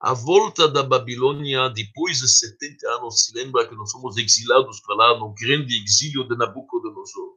A 0.00 0.14
volta 0.14 0.66
da 0.66 0.82
Babilônia, 0.82 1.68
depois 1.68 2.20
de 2.20 2.28
70 2.28 2.88
anos, 2.88 3.22
se 3.22 3.34
lembra 3.34 3.68
que 3.68 3.74
nós 3.74 3.92
fomos 3.92 4.16
exilados 4.16 4.80
para 4.80 4.94
lá 4.94 5.18
no 5.18 5.34
grande 5.34 5.78
exílio 5.84 6.26
de 6.26 6.34
Nabucodonosor. 6.38 7.36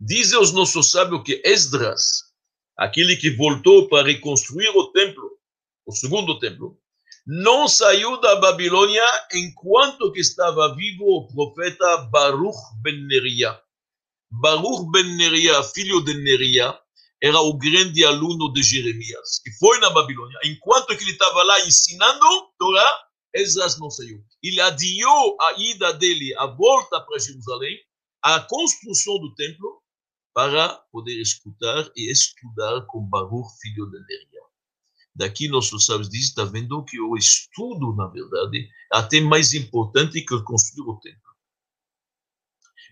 Dizem 0.00 0.38
os 0.38 0.52
nossos 0.52 0.92
sábios 0.92 1.22
que 1.24 1.42
Esdras, 1.44 2.32
aquele 2.76 3.16
que 3.16 3.34
voltou 3.34 3.88
para 3.88 4.06
reconstruir 4.06 4.68
o 4.68 4.92
templo, 4.92 5.28
o 5.84 5.90
segundo 5.90 6.38
templo, 6.38 6.78
não 7.26 7.66
saiu 7.66 8.20
da 8.20 8.36
Babilônia 8.36 9.02
enquanto 9.34 10.12
que 10.12 10.20
estava 10.20 10.72
vivo 10.76 11.04
o 11.04 11.26
profeta 11.26 11.96
Baruch 12.12 12.56
ben 12.80 13.08
Neria. 13.08 13.60
Baruch 14.30 14.88
ben 14.92 15.16
Neria, 15.16 15.64
filho 15.64 16.00
de 16.04 16.14
Neria, 16.14 16.78
era 17.22 17.40
o 17.40 17.56
grande 17.56 18.04
aluno 18.04 18.52
de 18.52 18.62
Jeremias, 18.62 19.40
que 19.42 19.50
foi 19.58 19.78
na 19.80 19.90
Babilônia. 19.90 20.38
Enquanto 20.44 20.96
que 20.96 21.02
ele 21.02 21.12
estava 21.12 21.42
lá 21.42 21.66
ensinando 21.66 22.52
Torá, 22.58 23.08
Esdras 23.34 23.78
não 23.78 23.90
saiu. 23.90 24.24
Ele 24.42 24.60
adiou 24.60 25.36
a 25.40 25.54
ida 25.58 25.92
dele, 25.92 26.34
a 26.36 26.46
volta 26.46 27.00
para 27.00 27.18
Jerusalém, 27.18 27.76
a 28.22 28.40
construção 28.40 29.18
do 29.18 29.34
templo, 29.34 29.82
para 30.32 30.68
poder 30.92 31.20
escutar 31.20 31.90
e 31.96 32.10
estudar 32.10 32.82
com 32.86 33.02
Baruch, 33.02 33.48
filho 33.60 33.86
de 33.86 33.98
Neria. 33.98 34.42
Daqui 35.14 35.48
nossos 35.48 35.84
sábios 35.84 36.08
dizem, 36.08 36.28
está 36.28 36.44
vendo 36.44 36.84
que 36.84 37.00
o 37.00 37.16
estudo, 37.16 37.92
na 37.96 38.06
verdade, 38.06 38.68
é 38.94 38.98
até 38.98 39.20
mais 39.20 39.52
importante 39.52 40.22
que 40.22 40.42
construir 40.44 40.88
o 40.88 41.00
templo. 41.00 41.20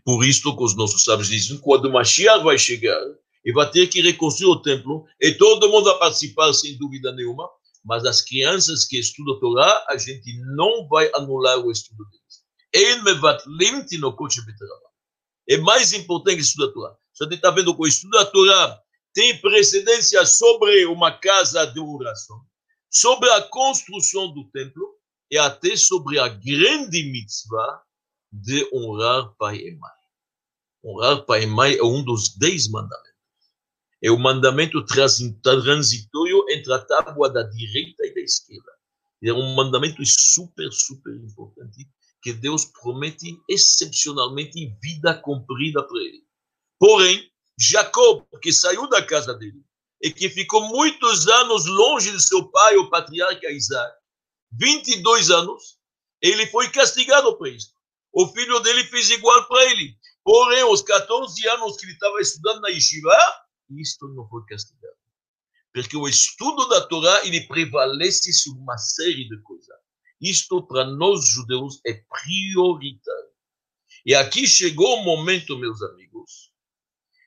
Por 0.04 0.24
isso 0.24 0.56
que 0.56 0.62
os 0.62 0.74
nossos 0.74 1.04
sábios 1.04 1.28
dizem, 1.28 1.58
quando 1.58 1.90
Mashiach 1.90 2.42
vai 2.42 2.58
chegar, 2.58 3.00
e 3.46 3.52
vai 3.52 3.70
ter 3.70 3.86
que 3.86 4.02
reconstruir 4.02 4.50
o 4.50 4.60
templo, 4.60 5.06
e 5.20 5.30
todo 5.34 5.70
mundo 5.70 5.84
vai 5.84 6.00
participar 6.00 6.52
sem 6.52 6.76
dúvida 6.76 7.12
nenhuma, 7.12 7.48
mas 7.84 8.04
as 8.04 8.20
crianças 8.20 8.84
que 8.84 8.98
estudam 8.98 9.36
a 9.36 9.38
Torá, 9.38 9.86
a 9.88 9.96
gente 9.96 10.36
não 10.56 10.88
vai 10.88 11.08
anular 11.14 11.56
o 11.60 11.70
estudo 11.70 12.04
deles. 12.06 12.44
É 15.48 15.58
mais 15.58 15.92
importante 15.92 16.34
que 16.34 16.42
estudar 16.42 16.70
a 16.70 16.72
Torá. 16.72 16.96
Você 17.14 17.32
está 17.32 17.52
vendo 17.52 17.72
que 17.72 17.82
o 17.82 17.86
estudo 17.86 18.10
da 18.10 18.26
Torá 18.26 18.82
tem 19.14 19.40
precedência 19.40 20.26
sobre 20.26 20.84
uma 20.86 21.12
casa 21.12 21.64
de 21.66 21.78
oração, 21.78 22.44
sobre 22.90 23.30
a 23.30 23.42
construção 23.42 24.34
do 24.34 24.50
templo 24.50 24.96
e 25.30 25.38
até 25.38 25.76
sobre 25.76 26.18
a 26.18 26.26
grande 26.26 27.04
mitzvah 27.12 27.80
de 28.32 28.68
honrar 28.74 29.32
pai 29.38 29.58
e 29.58 29.70
mãe. 29.70 29.92
Honrar 30.84 31.24
pai 31.24 31.44
e 31.44 31.46
mãe 31.46 31.76
é 31.76 31.84
um 31.84 32.02
dos 32.02 32.36
dez 32.36 32.68
mandamentos 32.68 33.15
é 34.06 34.10
o 34.12 34.16
mandamento 34.16 34.84
transitório 34.86 36.44
entre 36.48 36.72
a 36.72 36.78
tábua 36.78 37.28
da 37.28 37.42
direita 37.42 38.06
e 38.06 38.14
da 38.14 38.20
esquerda. 38.20 38.70
É 39.20 39.32
um 39.32 39.56
mandamento 39.56 40.00
super, 40.06 40.70
super 40.70 41.12
importante 41.12 41.88
que 42.22 42.32
Deus 42.32 42.66
promete 42.66 43.36
excepcionalmente 43.48 44.72
vida 44.80 45.12
cumprida 45.12 45.82
para 45.82 45.98
ele. 45.98 46.22
Porém, 46.78 47.28
Jacob, 47.58 48.24
que 48.40 48.52
saiu 48.52 48.88
da 48.88 49.04
casa 49.04 49.34
dele 49.34 49.60
e 50.00 50.12
que 50.12 50.30
ficou 50.30 50.60
muitos 50.68 51.26
anos 51.26 51.66
longe 51.66 52.12
de 52.12 52.22
seu 52.22 52.48
pai, 52.48 52.76
o 52.76 52.88
patriarca 52.88 53.50
Isaac, 53.50 53.92
22 54.52 55.30
anos, 55.32 55.80
ele 56.22 56.46
foi 56.46 56.70
castigado 56.70 57.36
por 57.36 57.48
isso. 57.48 57.70
O 58.12 58.28
filho 58.28 58.60
dele 58.60 58.84
fez 58.84 59.10
igual 59.10 59.48
para 59.48 59.64
ele. 59.64 59.96
Porém, 60.22 60.62
os 60.62 60.80
14 60.82 61.48
anos 61.48 61.76
que 61.76 61.86
ele 61.86 61.92
estava 61.94 62.20
estudando 62.20 62.60
na 62.60 62.68
yeshiva, 62.68 63.12
isto 63.70 64.08
não 64.08 64.28
foi 64.28 64.44
castigado. 64.46 64.96
porque 65.72 65.96
o 65.96 66.08
estudo 66.08 66.68
da 66.68 66.86
Torá 66.86 67.26
ele 67.26 67.46
prevalece 67.46 68.32
sobre 68.32 68.60
uma 68.60 68.78
série 68.78 69.28
de 69.28 69.38
coisas. 69.42 69.76
Isto 70.20 70.66
para 70.66 70.86
nós 70.86 71.28
judeus 71.28 71.80
é 71.86 71.92
prioritário. 71.92 73.30
E 74.06 74.14
aqui 74.14 74.46
chegou 74.46 75.00
o 75.00 75.04
momento, 75.04 75.58
meus 75.58 75.82
amigos, 75.82 76.50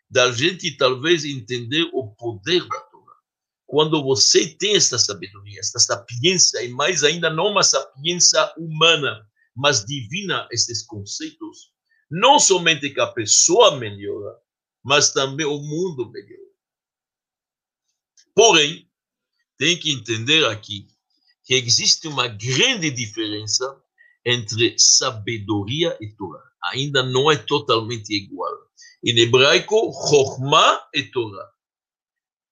da 0.10 0.32
gente 0.32 0.76
talvez 0.78 1.24
entender 1.26 1.88
o 1.94 2.08
poder 2.16 2.68
da 2.68 2.80
Torá. 2.80 3.14
Quando 3.68 4.02
você 4.02 4.48
tem 4.56 4.76
esta 4.76 4.98
sabedoria, 4.98 5.60
esta 5.60 5.78
sapiência, 5.78 6.64
e 6.64 6.70
mais 6.70 7.04
ainda 7.04 7.30
não 7.30 7.52
uma 7.52 7.62
sapiência 7.62 8.52
humana, 8.58 9.28
mas 9.56 9.86
divina, 9.86 10.48
estes 10.52 10.82
conceitos, 10.84 11.72
não 12.10 12.40
somente 12.40 12.90
que 12.90 13.00
a 13.00 13.08
pessoa 13.08 13.78
melhora, 13.78 14.40
mas 14.84 15.12
também 15.12 15.46
o 15.46 15.58
mundo 15.58 16.10
melhora. 16.12 16.50
Porém, 18.34 18.90
tem 19.58 19.78
que 19.78 19.92
entender 19.92 20.46
aqui 20.46 20.88
que 21.44 21.56
existe 21.56 22.08
uma 22.08 22.28
grande 22.28 22.90
diferença 22.90 23.66
entre 24.26 24.76
sabedoria 24.78 25.98
e 26.00 26.14
Torá. 26.16 26.42
Ainda 26.72 27.04
não 27.04 27.32
é 27.32 27.36
totalmente 27.36 28.14
igual. 28.14 28.54
Em 29.04 29.18
hebraico, 29.18 29.92
Chokhmah 30.10 30.88
e 30.94 31.04
Torá. 31.04 31.50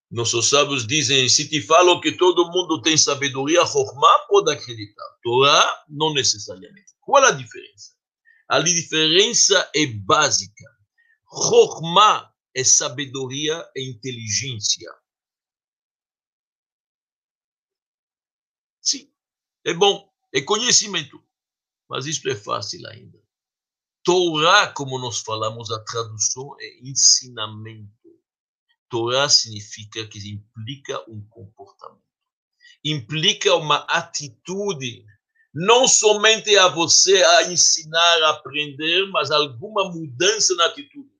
Nossos 0.09 0.49
sábios 0.49 0.87
dizem, 0.87 1.27
se 1.27 1.49
te 1.49 1.61
falo 1.61 1.99
que 1.99 2.13
todo 2.13 2.49
mundo 2.49 2.81
tem 2.81 2.97
sabedoria, 2.97 3.65
Chokhmah 3.65 4.19
pode 4.27 4.51
acreditar. 4.51 5.05
Torá, 5.21 5.83
não 5.89 6.13
necessariamente. 6.13 6.93
Qual 7.01 7.23
a 7.23 7.31
diferença? 7.31 7.91
A 8.49 8.59
diferença 8.61 9.69
é 9.75 9.85
básica. 9.85 10.76
Chokhmah 11.37 12.33
é 12.55 12.63
sabedoria 12.63 13.69
e 13.75 13.89
inteligência. 13.89 14.91
Sim, 18.81 19.11
é 19.65 19.73
bom, 19.73 20.11
é 20.33 20.41
conhecimento, 20.41 21.23
mas 21.89 22.05
isto 22.05 22.27
é 22.29 22.35
fácil 22.35 22.85
ainda. 22.87 23.21
Torá, 24.03 24.71
como 24.71 24.97
nós 24.97 25.19
falamos, 25.19 25.69
a 25.69 25.83
tradução 25.83 26.55
é 26.59 26.79
ensinamento. 26.79 27.91
Torá 28.89 29.27
significa 29.27 30.07
que 30.07 30.17
implica 30.29 31.03
um 31.09 31.21
comportamento, 31.27 32.01
implica 32.83 33.53
uma 33.55 33.79
atitude, 33.89 35.05
não 35.53 35.87
somente 35.87 36.55
a 36.57 36.69
você 36.69 37.21
a 37.21 37.51
ensinar, 37.51 38.23
a 38.23 38.29
aprender, 38.29 39.05
mas 39.11 39.29
alguma 39.29 39.91
mudança 39.91 40.55
na 40.55 40.67
atitude, 40.67 41.16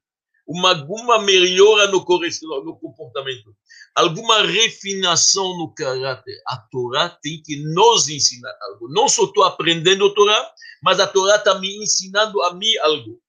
uma, 0.47 0.69
alguma 0.69 1.19
melhora 1.19 1.87
no, 1.87 1.99
no 1.99 2.79
comportamento 2.79 3.55
alguma 3.97 4.43
refinação 4.43 5.57
no 5.57 5.73
caráter. 5.73 6.39
A 6.45 6.55
Torá 6.55 7.09
tem 7.09 7.41
que 7.41 7.57
nos 7.63 8.07
ensinar 8.07 8.55
algo. 8.61 8.87
Não 8.89 9.09
só 9.09 9.23
estou 9.23 9.43
aprendendo 9.43 10.05
a 10.05 10.13
Torá, 10.13 10.51
mas 10.83 10.99
a 10.99 11.07
Torá 11.07 11.37
está 11.37 11.57
me 11.59 11.75
ensinando 11.77 12.39
a 12.43 12.53
mim 12.53 12.77
algo. 12.77 13.19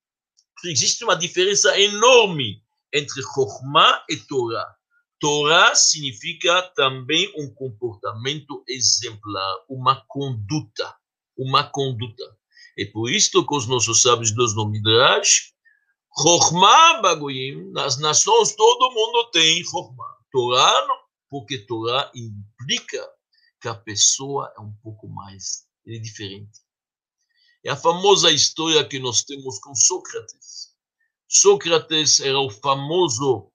Existe 0.67 1.05
uma 1.05 1.17
diferença 1.17 1.79
enorme 1.81 2.63
entre 2.93 3.23
Chokhmah 3.23 4.05
e 4.11 4.17
Torá. 4.19 4.75
Torá 5.19 5.75
significa 5.75 6.63
também 6.77 7.33
um 7.39 7.53
comportamento 7.55 8.63
exemplar, 8.69 9.57
uma 9.71 10.05
conduta, 10.07 10.95
uma 11.37 11.65
conduta. 11.65 12.25
É 12.79 12.85
por 12.85 13.11
isto 13.11 13.45
que 13.45 13.57
os 13.57 13.67
nossos 13.67 14.03
sábios 14.03 14.33
dos 14.33 14.55
no 14.55 14.69
Midrash, 14.69 15.55
Chokhmah 16.17 17.01
Bagoyim, 17.03 17.71
nas 17.73 17.99
nações 17.99 18.55
todo 18.55 18.93
mundo 18.93 19.31
tem 19.31 19.65
Chokhmah. 19.65 20.19
Torá, 20.31 20.87
porque 21.31 21.59
Torá 21.59 22.11
implica 22.15 23.09
que 23.61 23.69
a 23.69 23.75
pessoa 23.75 24.53
é 24.57 24.61
um 24.61 24.73
pouco 24.83 25.09
mais 25.09 25.67
é 25.87 25.99
diferente. 25.99 26.61
É 27.65 27.71
a 27.71 27.77
famosa 27.77 28.31
história 28.31 28.87
que 28.87 28.99
nós 28.99 29.25
temos 29.25 29.59
com 29.59 29.75
Sócrates. 29.75 30.75
Sócrates 31.29 32.21
era 32.21 32.39
o 32.39 32.51
famoso 32.51 33.51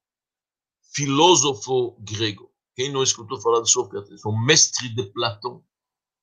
filósofo 0.94 1.96
grego. 2.00 2.52
Quem 2.76 2.92
não 2.92 3.02
escutou 3.02 3.40
falar 3.40 3.62
de 3.62 3.70
Sócrates? 3.70 4.24
O 4.24 4.32
mestre 4.32 4.88
de 4.88 5.04
Platão. 5.12 5.64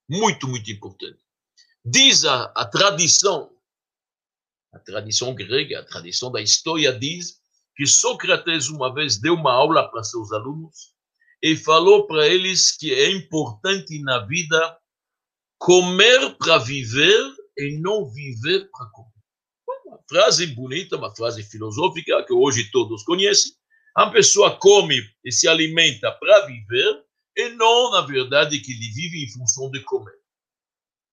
Muito, 0.10 0.48
muito 0.48 0.70
importante. 0.70 1.20
Diz 1.84 2.26
a, 2.26 2.46
a 2.56 2.66
tradição, 2.66 3.51
a 4.72 4.80
tradição 4.80 5.36
grega, 5.36 5.80
a 5.80 5.86
tradição 5.86 6.32
da 6.32 6.42
história 6.42 6.92
diz 6.98 7.40
que 7.76 7.86
Sócrates 7.86 8.70
uma 8.70 8.94
vez 8.94 9.20
deu 9.20 9.34
uma 9.34 9.54
aula 9.54 9.90
para 9.90 10.04
seus 10.04 10.32
alunos 10.32 10.94
e 11.42 11.56
falou 11.56 12.08
para 12.08 12.28
eles 12.28 12.76
que 12.78 12.94
é 12.94 13.10
importante 13.12 14.00
na 14.02 14.26
vida 14.26 14.78
comer 15.58 16.36
para 16.38 16.58
viver 16.60 17.36
e 17.58 17.80
não 17.80 18.10
viver 18.10 18.70
para 18.72 18.86
comer. 18.92 19.12
Uma 19.86 20.00
frase 20.08 20.48
bonita, 20.48 20.98
uma 20.98 21.14
frase 21.16 21.44
filosófica 21.44 22.24
que 22.26 22.34
hoje 22.34 22.72
todos 22.72 23.04
conhecem. 23.04 23.52
A 23.96 24.10
pessoa 24.10 24.58
come 24.58 25.02
e 25.24 25.32
se 25.32 25.48
alimenta 25.48 26.12
para 26.14 26.46
viver 26.46 27.04
e 27.36 27.50
não, 27.50 27.92
na 27.92 28.02
verdade, 28.02 28.60
que 28.60 28.72
ele 28.72 28.92
vive 28.94 29.24
em 29.24 29.32
função 29.32 29.70
de 29.70 29.82
comer. 29.82 30.16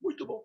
Muito 0.01 0.25
bom. 0.27 0.45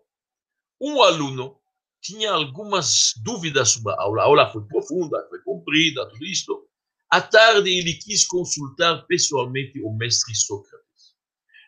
Um 0.80 1.02
aluno 1.02 1.60
tinha 2.04 2.30
algumas 2.32 3.14
dúvidas 3.22 3.70
sobre 3.70 3.92
a 3.94 4.02
aula. 4.02 4.22
A 4.22 4.24
aula 4.26 4.52
foi 4.52 4.62
profunda, 4.66 5.26
foi 5.30 5.40
comprida, 5.42 6.06
tudo 6.10 6.24
isto. 6.26 6.68
À 7.10 7.20
tarde, 7.20 7.70
ele 7.70 7.94
quis 7.94 8.26
consultar 8.26 9.06
pessoalmente 9.06 9.80
o 9.82 9.90
mestre 9.96 10.34
Sócrates. 10.34 10.84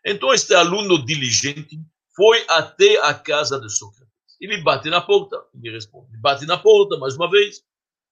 Então, 0.04 0.32
este 0.34 0.54
aluno 0.54 1.04
diligente 1.04 1.80
foi 2.14 2.44
até 2.48 3.00
a 3.02 3.14
casa 3.14 3.58
de 3.58 3.70
Sócrates. 3.70 4.06
Ele 4.38 4.58
bate 4.58 4.90
na 4.90 5.00
porta, 5.00 5.42
ele 5.54 5.72
responde. 5.72 6.12
Ele 6.12 6.20
bate 6.20 6.44
na 6.44 6.58
porta 6.58 6.98
mais 6.98 7.16
uma 7.16 7.30
vez. 7.30 7.64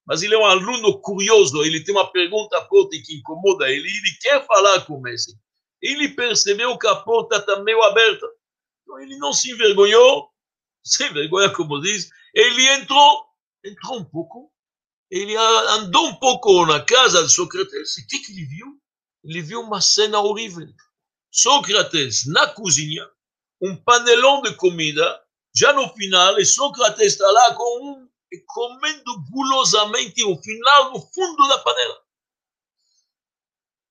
Mas 0.06 0.22
ele 0.22 0.34
é 0.34 0.38
um 0.38 0.44
aluno 0.44 1.00
curioso, 1.00 1.62
ele 1.62 1.82
tem 1.82 1.94
uma 1.94 2.10
pergunta 2.10 2.60
forte 2.66 3.00
que 3.00 3.16
incomoda 3.16 3.70
ele, 3.70 3.88
ele 3.88 4.18
quer 4.20 4.44
falar 4.46 4.82
com 4.82 4.94
o 4.94 5.00
mestre. 5.00 5.34
Ele 5.80 6.10
percebeu 6.10 6.76
que 6.78 6.86
a 6.86 6.96
porta 6.96 7.36
está 7.36 7.62
meio 7.62 7.82
aberta. 7.82 8.26
Então, 8.82 9.00
ele 9.00 9.16
não 9.16 9.32
se 9.32 9.50
envergonhou, 9.50 10.28
sem 10.84 11.12
vergonha, 11.12 11.50
como 11.52 11.80
diz, 11.80 12.10
ele 12.34 12.68
entrou, 12.68 13.26
entrou 13.64 13.98
um 13.98 14.04
pouco, 14.04 14.52
ele 15.10 15.34
andou 15.36 16.08
um 16.08 16.16
pouco 16.16 16.66
na 16.66 16.84
casa 16.84 17.22
de 17.22 17.32
Sócrates, 17.32 17.98
e 17.98 18.02
o 18.02 18.06
que, 18.06 18.18
que 18.18 18.32
ele 18.32 18.44
viu? 18.44 18.66
Ele 19.24 19.40
viu 19.40 19.60
uma 19.60 19.80
cena 19.80 20.20
horrível. 20.20 20.68
Sócrates 21.30 22.26
na 22.26 22.46
cozinha, 22.48 23.08
um 23.60 23.76
panelão 23.76 24.42
de 24.42 24.54
comida, 24.56 25.22
já 25.56 25.72
no 25.72 25.88
final, 25.94 26.38
e 26.38 26.44
Sócrates 26.44 27.14
está 27.14 27.30
lá 27.30 27.54
com 27.54 27.90
um, 27.90 28.08
comendo 28.46 29.24
gulosamente 29.30 30.22
o 30.24 30.36
final 30.42 30.92
no 30.92 31.00
fundo 31.00 31.48
da 31.48 31.58
panela. 31.58 32.04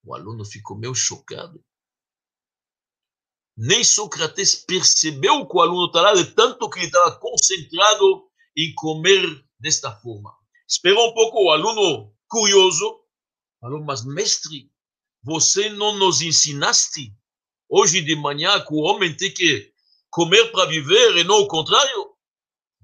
O 0.06 0.14
aluno 0.14 0.46
ficou 0.46 0.78
meio 0.78 0.94
chocado 0.94 1.64
nem 3.56 3.84
Sócrates 3.84 4.56
percebeu 4.56 5.48
que 5.48 5.58
o 5.58 5.62
aluno 5.62 5.86
está 5.88 6.02
lá, 6.02 6.13
de 6.13 6.26
tanto 6.34 6.70
que 6.70 6.80
ele 6.80 6.88
estava 6.88 7.20
concentrado 7.20 8.28
em 8.58 8.74
comer 8.76 9.46
desta 9.60 9.92
forma. 9.92 10.34
Esperou 10.68 11.10
um 11.10 11.13
pouco 11.13 11.46
o 11.46 11.52
aluno 11.52 12.13
curioso, 12.28 13.02
falou, 13.60 13.84
mas 13.84 14.04
mestre, 14.06 14.72
você 15.22 15.70
não 15.70 15.98
nos 15.98 16.22
ensinaste 16.22 17.16
hoje 17.70 18.02
de 18.02 18.16
manhã 18.16 18.60
que 18.60 18.74
o 18.74 18.82
homem 18.82 19.16
tem 19.16 19.34
que 19.34 19.72
comer 20.10 20.52
para 20.52 20.66
viver 20.66 21.18
e 21.18 21.24
não 21.24 21.42
o 21.42 21.48
contrário? 21.48 22.13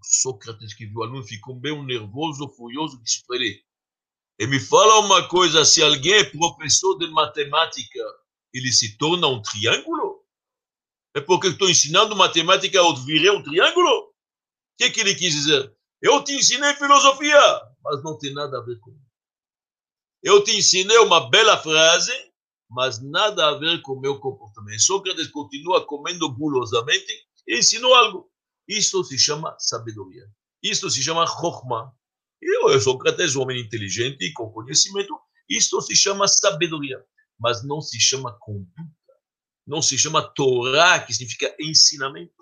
Sócrates, 0.01 0.73
que 0.73 0.86
viu 0.86 0.99
o 0.99 1.03
aluno, 1.03 1.23
ficou 1.23 1.55
bem 1.55 1.84
nervoso, 1.86 2.47
furioso, 2.55 3.01
disse 3.03 3.25
para 3.25 3.36
ele, 3.36 3.63
e 4.39 4.47
me 4.47 4.60
fala 4.60 4.99
uma 4.99 5.27
coisa, 5.27 5.65
se 5.65 5.84
alguém 5.84 6.13
é 6.13 6.23
professor 6.23 6.97
de 6.97 7.08
matemática, 7.12 7.99
ele 8.53 8.71
se 8.71 8.97
torna 8.97 9.27
um 9.27 9.41
triângulo? 9.41 10.09
É 11.15 11.22
porque 11.22 11.48
estou 11.48 11.69
ensinando 11.69 12.15
matemática, 12.15 12.78
eu 12.78 12.95
virei 12.98 13.32
um 13.32 13.41
triângulo? 13.41 13.89
O 13.89 14.13
que, 14.78 14.91
que 14.91 15.00
ele 15.02 15.15
quis 15.15 15.34
dizer? 15.34 15.74
Eu 16.02 16.24
te 16.24 16.34
ensinei 16.34 16.74
filosofia, 16.76 17.41
mas 17.84 18.04
não 18.04 18.17
tem 18.17 18.34
nada 18.34 18.58
a 18.58 18.62
ver 18.62 18.80
comigo. 18.80 19.04
Eu 20.22 20.43
te 20.43 20.56
ensinei 20.56 20.98
uma 21.00 21.30
bela 21.30 21.58
frase, 21.58 22.13
mas 22.69 23.02
nada 23.02 23.50
a 23.50 23.58
ver 23.58 23.82
com 23.82 23.93
o 23.93 24.00
meu 24.00 24.19
comportamento. 24.19 24.82
Sócrates 24.82 25.28
continua 25.28 25.86
comendo 25.86 26.32
gulosamente 26.34 27.12
e 27.48 27.58
ensinou 27.58 27.93
algo. 27.95 28.32
Isto 28.67 29.04
se 29.04 29.17
chama 29.17 29.56
sabedoria. 29.58 30.26
Isto 30.62 30.89
se 30.89 31.02
chama 31.02 31.26
Chokhmah. 31.26 31.91
Eu 32.41 32.80
Sócrates, 32.80 33.36
um 33.36 33.41
homem 33.41 33.60
inteligente 33.60 34.24
e 34.24 34.32
com 34.34 34.52
conhecimento. 34.52 35.19
Isto 35.50 35.82
se 35.82 35.95
chama 35.95 36.28
sabedoria, 36.28 37.04
mas 37.39 37.65
não 37.65 37.82
se 37.82 38.00
chama 38.00 38.38
conduta 38.39 38.98
não 39.69 39.84
se 39.84 39.99
chama 39.99 40.27
Torá, 40.34 40.99
que 40.99 41.13
significa 41.13 41.55
ensinamento. 41.60 42.34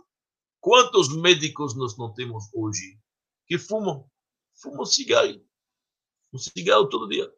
Quantos 0.61 1.13
médicos 1.13 1.75
nós 1.75 1.97
não 1.97 2.13
temos 2.13 2.45
hoje 2.53 2.97
que 3.45 3.57
fumam? 3.57 4.09
Fumam 4.55 4.85
cigarro. 4.85 5.45
Um 6.33 6.37
cigarro 6.37 6.87
todo 6.87 7.09
dia. 7.09 7.29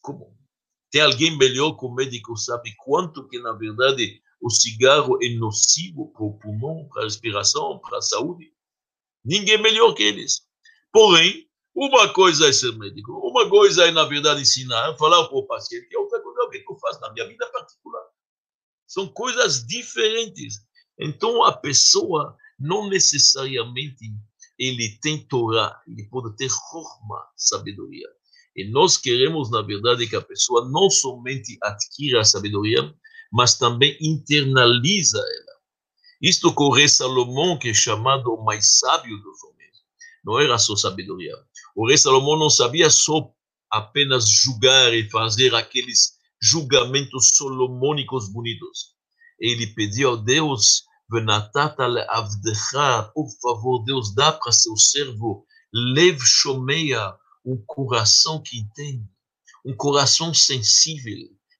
Como? 0.00 0.34
Tem 0.90 1.02
alguém 1.02 1.36
melhor 1.36 1.76
que 1.76 1.84
o 1.84 1.94
médico 1.94 2.38
sabe 2.38 2.74
quanto 2.78 3.28
que, 3.28 3.38
na 3.38 3.52
verdade, 3.52 4.22
o 4.40 4.48
cigarro 4.48 5.18
é 5.22 5.28
nocivo 5.34 6.10
para 6.10 6.24
o 6.24 6.38
pulmão, 6.38 6.88
para 6.88 7.02
a 7.02 7.04
respiração, 7.04 7.78
para 7.80 7.98
a 7.98 8.02
saúde? 8.02 8.50
Ninguém 9.22 9.60
melhor 9.60 9.92
que 9.92 10.04
eles. 10.04 10.40
Porém, 10.90 11.46
uma 11.74 12.10
coisa 12.14 12.48
é 12.48 12.52
ser 12.52 12.72
médico, 12.78 13.12
uma 13.12 13.46
coisa 13.48 13.84
é, 13.84 13.90
na 13.90 14.04
verdade, 14.04 14.40
ensinar, 14.40 14.96
falar 14.96 15.28
para 15.28 15.36
o 15.36 15.46
paciente, 15.46 15.86
e 15.90 15.96
outra 15.98 16.18
coisa 16.22 16.40
é 16.40 16.44
o 16.44 16.50
que 16.50 16.64
eu 16.66 16.78
faço 16.78 17.00
na 17.00 17.12
minha 17.12 17.28
vida 17.28 17.46
particular. 17.48 18.02
São 18.88 19.06
coisas 19.06 19.64
diferentes. 19.64 20.66
Então, 20.98 21.44
a 21.44 21.52
pessoa 21.52 22.36
não 22.58 22.88
necessariamente 22.88 24.10
ele 24.58 24.98
tem 25.00 25.24
Torá, 25.28 25.80
ele 25.86 26.08
pode 26.08 26.34
ter 26.36 26.48
forma, 26.48 27.24
sabedoria. 27.36 28.08
E 28.56 28.68
nós 28.68 28.96
queremos, 28.96 29.50
na 29.52 29.62
verdade, 29.62 30.08
que 30.08 30.16
a 30.16 30.20
pessoa 30.20 30.68
não 30.68 30.90
somente 30.90 31.56
adquira 31.62 32.20
a 32.20 32.24
sabedoria, 32.24 32.92
mas 33.30 33.56
também 33.56 33.96
internaliza 34.00 35.18
ela. 35.18 35.58
Isto 36.20 36.52
rei 36.72 36.88
Salomão, 36.88 37.56
que 37.56 37.68
é 37.68 37.74
chamado 37.74 38.34
o 38.34 38.44
mais 38.44 38.78
sábio 38.80 39.16
dos 39.18 39.44
homens. 39.44 39.76
Não 40.24 40.40
era 40.40 40.58
só 40.58 40.74
sabedoria. 40.74 41.36
O 41.76 41.86
rei 41.86 41.96
Salomão 41.96 42.36
não 42.36 42.50
sabia 42.50 42.90
só 42.90 43.32
apenas 43.70 44.28
julgar 44.28 44.92
e 44.92 45.08
fazer 45.08 45.54
aqueles 45.54 46.17
julgamentos 46.40 47.30
solomônicos 47.34 48.32
bonitos. 48.32 48.94
Ele 49.38 49.66
pediu 49.68 50.14
a 50.14 50.16
Deus 50.16 50.84
por 53.14 53.28
favor, 53.40 53.82
Deus, 53.84 54.14
dá 54.14 54.30
para 54.32 54.52
seu 54.52 54.76
servo 54.76 55.46
lev 55.72 56.18
shomeia, 56.20 57.14
um 57.44 57.62
coração 57.66 58.42
que 58.42 58.58
entende, 58.58 59.08
um 59.64 59.74
coração 59.74 60.34
sensível, 60.34 61.16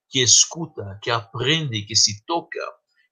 que 0.07 0.21
escuta, 0.21 0.99
que 1.01 1.09
aprende, 1.09 1.83
que 1.83 1.95
se 1.95 2.23
toca. 2.25 2.59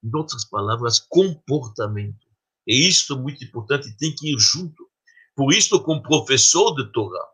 Em 0.03 0.15
outras 0.15 0.45
palavras, 0.45 0.99
comportamento. 0.99 2.27
E 2.67 2.88
isto 2.88 3.13
é 3.13 3.17
muito 3.17 3.43
importante, 3.43 3.97
tem 3.97 4.13
que 4.13 4.32
ir 4.32 4.39
junto. 4.39 4.88
Por 5.36 5.51
isso, 5.53 5.82
como 5.82 6.03
professor 6.03 6.75
de 6.75 6.91
Torá, 6.91 7.25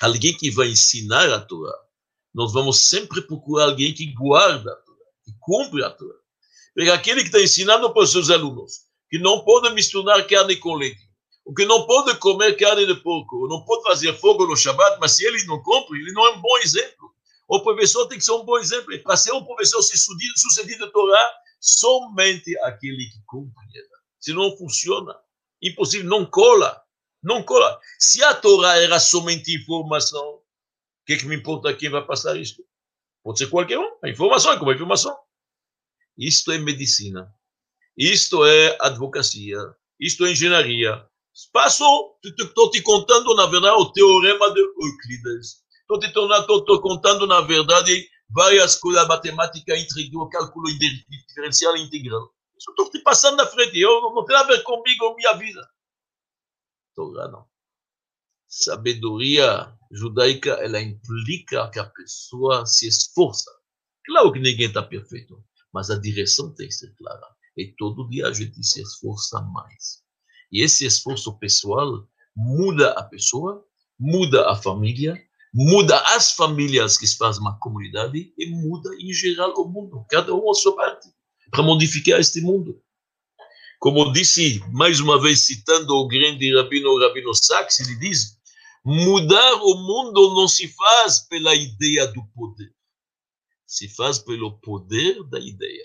alguém 0.00 0.36
que 0.36 0.50
vai 0.50 0.68
ensinar 0.68 1.30
a 1.32 1.40
Torá, 1.40 1.74
nós 2.38 2.52
vamos 2.52 2.88
sempre 2.88 3.20
procurar 3.22 3.64
alguém 3.64 3.92
que 3.92 4.14
guarda 4.14 4.70
a 4.70 4.76
Torá, 4.76 5.04
que 5.24 5.32
cumpre 5.40 5.82
a 5.82 5.90
Torá. 5.90 6.14
Porque 6.72 6.88
aquele 6.88 7.22
que 7.22 7.26
está 7.26 7.42
ensinando 7.42 7.92
para 7.92 8.04
os 8.04 8.12
seus 8.12 8.30
alunos 8.30 8.82
que 9.10 9.18
não 9.18 9.40
pode 9.42 9.74
misturar 9.74 10.24
carne 10.24 10.54
com 10.54 10.76
leite, 10.76 11.02
o 11.44 11.52
que 11.52 11.64
não 11.64 11.84
pode 11.84 12.16
comer 12.18 12.56
carne 12.56 12.86
de 12.86 12.94
porco, 12.94 13.48
não 13.48 13.64
pode 13.64 13.82
fazer 13.82 14.16
fogo 14.20 14.46
no 14.46 14.56
Shabat, 14.56 14.98
mas 15.00 15.16
se 15.16 15.26
ele 15.26 15.44
não 15.46 15.60
cumpre, 15.64 15.98
ele 15.98 16.12
não 16.12 16.24
é 16.26 16.36
um 16.36 16.40
bom 16.40 16.58
exemplo. 16.58 17.10
O 17.48 17.60
professor 17.60 18.06
tem 18.06 18.18
que 18.18 18.24
ser 18.24 18.30
um 18.30 18.44
bom 18.44 18.56
exemplo. 18.58 18.96
Para 19.02 19.16
ser 19.16 19.32
um 19.32 19.44
professor 19.44 19.82
sucedido 19.82 20.86
de 20.86 20.92
Torá, 20.92 21.32
somente 21.58 22.56
aquele 22.60 23.04
que 23.10 23.20
cumpre 23.26 23.66
ela. 23.74 23.98
Se 24.20 24.32
não 24.32 24.56
funciona, 24.56 25.16
impossível, 25.60 26.08
não 26.08 26.24
cola. 26.24 26.80
Não 27.20 27.42
cola. 27.42 27.80
Se 27.98 28.22
a 28.22 28.32
Torá 28.32 28.76
era 28.76 29.00
somente 29.00 29.52
informação, 29.52 30.37
que, 31.08 31.16
que 31.16 31.26
me 31.26 31.36
importa 31.36 31.74
quem 31.74 31.88
vai 31.88 32.04
passar 32.04 32.36
isso? 32.36 32.62
Pode 33.24 33.38
ser 33.38 33.46
qualquer 33.48 33.78
um. 33.78 33.98
A 34.04 34.10
informação 34.10 34.52
é 34.52 34.58
como 34.58 34.70
a 34.70 34.74
informação. 34.74 35.18
Isto 36.18 36.52
é 36.52 36.58
medicina. 36.58 37.34
Isto 37.96 38.44
é 38.44 38.76
advocacia. 38.78 39.58
Isto 39.98 40.26
é 40.26 40.32
engenharia. 40.32 41.02
Passou, 41.50 42.18
estou 42.22 42.70
te 42.70 42.82
contando, 42.82 43.34
na 43.34 43.46
verdade, 43.46 43.74
o 43.80 43.90
teorema 43.90 44.52
de 44.52 44.60
Euclides. 44.60 45.62
Estou 45.80 45.98
te 45.98 46.80
contando, 46.82 47.26
na 47.26 47.40
verdade, 47.40 48.06
várias 48.28 48.76
coisas 48.76 49.08
matemática 49.08 49.74
integral, 49.78 50.28
cálculo 50.28 50.68
diferencial 51.26 51.74
e 51.76 51.82
integral. 51.84 52.34
Estou 52.58 52.90
te 52.90 52.98
passando 52.98 53.38
na 53.38 53.46
frente. 53.46 53.80
Eu 53.80 54.12
não 54.14 54.26
tem 54.26 54.36
a 54.36 54.42
ver 54.42 54.62
comigo, 54.62 55.14
minha 55.16 55.32
vida. 55.34 55.66
Torá 56.94 57.28
não. 57.28 57.46
Sabedoria 58.46 59.77
judaica, 59.90 60.50
ela 60.60 60.80
implica 60.80 61.68
que 61.70 61.78
a 61.78 61.84
pessoa 61.84 62.66
se 62.66 62.86
esforça. 62.86 63.50
Claro 64.06 64.32
que 64.32 64.40
ninguém 64.40 64.68
está 64.68 64.82
perfeito 64.82 65.42
mas 65.72 65.90
a 65.90 65.98
direção 65.98 66.52
tem 66.54 66.68
que 66.68 66.74
ser 66.74 66.94
clara. 66.96 67.26
E 67.56 67.74
todo 67.76 68.08
dia 68.08 68.26
a 68.26 68.32
gente 68.32 68.62
se 68.64 68.80
esforça 68.80 69.40
mais. 69.40 70.02
E 70.50 70.62
esse 70.62 70.86
esforço 70.86 71.38
pessoal 71.38 72.06
muda 72.34 72.92
a 72.92 73.02
pessoa, 73.02 73.64
muda 73.98 74.48
a 74.50 74.56
família, 74.56 75.20
muda 75.52 75.98
as 76.16 76.32
famílias 76.32 76.96
que 76.96 77.06
fazem 77.16 77.40
uma 77.40 77.58
comunidade 77.58 78.32
e 78.38 78.46
muda 78.50 78.90
em 79.00 79.12
geral 79.12 79.52
o 79.56 79.68
mundo. 79.68 80.04
Cada 80.08 80.34
um 80.34 80.50
a 80.50 80.54
sua 80.54 80.74
parte 80.76 81.08
para 81.50 81.62
modificar 81.62 82.20
este 82.20 82.40
mundo. 82.40 82.80
Como 83.80 84.12
disse, 84.12 84.60
mais 84.72 85.00
uma 85.00 85.20
vez 85.20 85.46
citando 85.46 85.94
o 85.94 86.08
grande 86.08 86.54
rabino 86.56 86.98
Rabino 86.98 87.34
Sachs, 87.34 87.80
ele 87.80 87.96
diz: 87.96 88.37
mudar 88.88 89.54
o 89.62 89.74
mundo 89.76 90.34
não 90.34 90.48
se 90.48 90.68
faz 90.68 91.20
pela 91.20 91.54
ideia 91.54 92.06
do 92.06 92.24
poder 92.34 92.72
se 93.68 93.86
faz 93.86 94.18
pelo 94.18 94.58
poder 94.58 95.22
da 95.24 95.38
ideia. 95.38 95.84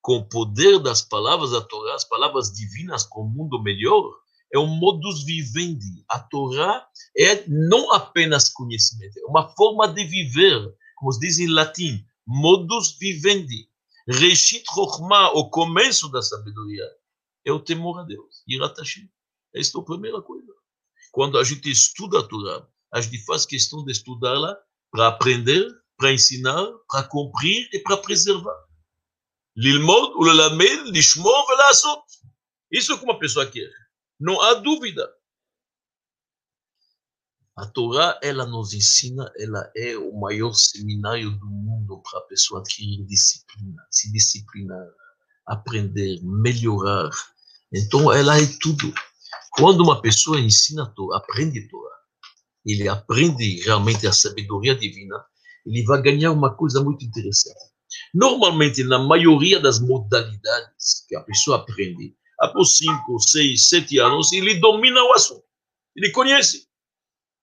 Com 0.00 0.18
o 0.18 0.28
poder 0.28 0.78
das 0.78 1.02
palavras 1.02 1.50
da 1.50 1.60
Torá, 1.60 1.96
as 1.96 2.04
palavras 2.04 2.52
divinas 2.52 3.02
com 3.02 3.22
o 3.22 3.28
mundo 3.28 3.60
melhor, 3.60 4.08
é 4.54 4.58
um 4.58 4.68
modus 4.68 5.24
vivendi. 5.24 6.04
A 6.08 6.20
Torá 6.20 6.88
é 7.18 7.44
não 7.48 7.92
apenas 7.92 8.48
conhecimento, 8.48 9.18
é 9.18 9.26
uma 9.26 9.48
forma 9.48 9.88
de 9.88 10.04
viver, 10.04 10.72
como 10.94 11.18
diz 11.18 11.40
em 11.40 11.48
latim, 11.48 12.06
modus 12.24 12.96
vivendi. 13.00 13.68
Reshit 14.08 14.64
Chokhmah, 14.72 15.32
o 15.32 15.50
começo 15.50 16.08
da 16.08 16.22
sabedoria, 16.22 16.84
é 17.44 17.50
o 17.52 17.58
temor 17.58 17.98
a 17.98 18.04
Deus, 18.04 18.44
Yirat 18.48 18.78
Hashem. 18.78 19.10
Esta 19.52 19.78
é 19.78 19.80
a 19.80 19.84
primeira 19.84 20.22
coisa. 20.22 20.52
Quando 21.12 21.38
a 21.38 21.44
gente 21.44 21.70
estuda 21.70 22.20
a 22.20 22.22
Torá, 22.22 22.66
a 22.92 23.00
gente 23.00 23.24
faz 23.24 23.46
questão 23.46 23.84
de 23.84 23.92
estudá-la 23.92 24.56
para 24.90 25.08
aprender 25.08 25.66
para 25.96 26.12
ensinar, 26.12 26.66
para 26.88 27.04
cumprir 27.04 27.68
e 27.72 27.78
para 27.80 27.96
preservar. 27.96 28.56
Lilmod, 29.56 30.12
o 30.16 30.22
lelamed, 30.22 30.90
lishmor, 30.90 31.46
velasot. 31.46 32.02
Isso 32.70 32.92
é 32.92 32.98
como 32.98 33.12
a 33.12 33.18
pessoa 33.18 33.46
quer. 33.46 33.70
Não 34.20 34.40
há 34.40 34.54
dúvida. 34.54 35.10
A 37.56 37.66
Torá, 37.66 38.18
ela 38.22 38.44
nos 38.44 38.74
ensina, 38.74 39.32
ela 39.38 39.70
é 39.74 39.96
o 39.96 40.12
maior 40.12 40.52
seminário 40.52 41.30
do 41.30 41.46
mundo 41.46 42.02
para 42.02 42.18
a 42.18 42.24
pessoa 42.24 42.60
adquirir 42.60 43.06
disciplina, 43.06 43.82
se 43.90 44.12
disciplinar, 44.12 44.86
aprender, 45.46 46.20
melhorar. 46.22 47.10
Então, 47.72 48.12
ela 48.12 48.38
é 48.38 48.46
tudo. 48.60 48.92
Quando 49.58 49.82
uma 49.82 50.02
pessoa 50.02 50.38
ensina 50.38 50.82
a 50.82 50.86
Torá, 50.86 51.16
aprende 51.16 51.60
a 51.60 51.68
Torá, 51.68 51.96
ele 52.64 52.88
aprende 52.88 53.62
realmente 53.62 54.06
a 54.06 54.12
sabedoria 54.12 54.74
divina, 54.74 55.24
ele 55.64 55.82
vai 55.84 56.02
ganhar 56.02 56.32
uma 56.32 56.54
coisa 56.54 56.82
muito 56.84 57.04
interessante. 57.04 57.72
Normalmente, 58.12 58.84
na 58.84 58.98
maioria 58.98 59.58
das 59.58 59.80
modalidades 59.80 61.06
que 61.08 61.16
a 61.16 61.22
pessoa 61.22 61.58
aprende, 61.58 62.14
após 62.38 62.76
5, 62.76 63.18
6, 63.18 63.68
7 63.68 63.98
anos, 63.98 64.30
ele 64.32 64.60
domina 64.60 65.02
o 65.02 65.14
assunto. 65.14 65.44
Ele 65.96 66.10
conhece. 66.10 66.66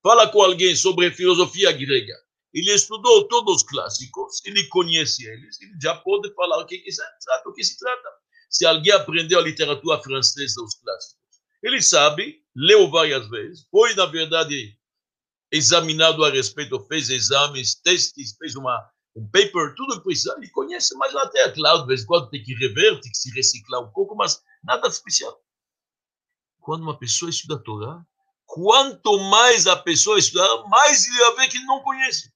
Fala 0.04 0.28
com 0.28 0.44
alguém 0.44 0.76
sobre 0.76 1.12
filosofia 1.12 1.72
grega. 1.72 2.14
Ele 2.54 2.72
estudou 2.72 3.28
todos 3.28 3.56
os 3.56 3.64
clássicos, 3.64 4.46
ele 4.46 4.68
conhece 4.68 5.26
eles, 5.26 5.60
ele 5.60 5.74
já 5.82 5.96
pode 5.96 6.32
falar 6.36 6.62
o 6.62 6.68
que, 6.68 6.78
que 6.78 6.92
sabe 6.92 7.10
o 7.48 7.54
que 7.54 7.64
se 7.64 7.80
trata. 7.80 8.10
Se 8.52 8.68
alguém 8.68 8.94
aprendeu 8.94 9.40
a 9.40 9.42
literatura 9.42 10.00
francesa, 10.04 10.62
os 10.62 10.76
clássicos, 10.76 11.23
ele 11.64 11.82
sabe, 11.82 12.44
leu 12.56 12.90
várias 12.92 13.28
vezes, 13.30 13.66
foi, 13.72 13.96
na 13.96 14.06
verdade, 14.06 14.78
examinado 15.52 16.24
a 16.26 16.30
respeito, 16.30 16.80
fez 16.88 17.10
exames, 17.10 17.76
testes, 17.76 18.36
fez 18.38 18.56
uma, 18.56 18.90
um 19.16 19.26
paper, 19.30 19.74
tudo 19.76 19.98
que 19.98 20.04
precisa, 20.04 20.36
ele 20.38 20.50
conhece, 20.50 20.96
mas 20.98 21.16
até 21.16 21.50
claro, 21.52 21.82
de 21.82 21.88
vez 21.88 22.04
em 22.04 22.06
quando 22.06 22.30
tem 22.30 22.44
que 22.44 22.54
rever, 22.56 23.00
tem 23.00 23.12
que 23.12 23.18
se 23.18 23.32
reciclar 23.34 23.82
um 23.82 23.92
pouco, 23.92 24.16
mas 24.16 24.42
nada 24.64 24.88
especial. 24.88 25.40
Quando 26.60 26.84
uma 26.84 26.98
pessoa 26.98 27.30
estuda 27.30 27.56
a 27.56 27.60
Torá, 27.60 28.06
quanto 28.46 29.18
mais 29.30 29.68
a 29.68 29.76
pessoa 29.76 30.20
estudar, 30.20 30.68
mais 30.68 31.08
ele 31.08 31.18
vai 31.18 31.36
ver 31.38 31.48
que 31.50 31.58
ele 31.58 31.66
não 31.66 31.82
conhece. 31.82 32.32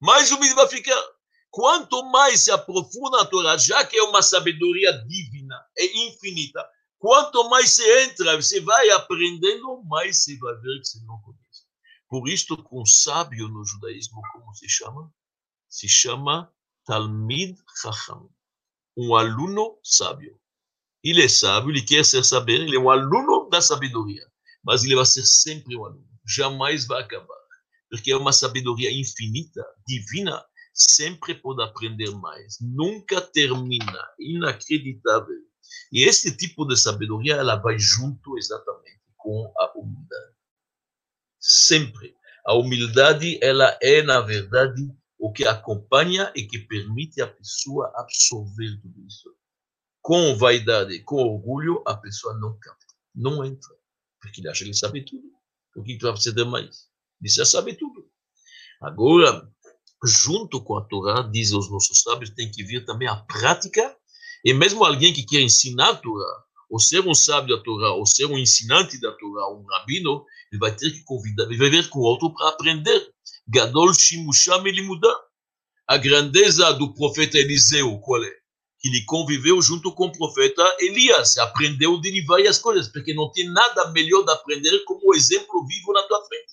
Mais 0.00 0.30
humilde 0.30 0.54
vai 0.54 0.68
ficar. 0.68 1.02
Quanto 1.50 2.04
mais 2.10 2.42
se 2.42 2.50
aprofunda 2.50 3.22
a 3.22 3.24
Torá, 3.24 3.56
já 3.56 3.84
que 3.84 3.96
é 3.96 4.02
uma 4.02 4.20
sabedoria 4.20 4.92
divina 5.06 5.64
e 5.76 6.08
infinita, 6.08 6.62
quanto 6.98 7.48
mais 7.48 7.70
você 7.70 8.04
entra, 8.04 8.36
você 8.36 8.60
vai 8.60 8.90
aprendendo, 8.90 9.82
mais 9.84 10.22
você 10.22 10.36
vai 10.38 10.54
ver 10.56 10.80
que 10.80 10.88
você 10.88 11.00
não 11.04 11.20
conhece. 11.20 11.64
Por 12.08 12.28
isto, 12.28 12.56
com 12.62 12.84
sábio 12.84 13.48
no 13.48 13.64
judaísmo, 13.64 14.20
como 14.32 14.54
se 14.54 14.68
chama? 14.68 15.12
Se 15.68 15.88
chama 15.88 16.52
Talmid 16.84 17.58
Chacham, 17.80 18.30
um 18.96 19.14
aluno 19.14 19.78
sábio. 19.82 20.38
Ele 21.02 21.22
é 21.22 21.28
sábio, 21.28 21.70
ele 21.70 21.82
quer 21.82 22.04
ser 22.04 22.24
saber, 22.24 22.60
ele 22.60 22.76
é 22.76 22.80
um 22.80 22.90
aluno 22.90 23.48
da 23.48 23.60
sabedoria, 23.60 24.24
mas 24.64 24.84
ele 24.84 24.96
vai 24.96 25.04
ser 25.04 25.24
sempre 25.24 25.76
um 25.76 25.84
aluno, 25.84 26.08
jamais 26.26 26.86
vai 26.86 27.02
acabar. 27.02 27.36
porque 27.88 28.10
é 28.10 28.16
uma 28.16 28.32
sabedoria 28.32 28.90
infinita, 28.90 29.64
divina, 29.86 30.44
sempre 30.74 31.34
pode 31.34 31.62
aprender 31.62 32.10
mais, 32.10 32.58
nunca 32.60 33.20
termina, 33.20 34.02
inacreditável. 34.18 35.45
E 35.92 36.04
esse 36.04 36.36
tipo 36.36 36.64
de 36.66 36.76
sabedoria, 36.76 37.34
ela 37.34 37.56
vai 37.56 37.78
junto 37.78 38.36
exatamente 38.36 39.00
com 39.16 39.52
a 39.58 39.72
humildade. 39.78 40.34
Sempre. 41.40 42.14
A 42.44 42.54
humildade, 42.54 43.38
ela 43.42 43.76
é, 43.82 44.02
na 44.02 44.20
verdade, 44.20 44.82
o 45.18 45.32
que 45.32 45.46
acompanha 45.46 46.32
e 46.34 46.46
que 46.46 46.58
permite 46.58 47.20
a 47.20 47.26
pessoa 47.26 47.92
absorver 47.96 48.78
tudo 48.80 49.04
isso. 49.06 49.34
Com 50.00 50.36
vaidade, 50.36 51.02
com 51.02 51.16
orgulho, 51.16 51.82
a 51.86 51.96
pessoa 51.96 52.38
não 52.38 52.56
capta, 52.58 52.94
não 53.14 53.44
entra, 53.44 53.74
porque 54.20 54.40
ele 54.40 54.48
acha 54.48 54.60
que 54.60 54.66
ele 54.66 54.74
sabe 54.74 55.04
tudo. 55.04 55.26
O 55.74 55.82
que 55.82 55.98
vai 55.98 56.12
fazer 56.12 56.44
mais? 56.44 56.88
Ele 57.20 57.28
já 57.28 57.44
sabe 57.44 57.74
tudo. 57.74 58.08
Agora, 58.80 59.50
junto 60.04 60.62
com 60.62 60.76
a 60.76 60.84
Torá, 60.84 61.22
dizem 61.22 61.58
os 61.58 61.70
nossos 61.70 62.02
sábios, 62.02 62.30
tem 62.30 62.50
que 62.50 62.62
vir 62.62 62.84
também 62.84 63.08
a 63.08 63.16
prática, 63.16 63.96
e 64.46 64.54
mesmo 64.54 64.84
alguém 64.84 65.12
que 65.12 65.24
quer 65.24 65.40
ensinar 65.40 65.88
a 65.88 65.96
Torá, 65.96 66.44
ou 66.70 66.78
ser 66.78 67.00
um 67.00 67.12
sábio 67.12 67.56
da 67.56 67.62
Torá, 67.64 67.90
ou 67.94 68.06
ser 68.06 68.26
um 68.26 68.38
ensinante 68.38 68.96
da 69.00 69.10
Torá, 69.10 69.52
um 69.52 69.64
rabino, 69.66 70.24
ele 70.52 70.60
vai 70.60 70.72
ter 70.72 70.92
que 70.92 71.02
convidar, 71.02 71.50
ele 71.50 71.68
vir 71.68 71.88
com 71.88 71.98
outro 71.98 72.32
para 72.32 72.50
aprender. 72.50 73.12
Gadol 73.48 73.92
Shimusham 73.92 74.64
Elimudá. 74.64 75.12
A 75.88 75.96
grandeza 75.96 76.72
do 76.74 76.94
profeta 76.94 77.36
Eliseu, 77.36 77.98
qual 77.98 78.22
é? 78.22 78.30
Que 78.78 78.88
ele 78.88 79.04
conviveu 79.04 79.60
junto 79.60 79.92
com 79.92 80.06
o 80.06 80.12
profeta 80.12 80.76
Elias, 80.78 81.36
aprendeu 81.38 82.00
de 82.00 82.20
várias 82.24 82.56
coisas, 82.56 82.86
porque 82.86 83.12
não 83.14 83.32
tem 83.32 83.48
nada 83.50 83.90
melhor 83.90 84.22
de 84.22 84.30
aprender 84.30 84.78
como 84.84 85.12
exemplo 85.12 85.66
vivo 85.66 85.92
na 85.92 86.04
tua 86.04 86.24
frente. 86.24 86.52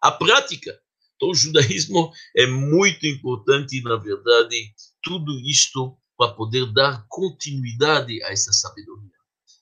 A 0.00 0.12
prática. 0.12 0.80
Então, 1.16 1.30
o 1.30 1.34
judaísmo 1.34 2.12
é 2.36 2.46
muito 2.46 3.04
importante, 3.04 3.82
na 3.82 3.96
verdade, 3.96 4.72
tudo 5.02 5.40
isto 5.40 5.98
para 6.16 6.34
poder 6.34 6.72
dar 6.72 7.04
continuidade 7.08 8.22
a 8.24 8.30
essa 8.30 8.52
sabedoria. 8.52 9.10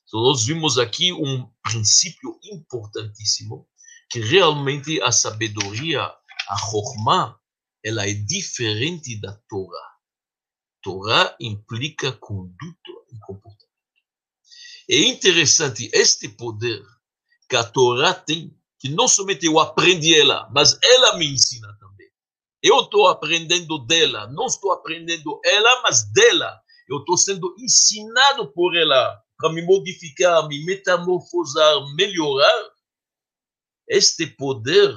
Então, 0.07 0.21
nós 0.21 0.45
vimos 0.45 0.77
aqui 0.77 1.13
um 1.13 1.49
princípio 1.63 2.37
importantíssimo, 2.43 3.67
que 4.09 4.19
realmente 4.19 5.01
a 5.01 5.11
sabedoria, 5.11 6.01
a 6.03 6.57
Chokhmah, 6.57 7.39
ela 7.83 8.05
é 8.05 8.13
diferente 8.13 9.19
da 9.19 9.33
Torá. 9.47 9.91
Torá 10.83 11.35
implica 11.39 12.11
conduta 12.11 12.91
e 13.09 13.19
comportamento. 13.19 13.71
É 14.89 14.97
interessante 14.97 15.89
este 15.93 16.27
poder 16.27 16.83
que 17.49 17.55
a 17.55 17.63
Torá 17.63 18.13
tem, 18.13 18.53
que 18.79 18.89
não 18.89 19.07
somente 19.07 19.45
eu 19.45 19.59
aprendi 19.59 20.19
ela, 20.19 20.49
mas 20.53 20.77
ela 20.83 21.17
me 21.17 21.27
ensina 21.27 21.67
também. 21.79 21.90
Eu 22.63 22.81
estou 22.81 23.07
aprendendo 23.07 23.79
dela, 23.85 24.27
não 24.27 24.45
estou 24.45 24.71
aprendendo 24.71 25.39
ela, 25.43 25.81
mas 25.81 26.03
dela. 26.11 26.59
Eu 26.87 26.99
estou 26.99 27.17
sendo 27.17 27.55
ensinado 27.57 28.51
por 28.53 28.75
ela 28.75 29.19
para 29.37 29.51
me 29.51 29.61
modificar, 29.63 30.47
me 30.47 30.63
metamorfosar, 30.65 31.95
melhorar. 31.95 32.71
Este 33.87 34.27
poder 34.27 34.95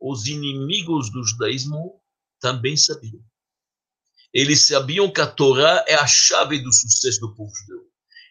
os 0.00 0.26
inimigos 0.26 1.10
do 1.10 1.24
judaísmo 1.24 2.00
também 2.40 2.76
sabiam. 2.76 3.20
Eles 4.32 4.66
sabiam 4.66 5.10
que 5.10 5.20
a 5.20 5.26
Torá 5.26 5.84
é 5.88 5.94
a 5.94 6.06
chave 6.06 6.58
do 6.58 6.72
sucesso 6.72 7.20
do 7.20 7.34
povo 7.34 7.50
judeu. 7.54 7.86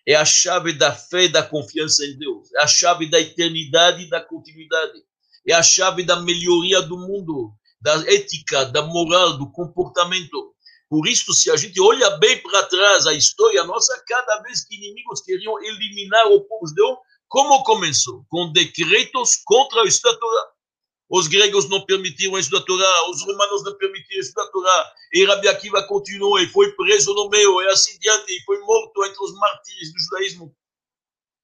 É 0.08 0.16
a 0.16 0.24
chave 0.24 0.74
da 0.74 0.94
fé 0.94 1.24
e 1.24 1.30
da 1.30 1.42
confiança 1.42 2.06
em 2.06 2.16
Deus. 2.18 2.54
É 2.54 2.62
a 2.62 2.68
chave 2.68 3.10
da 3.10 3.20
eternidade 3.20 4.04
e 4.04 4.10
da 4.10 4.22
continuidade. 4.22 5.04
É 5.48 5.54
a 5.54 5.64
chave 5.64 6.04
da 6.04 6.22
melhoria 6.22 6.82
do 6.82 6.98
mundo, 6.98 7.52
da 7.86 7.94
ética, 8.12 8.66
da 8.66 8.82
moral, 8.82 9.38
do 9.38 9.52
comportamento. 9.52 10.56
Por 10.90 11.08
isso, 11.08 11.32
se 11.34 11.52
a 11.52 11.56
gente 11.56 11.80
olha 11.80 12.18
bem 12.18 12.42
para 12.42 12.64
trás 12.64 13.06
a 13.06 13.14
história 13.14 13.64
nossa, 13.64 14.04
cada 14.08 14.42
vez 14.42 14.66
que 14.66 14.76
inimigos 14.76 15.22
queriam 15.22 15.64
eliminar 15.64 16.26
o 16.32 16.42
povo 16.42 16.66
judeu, 16.66 16.98
como 17.28 17.64
começou? 17.64 18.26
Com 18.28 18.52
decretos 18.52 19.36
contra 19.46 19.84
o 19.84 19.88
Estado 19.88 20.18
Torá. 20.18 20.48
Os 21.12 21.28
gregos 21.28 21.70
não 21.70 21.86
permitiram 21.86 22.40
estudar 22.40 22.64
a 22.64 22.66
Torá, 22.66 23.10
os 23.12 23.22
romanos 23.22 23.64
não 23.64 23.78
permitiram 23.78 24.20
estudar 24.20 24.48
a 24.48 24.52
Torá, 24.52 24.92
e 25.14 25.24
Rabi 25.24 25.48
Akiva 25.48 25.84
continuou 25.84 26.40
e 26.40 26.48
foi 26.48 26.72
preso 26.72 27.14
no 27.14 27.30
meio, 27.30 27.62
e 27.62 27.68
assim 27.68 28.00
diante, 28.00 28.32
e 28.32 28.44
foi 28.46 28.60
morto 28.62 29.06
entre 29.06 29.24
os 29.24 29.34
mártires 29.36 29.94
do 29.94 30.00
judaísmo. 30.00 30.56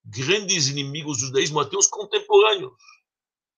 Grandes 0.05 0.69
inimigos 0.69 1.19
do 1.19 1.27
judaísmo, 1.27 1.59
até 1.59 1.77
os 1.77 1.85
contemporâneos. 1.85 2.73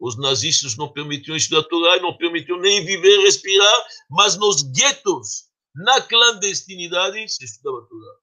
Os 0.04 0.18
nazistas 0.18 0.76
não 0.76 0.92
permitiam 0.92 1.34
estudar 1.38 1.64
não 2.02 2.18
permitiam 2.18 2.60
nem 2.60 2.84
viver, 2.84 3.22
respirar, 3.22 3.88
mas 4.10 4.36
nos 4.36 4.62
guetos, 4.62 5.46
na 5.74 6.02
clandestinidade, 6.02 7.30
se 7.30 7.46
estudava 7.46 7.88
Torá. 7.88 8.16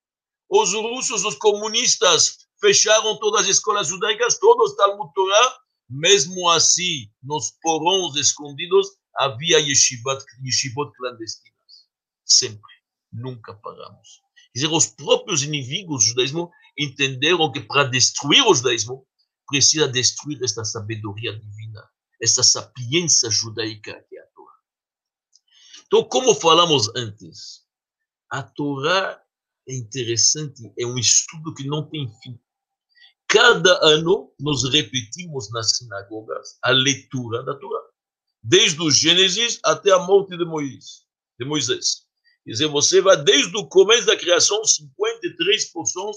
Os 0.50 0.74
russos, 0.74 1.24
os 1.24 1.36
comunistas, 1.36 2.46
fecharam 2.60 3.18
todas 3.18 3.44
as 3.44 3.56
escolas 3.56 3.88
judaicas, 3.88 4.38
todos 4.38 4.76
Talmud 4.76 5.10
Torá, 5.14 5.58
mesmo 5.88 6.50
assim, 6.50 7.10
nos 7.22 7.52
porões 7.62 8.14
escondidos, 8.16 8.86
havia 9.16 9.58
yeshivat, 9.58 10.22
yeshivot 10.44 10.92
clandestinas. 10.98 11.88
Sempre. 12.26 12.74
Nunca 13.10 13.54
paramos. 13.54 14.20
Quer 14.52 14.66
dizer, 14.66 14.68
os 14.70 14.86
próprios 14.86 15.42
inimigos 15.42 16.04
do 16.04 16.08
judaísmo 16.10 16.50
entenderam 16.76 17.50
que 17.50 17.60
para 17.60 17.84
destruir 17.84 18.42
o 18.42 18.54
judaísmo, 18.54 19.06
precisa 19.50 19.88
destruir 19.88 20.42
esta 20.42 20.64
sabedoria 20.64 21.36
divina, 21.38 21.86
esta 22.22 22.42
sapiência 22.42 23.28
judaica 23.30 24.02
que 24.08 24.16
é 24.16 24.22
a 24.22 24.26
Torá. 24.26 24.52
Então, 25.86 26.04
como 26.04 26.34
falamos 26.34 26.88
antes, 26.94 27.66
a 28.30 28.42
Torá 28.42 29.20
é 29.68 29.74
interessante, 29.74 30.72
é 30.78 30.86
um 30.86 30.96
estudo 30.96 31.52
que 31.52 31.66
não 31.66 31.88
tem 31.90 32.08
fim. 32.22 32.38
Cada 33.26 33.78
ano 33.84 34.32
nós 34.40 34.62
repetimos 34.64 35.50
nas 35.52 35.76
sinagogas 35.76 36.58
a 36.62 36.70
leitura 36.70 37.42
da 37.42 37.54
Torá, 37.56 37.82
desde 38.42 38.80
o 38.80 38.90
Gênesis 38.90 39.58
até 39.64 39.92
a 39.92 39.98
morte 39.98 40.36
de 40.36 40.44
Moisés. 40.44 41.04
De 41.38 41.44
Moisés. 41.44 42.06
Quer 42.44 42.52
dizer, 42.52 42.66
você 42.68 43.00
vai 43.00 43.22
desde 43.22 43.56
o 43.56 43.66
começo 43.66 44.06
da 44.06 44.16
criação, 44.16 44.64
53 44.64 45.72
porções, 45.72 46.16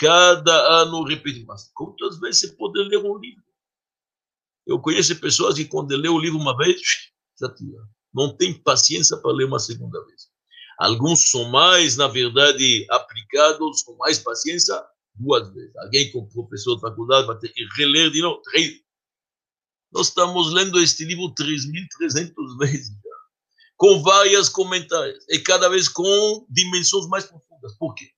cada 0.00 0.80
ano 0.80 1.04
repetir. 1.04 1.44
Mas 1.44 1.70
quantas 1.74 2.18
vezes 2.18 2.40
você 2.40 2.56
pode 2.56 2.82
ler 2.88 2.96
um 2.96 3.18
livro? 3.18 3.44
Eu 4.66 4.80
conheço 4.80 5.14
pessoas 5.20 5.56
que 5.56 5.66
quando 5.66 5.94
lê 5.94 6.08
o 6.08 6.18
livro 6.18 6.38
uma 6.38 6.56
vez, 6.56 6.80
já 7.38 7.52
tira. 7.54 7.86
Não 8.12 8.34
tem 8.36 8.54
paciência 8.62 9.16
para 9.18 9.32
ler 9.32 9.44
uma 9.44 9.58
segunda 9.58 10.02
vez. 10.06 10.28
Alguns 10.78 11.30
são 11.30 11.44
mais, 11.50 11.96
na 11.96 12.08
verdade, 12.08 12.86
aplicados, 12.90 13.82
com 13.82 13.94
mais 13.96 14.18
paciência, 14.18 14.82
duas 15.14 15.52
vezes. 15.52 15.76
Alguém 15.76 16.10
como 16.10 16.30
professor 16.30 16.76
de 16.76 16.80
faculdade 16.80 17.26
vai 17.26 17.38
ter 17.38 17.50
que 17.50 17.66
reler 17.76 18.10
de 18.10 18.22
novo. 18.22 18.40
Nós 19.92 20.08
estamos 20.08 20.52
lendo 20.52 20.80
este 20.80 21.04
livro 21.04 21.34
3.300 21.34 22.32
vezes, 22.58 22.96
com 23.76 24.02
vários 24.02 24.48
comentários, 24.48 25.24
e 25.28 25.38
cada 25.40 25.68
vez 25.68 25.88
com 25.88 26.46
dimensões 26.48 27.06
mais 27.08 27.26
profundas. 27.26 27.76
Por 27.76 27.94
quê? 27.94 28.10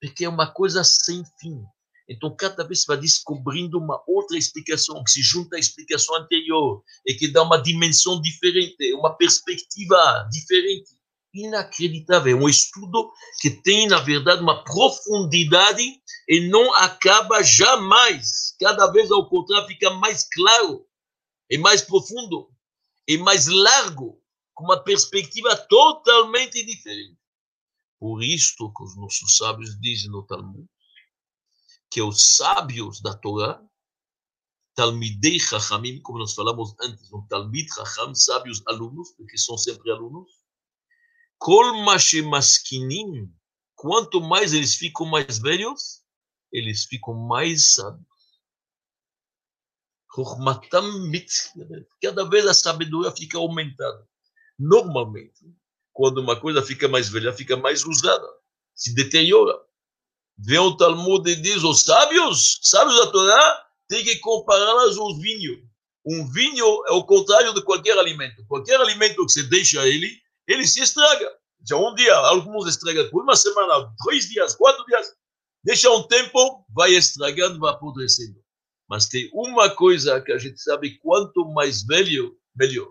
Porque 0.00 0.24
é 0.24 0.28
uma 0.28 0.50
coisa 0.50 0.82
sem 0.84 1.22
fim. 1.38 1.62
Então, 2.08 2.34
cada 2.34 2.64
vez 2.64 2.84
vai 2.86 2.96
descobrindo 2.96 3.78
uma 3.78 4.02
outra 4.06 4.36
explicação, 4.36 5.04
que 5.04 5.12
se 5.12 5.22
junta 5.22 5.56
à 5.56 5.60
explicação 5.60 6.16
anterior, 6.16 6.82
e 7.06 7.14
que 7.14 7.28
dá 7.28 7.42
uma 7.42 7.56
dimensão 7.56 8.20
diferente, 8.20 8.92
uma 8.94 9.16
perspectiva 9.16 10.28
diferente 10.30 10.90
inacreditável. 11.32 12.36
É 12.36 12.40
um 12.40 12.48
estudo 12.48 13.12
que 13.40 13.50
tem, 13.50 13.86
na 13.86 14.00
verdade, 14.00 14.42
uma 14.42 14.64
profundidade 14.64 15.84
e 16.28 16.48
não 16.48 16.74
acaba 16.74 17.42
jamais. 17.42 18.56
Cada 18.58 18.90
vez 18.90 19.10
ao 19.12 19.28
contrário, 19.28 19.68
fica 19.68 19.90
mais 19.90 20.26
claro, 20.28 20.84
e 21.48 21.58
mais 21.58 21.82
profundo, 21.82 22.50
e 23.06 23.18
mais 23.18 23.46
largo, 23.46 24.20
com 24.54 24.64
uma 24.64 24.82
perspectiva 24.82 25.54
totalmente 25.56 26.64
diferente. 26.64 27.19
Por 28.00 28.22
isto 28.22 28.72
que 28.72 28.82
os 28.82 28.96
nossos 28.96 29.36
sábios 29.36 29.78
dizem 29.78 30.10
no 30.10 30.26
Talmud, 30.26 30.66
que 31.90 32.00
os 32.00 32.36
sábios 32.36 33.02
da 33.02 33.14
Torá, 33.14 33.62
Talmidei 34.74 35.38
Chachamim, 35.38 36.00
como 36.00 36.18
nós 36.18 36.32
falamos 36.32 36.74
antes, 36.80 37.12
um 37.12 37.26
Talmid 37.26 37.68
Chacham, 37.74 38.14
sábios 38.14 38.62
alunos, 38.66 39.12
porque 39.18 39.36
são 39.36 39.58
sempre 39.58 39.90
alunos, 39.90 40.30
Kol 41.36 41.82
maskinim, 41.82 43.34
quanto 43.74 44.20
mais 44.20 44.54
eles 44.54 44.74
ficam 44.74 45.06
mais 45.06 45.38
velhos, 45.38 46.02
eles 46.52 46.84
ficam 46.84 47.14
mais 47.14 47.74
sábios. 47.74 48.06
Cada 52.02 52.28
vez 52.28 52.46
a 52.46 52.54
sabedoria 52.54 53.10
fica 53.12 53.38
aumentada. 53.38 54.08
Normalmente, 54.58 55.54
quando 56.00 56.16
uma 56.16 56.34
coisa 56.34 56.62
fica 56.62 56.88
mais 56.88 57.10
velha, 57.10 57.30
fica 57.30 57.58
mais 57.58 57.84
usada, 57.84 58.26
se 58.74 58.94
deteriora. 58.94 59.54
Vem 60.38 60.58
o 60.58 60.74
Talmud 60.74 61.30
e 61.30 61.36
diz: 61.36 61.62
os 61.62 61.82
sábios, 61.82 62.58
sábios 62.62 62.96
da 62.96 63.12
Torá, 63.12 63.66
tem 63.86 64.02
que 64.02 64.16
compará-las 64.16 64.96
aos 64.96 65.20
vinhos. 65.20 65.58
Um 66.06 66.26
vinho 66.32 66.64
é 66.88 66.92
o 66.92 67.04
contrário 67.04 67.52
de 67.52 67.62
qualquer 67.62 67.98
alimento. 67.98 68.42
Qualquer 68.46 68.80
alimento 68.80 69.26
que 69.26 69.32
você 69.32 69.42
deixa 69.42 69.86
ele, 69.86 70.10
ele 70.48 70.66
se 70.66 70.80
estraga. 70.80 71.30
Já 71.68 71.76
um 71.76 71.94
dia, 71.94 72.16
alguns 72.16 72.66
estragam 72.66 73.10
por 73.10 73.22
uma 73.22 73.36
semana, 73.36 73.94
três 74.02 74.26
dias, 74.26 74.54
quatro 74.54 74.82
dias. 74.86 75.12
Deixa 75.62 75.90
um 75.90 76.04
tempo, 76.04 76.64
vai 76.70 76.92
estragando, 76.92 77.58
vai 77.58 77.74
apodrecendo. 77.74 78.42
Mas 78.88 79.04
tem 79.04 79.28
uma 79.34 79.68
coisa 79.68 80.18
que 80.22 80.32
a 80.32 80.38
gente 80.38 80.62
sabe: 80.62 80.98
quanto 81.00 81.44
mais 81.52 81.82
velho, 81.82 82.38
melhor. 82.56 82.90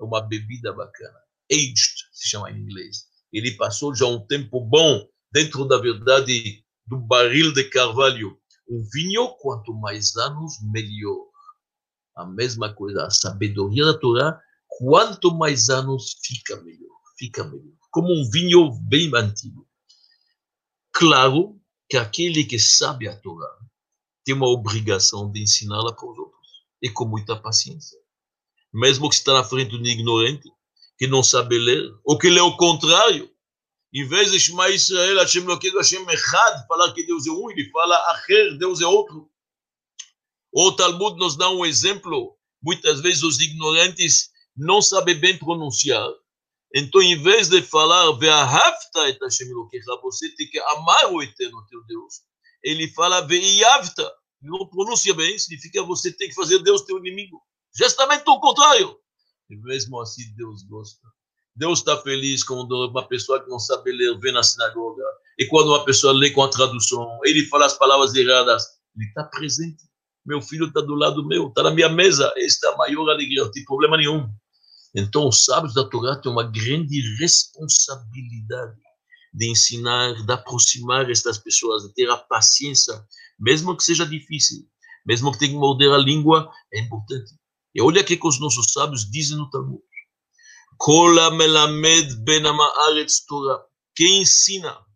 É 0.00 0.02
uma 0.02 0.20
bebida 0.20 0.72
bacana. 0.72 1.20
Aged, 1.52 1.99
se 2.20 2.28
chama 2.28 2.50
em 2.50 2.58
inglês. 2.58 3.06
Ele 3.32 3.52
passou 3.52 3.94
já 3.94 4.04
um 4.04 4.20
tempo 4.26 4.60
bom 4.60 5.08
dentro 5.32 5.64
da 5.64 5.78
verdade 5.78 6.62
do 6.86 6.98
barril 6.98 7.52
de 7.52 7.64
carvalho. 7.64 8.38
Um 8.68 8.82
vinho, 8.92 9.28
quanto 9.40 9.72
mais 9.72 10.14
anos, 10.16 10.54
melhor. 10.70 11.30
A 12.14 12.26
mesma 12.26 12.74
coisa, 12.74 13.06
a 13.06 13.10
sabedoria 13.10 13.86
da 13.86 13.98
Torá, 13.98 14.38
quanto 14.68 15.34
mais 15.34 15.70
anos, 15.70 16.18
fica 16.22 16.60
melhor. 16.62 16.96
Fica 17.16 17.42
melhor. 17.42 17.72
Como 17.90 18.12
um 18.12 18.30
vinho 18.30 18.70
bem 18.82 19.10
antigo. 19.14 19.66
Claro 20.92 21.58
que 21.88 21.96
aquele 21.96 22.44
que 22.44 22.58
sabe 22.58 23.08
a 23.08 23.16
Torá 23.16 23.50
tem 24.24 24.34
uma 24.34 24.48
obrigação 24.48 25.30
de 25.30 25.42
ensiná-la 25.42 25.94
para 25.94 26.10
os 26.10 26.18
outros. 26.18 26.48
E 26.82 26.90
com 26.90 27.06
muita 27.06 27.34
paciência. 27.34 27.98
Mesmo 28.72 29.08
que 29.08 29.14
está 29.14 29.32
na 29.32 29.44
frente 29.44 29.70
de 29.70 29.76
um 29.76 29.86
ignorante, 29.86 30.48
que 31.00 31.06
não 31.06 31.22
sabe 31.22 31.58
ler, 31.58 31.90
ou 32.04 32.18
que 32.18 32.28
lê 32.28 32.42
o 32.42 32.58
contrário, 32.58 33.34
em 33.90 34.06
vez 34.06 34.30
de 34.30 34.38
chamar 34.38 34.68
Israel, 34.68 35.16
Hashem 35.16 35.44
Loquedo, 35.44 35.78
Hashem 35.78 36.06
Echad, 36.06 36.66
falar 36.68 36.92
que 36.92 37.06
Deus 37.06 37.26
é 37.26 37.30
um, 37.30 37.50
ele 37.50 37.70
fala 37.70 37.96
Acher, 38.10 38.58
Deus 38.58 38.82
é 38.82 38.86
outro. 38.86 39.30
O 40.52 40.72
Talmud 40.72 41.18
nos 41.18 41.38
dá 41.38 41.48
um 41.48 41.64
exemplo. 41.64 42.36
Muitas 42.62 43.00
vezes 43.00 43.22
os 43.22 43.40
ignorantes 43.40 44.28
não 44.54 44.82
sabem 44.82 45.18
bem 45.18 45.38
pronunciar. 45.38 46.06
Então, 46.74 47.00
em 47.00 47.20
vez 47.22 47.48
de 47.48 47.62
falar 47.62 48.12
Ve'ahavta 48.18 49.08
et 49.08 49.18
Hashem 49.22 49.50
Loquecha, 49.54 49.96
você 50.02 50.28
tem 50.34 50.50
que 50.50 50.58
amar 50.58 51.14
o 51.14 51.22
eterno 51.22 51.64
teu 51.70 51.82
Deus. 51.86 52.16
Ele 52.62 52.88
fala 52.88 53.26
Ve'iyavta. 53.26 54.12
Não 54.42 54.68
pronuncia 54.68 55.14
bem, 55.14 55.38
significa 55.38 55.82
você 55.82 56.12
tem 56.12 56.28
que 56.28 56.34
fazer 56.34 56.58
Deus 56.58 56.82
teu 56.82 56.98
inimigo. 56.98 57.40
Justamente 57.74 58.28
o 58.28 58.38
contrário. 58.38 59.00
E 59.50 59.56
mesmo 59.56 60.00
assim, 60.00 60.22
Deus 60.36 60.62
gosta. 60.62 61.06
Deus 61.56 61.80
está 61.80 61.96
feliz 61.98 62.44
quando 62.44 62.72
uma 62.88 63.06
pessoa 63.06 63.42
que 63.42 63.50
não 63.50 63.58
sabe 63.58 63.92
ler 63.92 64.18
vem 64.18 64.32
na 64.32 64.42
sinagoga. 64.42 65.02
E 65.38 65.46
quando 65.46 65.68
uma 65.68 65.84
pessoa 65.84 66.12
lê 66.12 66.30
com 66.30 66.42
a 66.42 66.48
tradução, 66.48 67.18
ele 67.24 67.44
fala 67.46 67.66
as 67.66 67.76
palavras 67.76 68.14
erradas. 68.14 68.64
Ele 68.96 69.06
está 69.06 69.24
presente. 69.24 69.84
Meu 70.24 70.40
filho 70.40 70.66
está 70.66 70.80
do 70.80 70.94
lado 70.94 71.26
meu, 71.26 71.48
está 71.48 71.62
na 71.62 71.70
minha 71.70 71.88
mesa. 71.88 72.32
Esta 72.36 72.68
é 72.68 72.72
a 72.72 72.76
maior 72.76 73.08
alegria, 73.08 73.44
não 73.44 73.50
tem 73.50 73.64
problema 73.64 73.96
nenhum. 73.96 74.28
Então, 74.94 75.28
os 75.28 75.44
sábios 75.44 75.74
da 75.74 75.88
Torá 75.88 76.16
têm 76.16 76.30
uma 76.30 76.44
grande 76.44 77.00
responsabilidade 77.18 78.76
de 79.32 79.50
ensinar, 79.50 80.14
de 80.14 80.32
aproximar 80.32 81.10
estas 81.10 81.38
pessoas, 81.38 81.82
de 81.82 81.94
ter 81.94 82.10
a 82.10 82.16
paciência, 82.16 82.94
mesmo 83.38 83.76
que 83.76 83.84
seja 83.84 84.04
difícil, 84.04 84.66
mesmo 85.06 85.30
que 85.32 85.38
tenha 85.38 85.52
que 85.52 85.58
morder 85.58 85.92
a 85.92 85.98
língua, 85.98 86.50
é 86.72 86.80
importante. 86.80 87.32
E 87.74 87.80
olha 87.80 88.02
o 88.02 88.04
que 88.04 88.18
os 88.22 88.40
nossos 88.40 88.72
sábios 88.72 89.10
dizem 89.10 89.36
no 89.36 89.48
Talmud. 89.50 89.82
Quem 93.94 94.22
ensina 94.22 94.86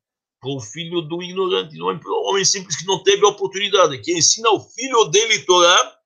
para 0.41 0.51
o 0.51 0.61
filho 0.61 1.01
do 1.03 1.23
ignorante, 1.23 1.77
não 1.77 1.91
é 1.91 1.99
para 1.99 2.11
o 2.11 2.31
homem 2.31 2.45
simples 2.45 2.77
que 2.77 2.87
não 2.87 3.03
teve 3.03 3.25
a 3.25 3.29
oportunidade. 3.29 4.01
Quem 4.03 4.19
ensina 4.19 4.51
o 4.51 4.61
filho 4.61 5.05
dele 5.07 5.45
Torah, 5.45 5.99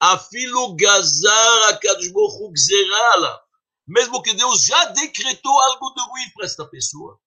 a 0.00 0.18
filho 0.18 0.74
gazar 0.74 1.62
a. 1.68 3.40
Mesmo 3.86 4.22
que 4.22 4.34
Deus 4.34 4.64
já 4.64 4.86
decretou 4.86 5.52
algo 5.52 5.94
de 5.94 6.02
ruim 6.02 6.30
para 6.34 6.46
esta 6.46 6.64
pessoa. 6.66 7.18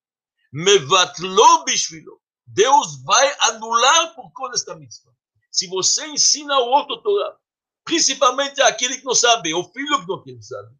Deus 2.48 3.04
vai 3.04 3.36
anular 3.42 4.16
por 4.16 4.32
conta 4.32 4.52
desta 4.54 4.76
mitzvah. 4.76 5.12
Se 5.52 5.68
você 5.68 6.08
ensina 6.08 6.58
o 6.60 6.70
outro 6.70 7.02
Torah, 7.02 7.38
principalmente 7.88 8.62
aquele 8.62 8.98
que 8.98 9.06
não 9.06 9.16
sabe, 9.16 9.54
o 9.54 9.64
filho 9.72 10.06
que 10.24 10.34
não 10.34 10.42
sabe, 10.42 10.76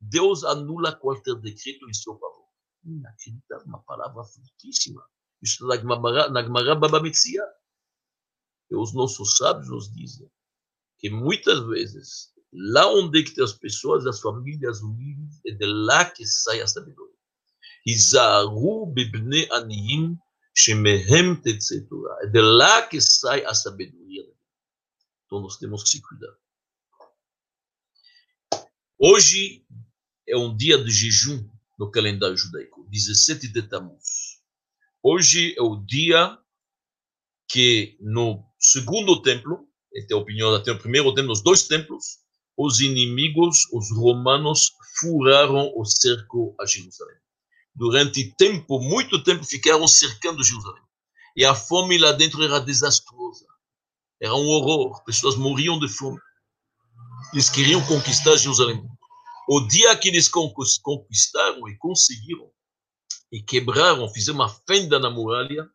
Deus 0.00 0.44
anula 0.44 0.94
qualquer 0.94 1.36
decreto 1.36 1.88
em 1.88 1.94
seu 1.94 2.18
favor. 2.18 2.46
Inacreditável, 2.84 3.66
uma 3.66 3.82
palavra 3.82 4.24
fortíssima. 4.24 5.02
Isso 5.40 5.66
na 5.66 5.76
Gemara 5.76 6.74
Baba 6.74 7.00
Metzia. 7.00 7.42
Os 8.70 8.92
nossos 8.92 9.36
sábios 9.36 9.68
nos 9.68 9.90
dizem 9.92 10.30
que 10.98 11.08
muitas 11.08 11.64
vezes, 11.66 12.32
lá 12.52 12.86
onde 12.92 13.22
que 13.22 13.34
tem 13.34 13.44
as 13.44 13.52
pessoas, 13.52 14.04
as 14.06 14.20
famílias 14.20 14.82
humildes, 14.82 15.40
é 15.46 15.52
de 15.52 15.64
lá 15.64 16.04
que 16.04 16.26
sai 16.26 16.60
a 16.60 16.66
sabedoria. 16.66 17.14
Izaru 17.86 18.86
bibne 18.86 19.48
aniyim 19.50 20.18
shemehem 20.54 21.36
tetzetura. 21.40 22.18
É 22.22 22.26
de 22.26 22.40
lá 22.40 22.86
que 22.86 23.00
sai 23.00 23.44
a 23.44 23.54
sabedoria. 23.54 24.24
Então 25.24 25.40
nós 25.40 25.56
temos 25.56 25.84
que 25.84 25.90
se 25.90 26.02
cuidar. 26.02 26.36
Hoje 29.00 29.64
é 30.26 30.36
um 30.36 30.56
dia 30.56 30.76
de 30.76 30.90
jejum 30.90 31.48
no 31.78 31.88
calendário 31.88 32.36
judaico, 32.36 32.84
17 32.90 33.46
de 33.46 33.62
Tammuz. 33.62 34.40
Hoje 35.00 35.54
é 35.56 35.62
o 35.62 35.76
dia 35.76 36.36
que 37.48 37.96
no 38.00 38.44
segundo 38.58 39.22
templo, 39.22 39.68
é 39.94 40.12
a 40.12 40.16
opinião 40.16 40.52
até 40.52 40.72
o 40.72 40.78
primeiro 40.80 41.14
templo, 41.14 41.28
nos 41.28 41.44
dois 41.44 41.68
templos, 41.68 42.18
os 42.56 42.80
inimigos, 42.80 43.72
os 43.72 43.88
romanos, 43.96 44.72
furaram 44.98 45.72
o 45.76 45.84
cerco 45.84 46.56
a 46.60 46.66
Jerusalém. 46.66 47.18
Durante 47.72 48.34
tempo, 48.36 48.80
muito 48.80 49.22
tempo, 49.22 49.44
ficaram 49.44 49.86
cercando 49.86 50.42
Jerusalém. 50.42 50.82
E 51.36 51.44
a 51.44 51.54
fome 51.54 51.98
lá 51.98 52.10
dentro 52.10 52.42
era 52.42 52.58
desastrosa. 52.58 53.46
Era 54.20 54.34
um 54.34 54.48
horror. 54.48 55.04
Pessoas 55.04 55.36
morriam 55.36 55.78
de 55.78 55.86
fome. 55.86 56.18
Eles 57.32 57.50
queriam 57.50 57.84
conquistar 57.86 58.36
Jerusalém. 58.36 58.82
O 59.48 59.66
dia 59.66 59.96
que 59.96 60.08
eles 60.08 60.28
conquistaram 60.28 61.68
e 61.68 61.76
conseguiram, 61.78 62.50
e 63.32 63.42
quebraram, 63.42 64.08
fizeram 64.12 64.38
uma 64.38 64.48
fenda 64.48 64.98
na 64.98 65.10
muralha, 65.10 65.68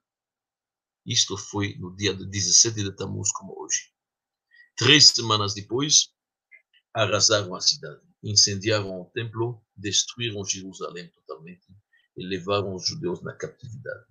isto 1.06 1.38
foi 1.38 1.76
no 1.78 1.96
dia 1.96 2.14
de 2.14 2.26
17 2.26 2.84
de 2.84 2.92
Tammuz, 2.96 3.32
como 3.32 3.60
hoje. 3.60 3.92
Três 4.76 5.10
semanas 5.10 5.54
depois, 5.54 6.10
arrasaram 6.94 7.54
a 7.56 7.62
cidade, 7.62 8.02
incendiaram 8.24 9.02
o 9.02 9.06
templo, 9.06 9.62
destruíram 9.76 10.46
Jerusalém 10.46 11.10
totalmente 11.10 11.66
e 12.16 12.26
levaram 12.26 12.74
os 12.74 12.88
judeus 12.88 13.22
na 13.22 13.34
captividade. 13.34 14.06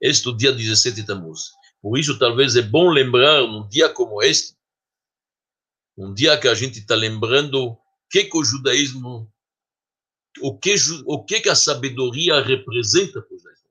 Este 0.00 0.28
é 0.28 0.30
o 0.30 0.36
dia 0.36 0.52
17 0.52 0.96
de 0.96 1.06
Tammuz. 1.06 1.52
Por 1.80 1.98
isso, 1.98 2.18
talvez 2.18 2.56
é 2.56 2.62
bom 2.62 2.90
lembrar, 2.90 3.42
num 3.42 3.68
dia 3.68 3.88
como 3.88 4.22
este, 4.22 4.56
um 5.96 6.12
dia 6.12 6.38
que 6.38 6.48
a 6.48 6.54
gente 6.54 6.78
está 6.80 6.94
lembrando 6.94 7.68
o 7.68 7.78
que, 8.10 8.24
que 8.24 8.36
o 8.36 8.44
judaísmo, 8.44 9.32
o 10.40 10.58
que, 10.58 10.74
o 11.06 11.24
que, 11.24 11.40
que 11.40 11.48
a 11.48 11.54
sabedoria 11.54 12.40
representa 12.40 13.22
para 13.22 13.34
o 13.34 13.38
judaísmo. 13.38 13.70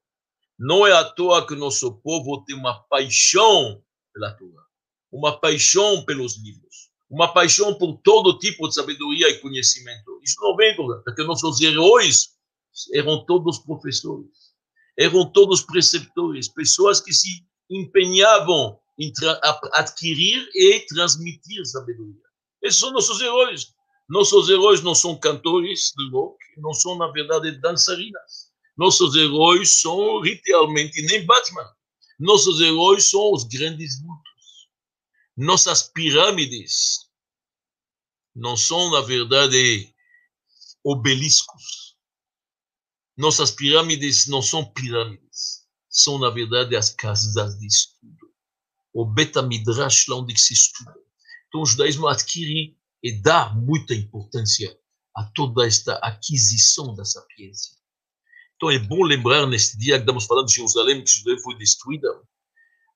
Não 0.58 0.88
é 0.88 0.92
à 0.94 1.04
toa 1.04 1.46
que 1.46 1.56
nosso 1.56 2.00
povo 2.02 2.44
tem 2.46 2.56
uma 2.56 2.82
paixão 2.84 3.84
pela 4.14 4.32
Torá, 4.34 4.64
uma 5.12 5.40
paixão 5.40 6.04
pelos 6.06 6.38
livros, 6.38 6.90
uma 7.10 7.32
paixão 7.32 7.78
por 7.78 7.98
todo 7.98 8.40
tipo 8.40 8.68
de 8.68 8.74
sabedoria 8.74 9.30
e 9.30 9.40
conhecimento. 9.40 10.20
Isso 10.24 10.42
não 10.42 10.56
vem 10.56 10.76
porque 10.76 11.24
nossos 11.24 11.62
heróis 11.62 12.30
eram 12.94 13.26
todos 13.26 13.60
professores, 13.60 14.56
eram 14.98 15.30
todos 15.32 15.62
preceptores, 15.62 16.48
pessoas 16.48 17.00
que 17.00 17.14
se 17.14 17.46
empenhavam 17.70 18.80
em 18.80 18.85
adquirir 19.74 20.50
e 20.54 20.80
transmitir 20.88 21.66
sabedoria. 21.66 22.22
Esses 22.62 22.80
são 22.80 22.92
nossos 22.92 23.20
heróis. 23.22 23.74
Nossos 24.08 24.50
heróis 24.50 24.82
não 24.82 24.96
são 24.96 25.18
cantores 25.18 25.92
de 25.98 26.10
rock, 26.12 26.38
não 26.58 26.74
são, 26.74 26.98
na 26.98 27.08
verdade, 27.08 27.52
dançarinas. 27.60 28.52
Nossos 28.78 29.16
heróis 29.16 29.82
são, 29.82 30.22
literalmente, 30.22 31.02
nem 31.04 31.26
Batman. 31.26 31.70
Nossos 32.20 32.62
heróis 32.62 33.10
são 33.10 33.34
os 33.34 33.44
grandes 33.44 34.02
vultos. 34.02 34.70
Nossas 35.36 35.84
pirâmides 35.84 37.10
não 38.34 38.56
são, 38.56 38.92
na 38.92 39.02
verdade, 39.02 39.94
obeliscos. 40.84 41.96
Nossas 43.18 43.52
pirâmides 43.52 44.28
não 44.28 44.42
são 44.42 44.64
pirâmides. 44.74 45.66
São, 45.90 46.20
na 46.20 46.30
verdade, 46.30 46.76
as 46.76 46.90
casas 46.90 47.58
de 47.60 47.68
estudo 47.68 48.25
o 48.96 49.06
Beta 49.06 49.42
Midrash, 49.42 50.08
lá 50.08 50.16
onde 50.16 50.40
se 50.40 50.54
estuda. 50.54 50.96
Então, 51.50 51.62
o 51.62 51.66
judaísmo 51.66 52.08
adquire 52.08 52.78
e 53.04 53.12
dá 53.22 53.54
muita 53.54 53.94
importância 53.94 54.74
a 55.14 55.24
toda 55.36 55.68
esta 55.68 55.96
aquisição 55.96 56.96
da 56.96 57.04
sapiência. 57.04 57.76
Então, 58.56 58.72
é 58.72 58.80
bom 58.80 59.04
lembrar 59.04 59.46
neste 59.48 59.78
dia 59.78 59.96
que 59.96 60.04
estamos 60.04 60.26
falando 60.26 60.48
de 60.48 60.54
Jerusalém, 60.54 61.04
que 61.04 61.12
Jerusalém 61.12 61.44
foi 61.44 61.58
destruída. 61.58 62.08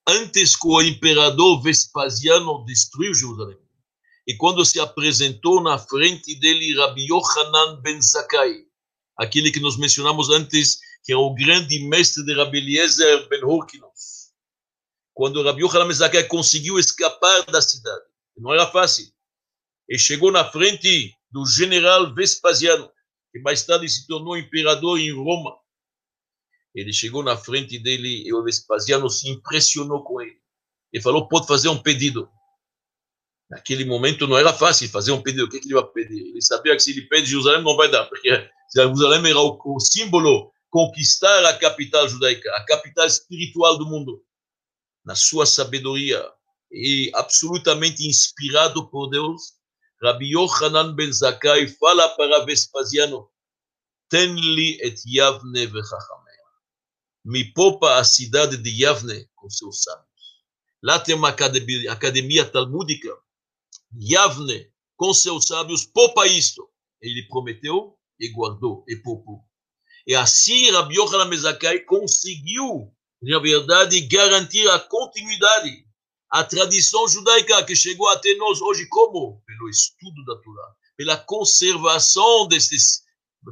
Antes 0.08 0.56
que 0.56 0.68
o 0.68 0.82
imperador 0.82 1.62
Vespasiano 1.62 2.64
destruiu 2.64 3.14
Jerusalém, 3.14 3.58
E 4.26 4.36
quando 4.38 4.64
se 4.64 4.80
apresentou 4.80 5.62
na 5.62 5.78
frente 5.78 6.34
dele 6.40 6.78
Rabi 6.78 7.08
Yohanan 7.08 7.82
ben 7.82 8.02
Zakai, 8.02 8.64
aquele 9.18 9.52
que 9.52 9.60
nós 9.60 9.76
mencionamos 9.76 10.30
antes, 10.30 10.80
que 11.04 11.12
é 11.12 11.18
o 11.18 11.34
grande 11.34 11.78
mestre 11.90 12.24
de 12.24 12.34
Rabi 12.36 12.60
Eliezer 12.60 13.28
ben 13.28 13.44
Horkinos. 13.44 14.19
Quando 15.20 15.44
Rabi 15.44 15.64
Yohanan 15.64 15.92
Zakai 15.92 16.24
conseguiu 16.24 16.80
escapar 16.80 17.46
da 17.48 17.62
cidade, 17.62 18.06
não 18.38 18.54
era 18.54 18.66
fácil, 18.68 19.06
e 19.90 20.00
chegou 20.00 20.32
na 20.32 20.50
frente 20.50 21.14
do 21.30 21.46
general 21.46 22.16
Vespasiano, 22.16 22.90
que 23.30 23.40
mais 23.42 23.66
tarde 23.66 23.90
se 23.90 24.08
tornou 24.08 24.38
imperador 24.38 24.98
em 24.98 25.12
Roma. 25.12 25.58
Ele 26.74 26.94
chegou 26.94 27.22
na 27.22 27.36
frente 27.36 27.78
dele 27.78 28.24
e 28.26 28.34
o 28.34 28.42
Vespasiano 28.46 29.10
se 29.10 29.28
impressionou 29.28 30.06
com 30.06 30.22
ele. 30.22 30.40
Ele 30.94 31.04
falou: 31.04 31.28
pode 31.28 31.48
fazer 31.48 31.68
um 31.68 31.84
pedido. 31.84 32.30
Naquele 33.50 33.84
momento 33.84 34.26
não 34.26 34.38
era 34.38 34.54
fácil 34.54 34.88
fazer 34.88 35.12
um 35.12 35.22
pedido. 35.22 35.48
O 35.48 35.50
que, 35.50 35.60
que 35.60 35.68
ele 35.68 35.74
vai 35.74 35.86
pedir? 35.88 36.30
Ele 36.30 36.42
sabia 36.42 36.74
que 36.78 36.82
se 36.82 36.92
ele 36.92 37.10
pede 37.10 37.28
Jerusalém 37.28 37.62
não 37.62 37.76
vai 37.76 37.92
dar, 37.92 38.06
porque 38.06 38.50
Jerusalém 38.74 39.32
era 39.32 39.42
o, 39.42 39.60
o 39.66 39.80
símbolo 39.82 40.50
conquistar 40.70 41.44
a 41.44 41.58
capital 41.58 42.08
judaica, 42.08 42.50
a 42.56 42.64
capital 42.64 43.06
espiritual 43.06 43.78
do 43.78 43.86
mundo. 43.86 44.24
Na 45.06 45.16
sua 45.16 45.46
sabedoria 45.46 46.24
e 46.72 47.12
absolutamente 47.16 48.08
inspirado 48.08 48.90
por 48.90 49.10
Deus, 49.10 49.54
Rabbi 50.02 50.32
Yochanan 50.34 50.94
ben 50.96 51.12
Zakkai 51.12 51.68
fala 51.68 52.10
para 52.16 52.46
Vespasiano, 52.46 53.30
ten 54.10 54.34
li 54.36 54.78
et 54.82 55.02
Yavne 55.06 55.66
vechachamea. 55.68 56.50
Me 57.26 57.44
poupa 57.54 57.98
a 57.98 58.04
cidade 58.04 58.58
de 58.58 58.82
Yavne 58.82 59.30
com 59.36 59.50
seus 59.50 59.84
sábios. 59.84 60.08
Lá 60.82 61.00
tem 61.00 61.16
uma 61.16 61.30
academia, 61.30 61.92
academia 61.92 62.46
talmúdica. 62.46 63.14
Yavne, 63.94 64.72
com 64.96 65.14
seus 65.14 65.48
sábios, 65.48 65.86
poupa 65.86 66.26
isto. 66.28 66.70
Ele 67.02 67.28
prometeu 67.28 67.98
e 68.20 68.30
guardou 68.30 68.86
e 68.88 68.96
poupou. 68.96 69.44
E 70.08 70.16
assim 70.16 70.72
Rabbi 70.72 70.96
Yochanan 70.96 71.30
ben 71.30 71.40
Zakkai 71.40 71.80
conseguiu, 71.82 72.96
na 73.22 73.40
verdade, 73.40 74.02
garantir 74.02 74.68
a 74.70 74.80
continuidade 74.80 75.90
a 76.30 76.44
tradição 76.44 77.08
judaica 77.08 77.64
que 77.66 77.76
chegou 77.76 78.08
até 78.10 78.36
nós 78.36 78.62
hoje 78.62 78.88
como? 78.88 79.42
Pelo 79.48 79.70
estudo 79.70 80.24
da 80.26 80.36
Torá, 80.36 80.76
pela 80.96 81.18
conservação 81.18 82.48
desses 82.48 83.02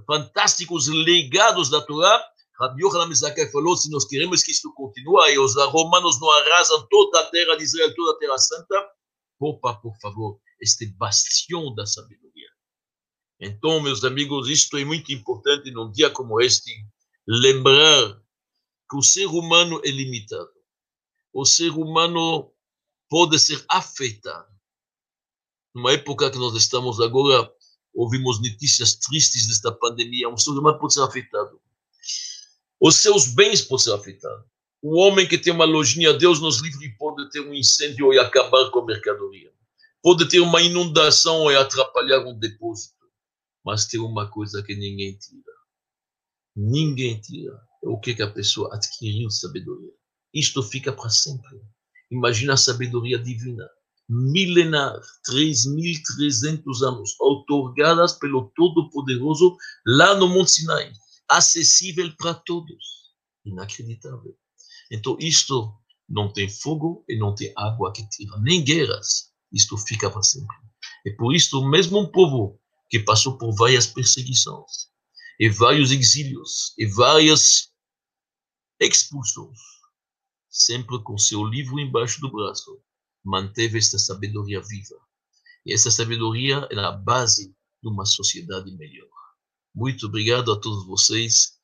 fantásticos 0.06 0.88
legados 0.88 1.70
da 1.70 1.82
Torá. 1.82 2.24
Rabbi 2.60 2.84
Yochanan 2.84 3.14
Zakkai 3.14 3.52
falou, 3.52 3.76
se 3.76 3.90
nós 3.90 4.06
queremos 4.06 4.44
que 4.44 4.52
isso 4.52 4.72
continue 4.74 5.32
e 5.32 5.40
os 5.40 5.56
romanos 5.56 6.20
não 6.20 6.30
arrasam 6.30 6.88
toda 6.88 7.20
a 7.20 7.26
terra 7.26 7.56
de 7.56 7.64
Israel, 7.64 7.94
toda 7.96 8.12
a 8.12 8.20
terra 8.20 8.38
santa, 8.38 8.88
poupa, 9.40 9.76
por 9.76 9.96
favor, 10.00 10.40
este 10.60 10.88
bastião 10.98 11.74
da 11.74 11.86
sabedoria. 11.86 12.50
Então, 13.40 13.80
meus 13.80 14.04
amigos, 14.04 14.50
isto 14.50 14.78
é 14.78 14.86
muito 14.86 15.12
importante 15.12 15.70
num 15.72 15.92
dia 15.92 16.10
como 16.10 16.42
este, 16.42 16.72
lembrar 17.28 18.20
que 18.90 18.98
o 18.98 19.02
ser 19.02 19.26
humano 19.26 19.82
é 19.84 19.90
limitado. 19.90 20.52
O 21.34 21.46
ser 21.46 21.72
humano 21.72 22.52
pode 23.10 23.40
ser 23.40 23.64
afetado. 23.70 24.48
Numa 25.74 25.92
época 25.94 26.32
que 26.32 26.38
nós 26.38 26.56
estamos 26.56 27.00
agora, 27.00 27.52
ouvimos 27.94 28.42
notícias 28.42 28.96
tristes 28.96 29.48
desta 29.48 29.72
pandemia, 29.72 30.30
um 30.30 30.38
ser 30.38 30.52
humano 30.52 30.80
pode 30.80 30.94
ser 30.94 31.02
afetado. 31.02 31.62
Os 32.80 32.96
seus 32.96 33.28
bens 33.28 33.62
podem 33.62 33.84
ser 33.84 33.94
afetados. 33.94 34.46
O 34.82 35.00
homem 35.00 35.28
que 35.28 35.38
tem 35.38 35.52
uma 35.52 35.66
lojinha, 35.66 36.14
Deus 36.14 36.40
nos 36.40 36.62
livre, 36.62 36.96
pode 36.98 37.30
ter 37.32 37.42
um 37.42 37.54
incêndio 37.54 38.14
e 38.14 38.20
acabar 38.20 38.70
com 38.70 38.80
a 38.80 38.86
mercadoria. 38.86 39.52
Pode 40.02 40.30
ter 40.30 40.40
uma 40.40 40.62
inundação 40.62 41.52
e 41.52 41.56
atrapalhar 41.56 42.20
um 42.26 42.38
depósito. 42.38 42.96
Mas 43.66 43.86
tem 43.86 44.00
uma 44.00 44.30
coisa 44.30 44.64
que 44.64 44.76
ninguém 44.76 45.18
tira. 45.18 45.52
Ninguém 46.56 47.20
tira. 47.20 47.67
É 47.84 47.88
o 47.88 48.00
que, 48.00 48.16
que 48.16 48.22
a 48.22 48.32
pessoa 48.32 48.74
adquiriu 48.74 49.30
sabedoria. 49.30 49.92
Isto 50.34 50.62
fica 50.64 50.92
para 50.92 51.10
sempre. 51.10 51.60
Imagina 52.12 52.54
a 52.54 52.58
sabedoria 52.58 53.20
divina, 53.20 53.68
milenar, 54.10 55.00
3.300 55.30 56.82
anos, 56.82 57.16
otorgadas 57.20 58.14
pelo 58.14 58.52
Todo-Poderoso 58.56 59.58
lá 59.86 60.16
no 60.16 60.28
Monte 60.28 60.52
Sinai, 60.52 60.92
acessível 61.30 62.12
para 62.18 62.34
todos. 62.34 63.14
Inacreditável. 63.46 64.38
Então, 64.92 65.18
isto 65.20 65.74
não 66.08 66.32
tem 66.32 66.50
fogo 66.50 67.04
e 67.10 67.18
não 67.18 67.36
tem 67.36 67.52
água 67.58 67.92
que 67.92 68.08
tira, 68.10 68.38
nem 68.40 68.64
guerras. 68.64 69.32
Isto 69.52 69.78
fica 69.78 70.10
para 70.10 70.24
sempre. 70.24 70.56
E 71.06 71.12
por 71.12 71.34
isso, 71.34 71.68
mesmo 71.70 72.00
um 72.00 72.12
povo 72.12 72.60
que 72.90 73.00
passou 73.00 73.38
por 73.38 73.54
várias 73.56 73.88
perseguições, 73.88 74.87
e 75.40 75.50
vários 75.50 75.92
exílios, 75.92 76.74
e 76.78 76.86
várias 76.86 77.72
expulsões, 78.80 79.60
sempre 80.50 81.02
com 81.04 81.18
seu 81.18 81.44
livro 81.44 81.80
embaixo 81.80 82.20
do 82.22 82.32
braço, 82.32 82.82
manteve 83.24 83.78
esta 83.78 84.00
sabedoria 84.00 84.62
viva. 84.62 84.96
E 85.66 85.74
essa 85.74 85.92
sabedoria 85.92 86.68
é 86.72 86.80
a 86.80 86.92
base 86.92 87.50
de 87.84 87.90
uma 87.90 88.06
sociedade 88.06 88.72
melhor. 88.78 89.10
Muito 89.76 90.08
obrigado 90.08 90.52
a 90.52 90.60
todos 90.60 90.86
vocês 90.88 91.57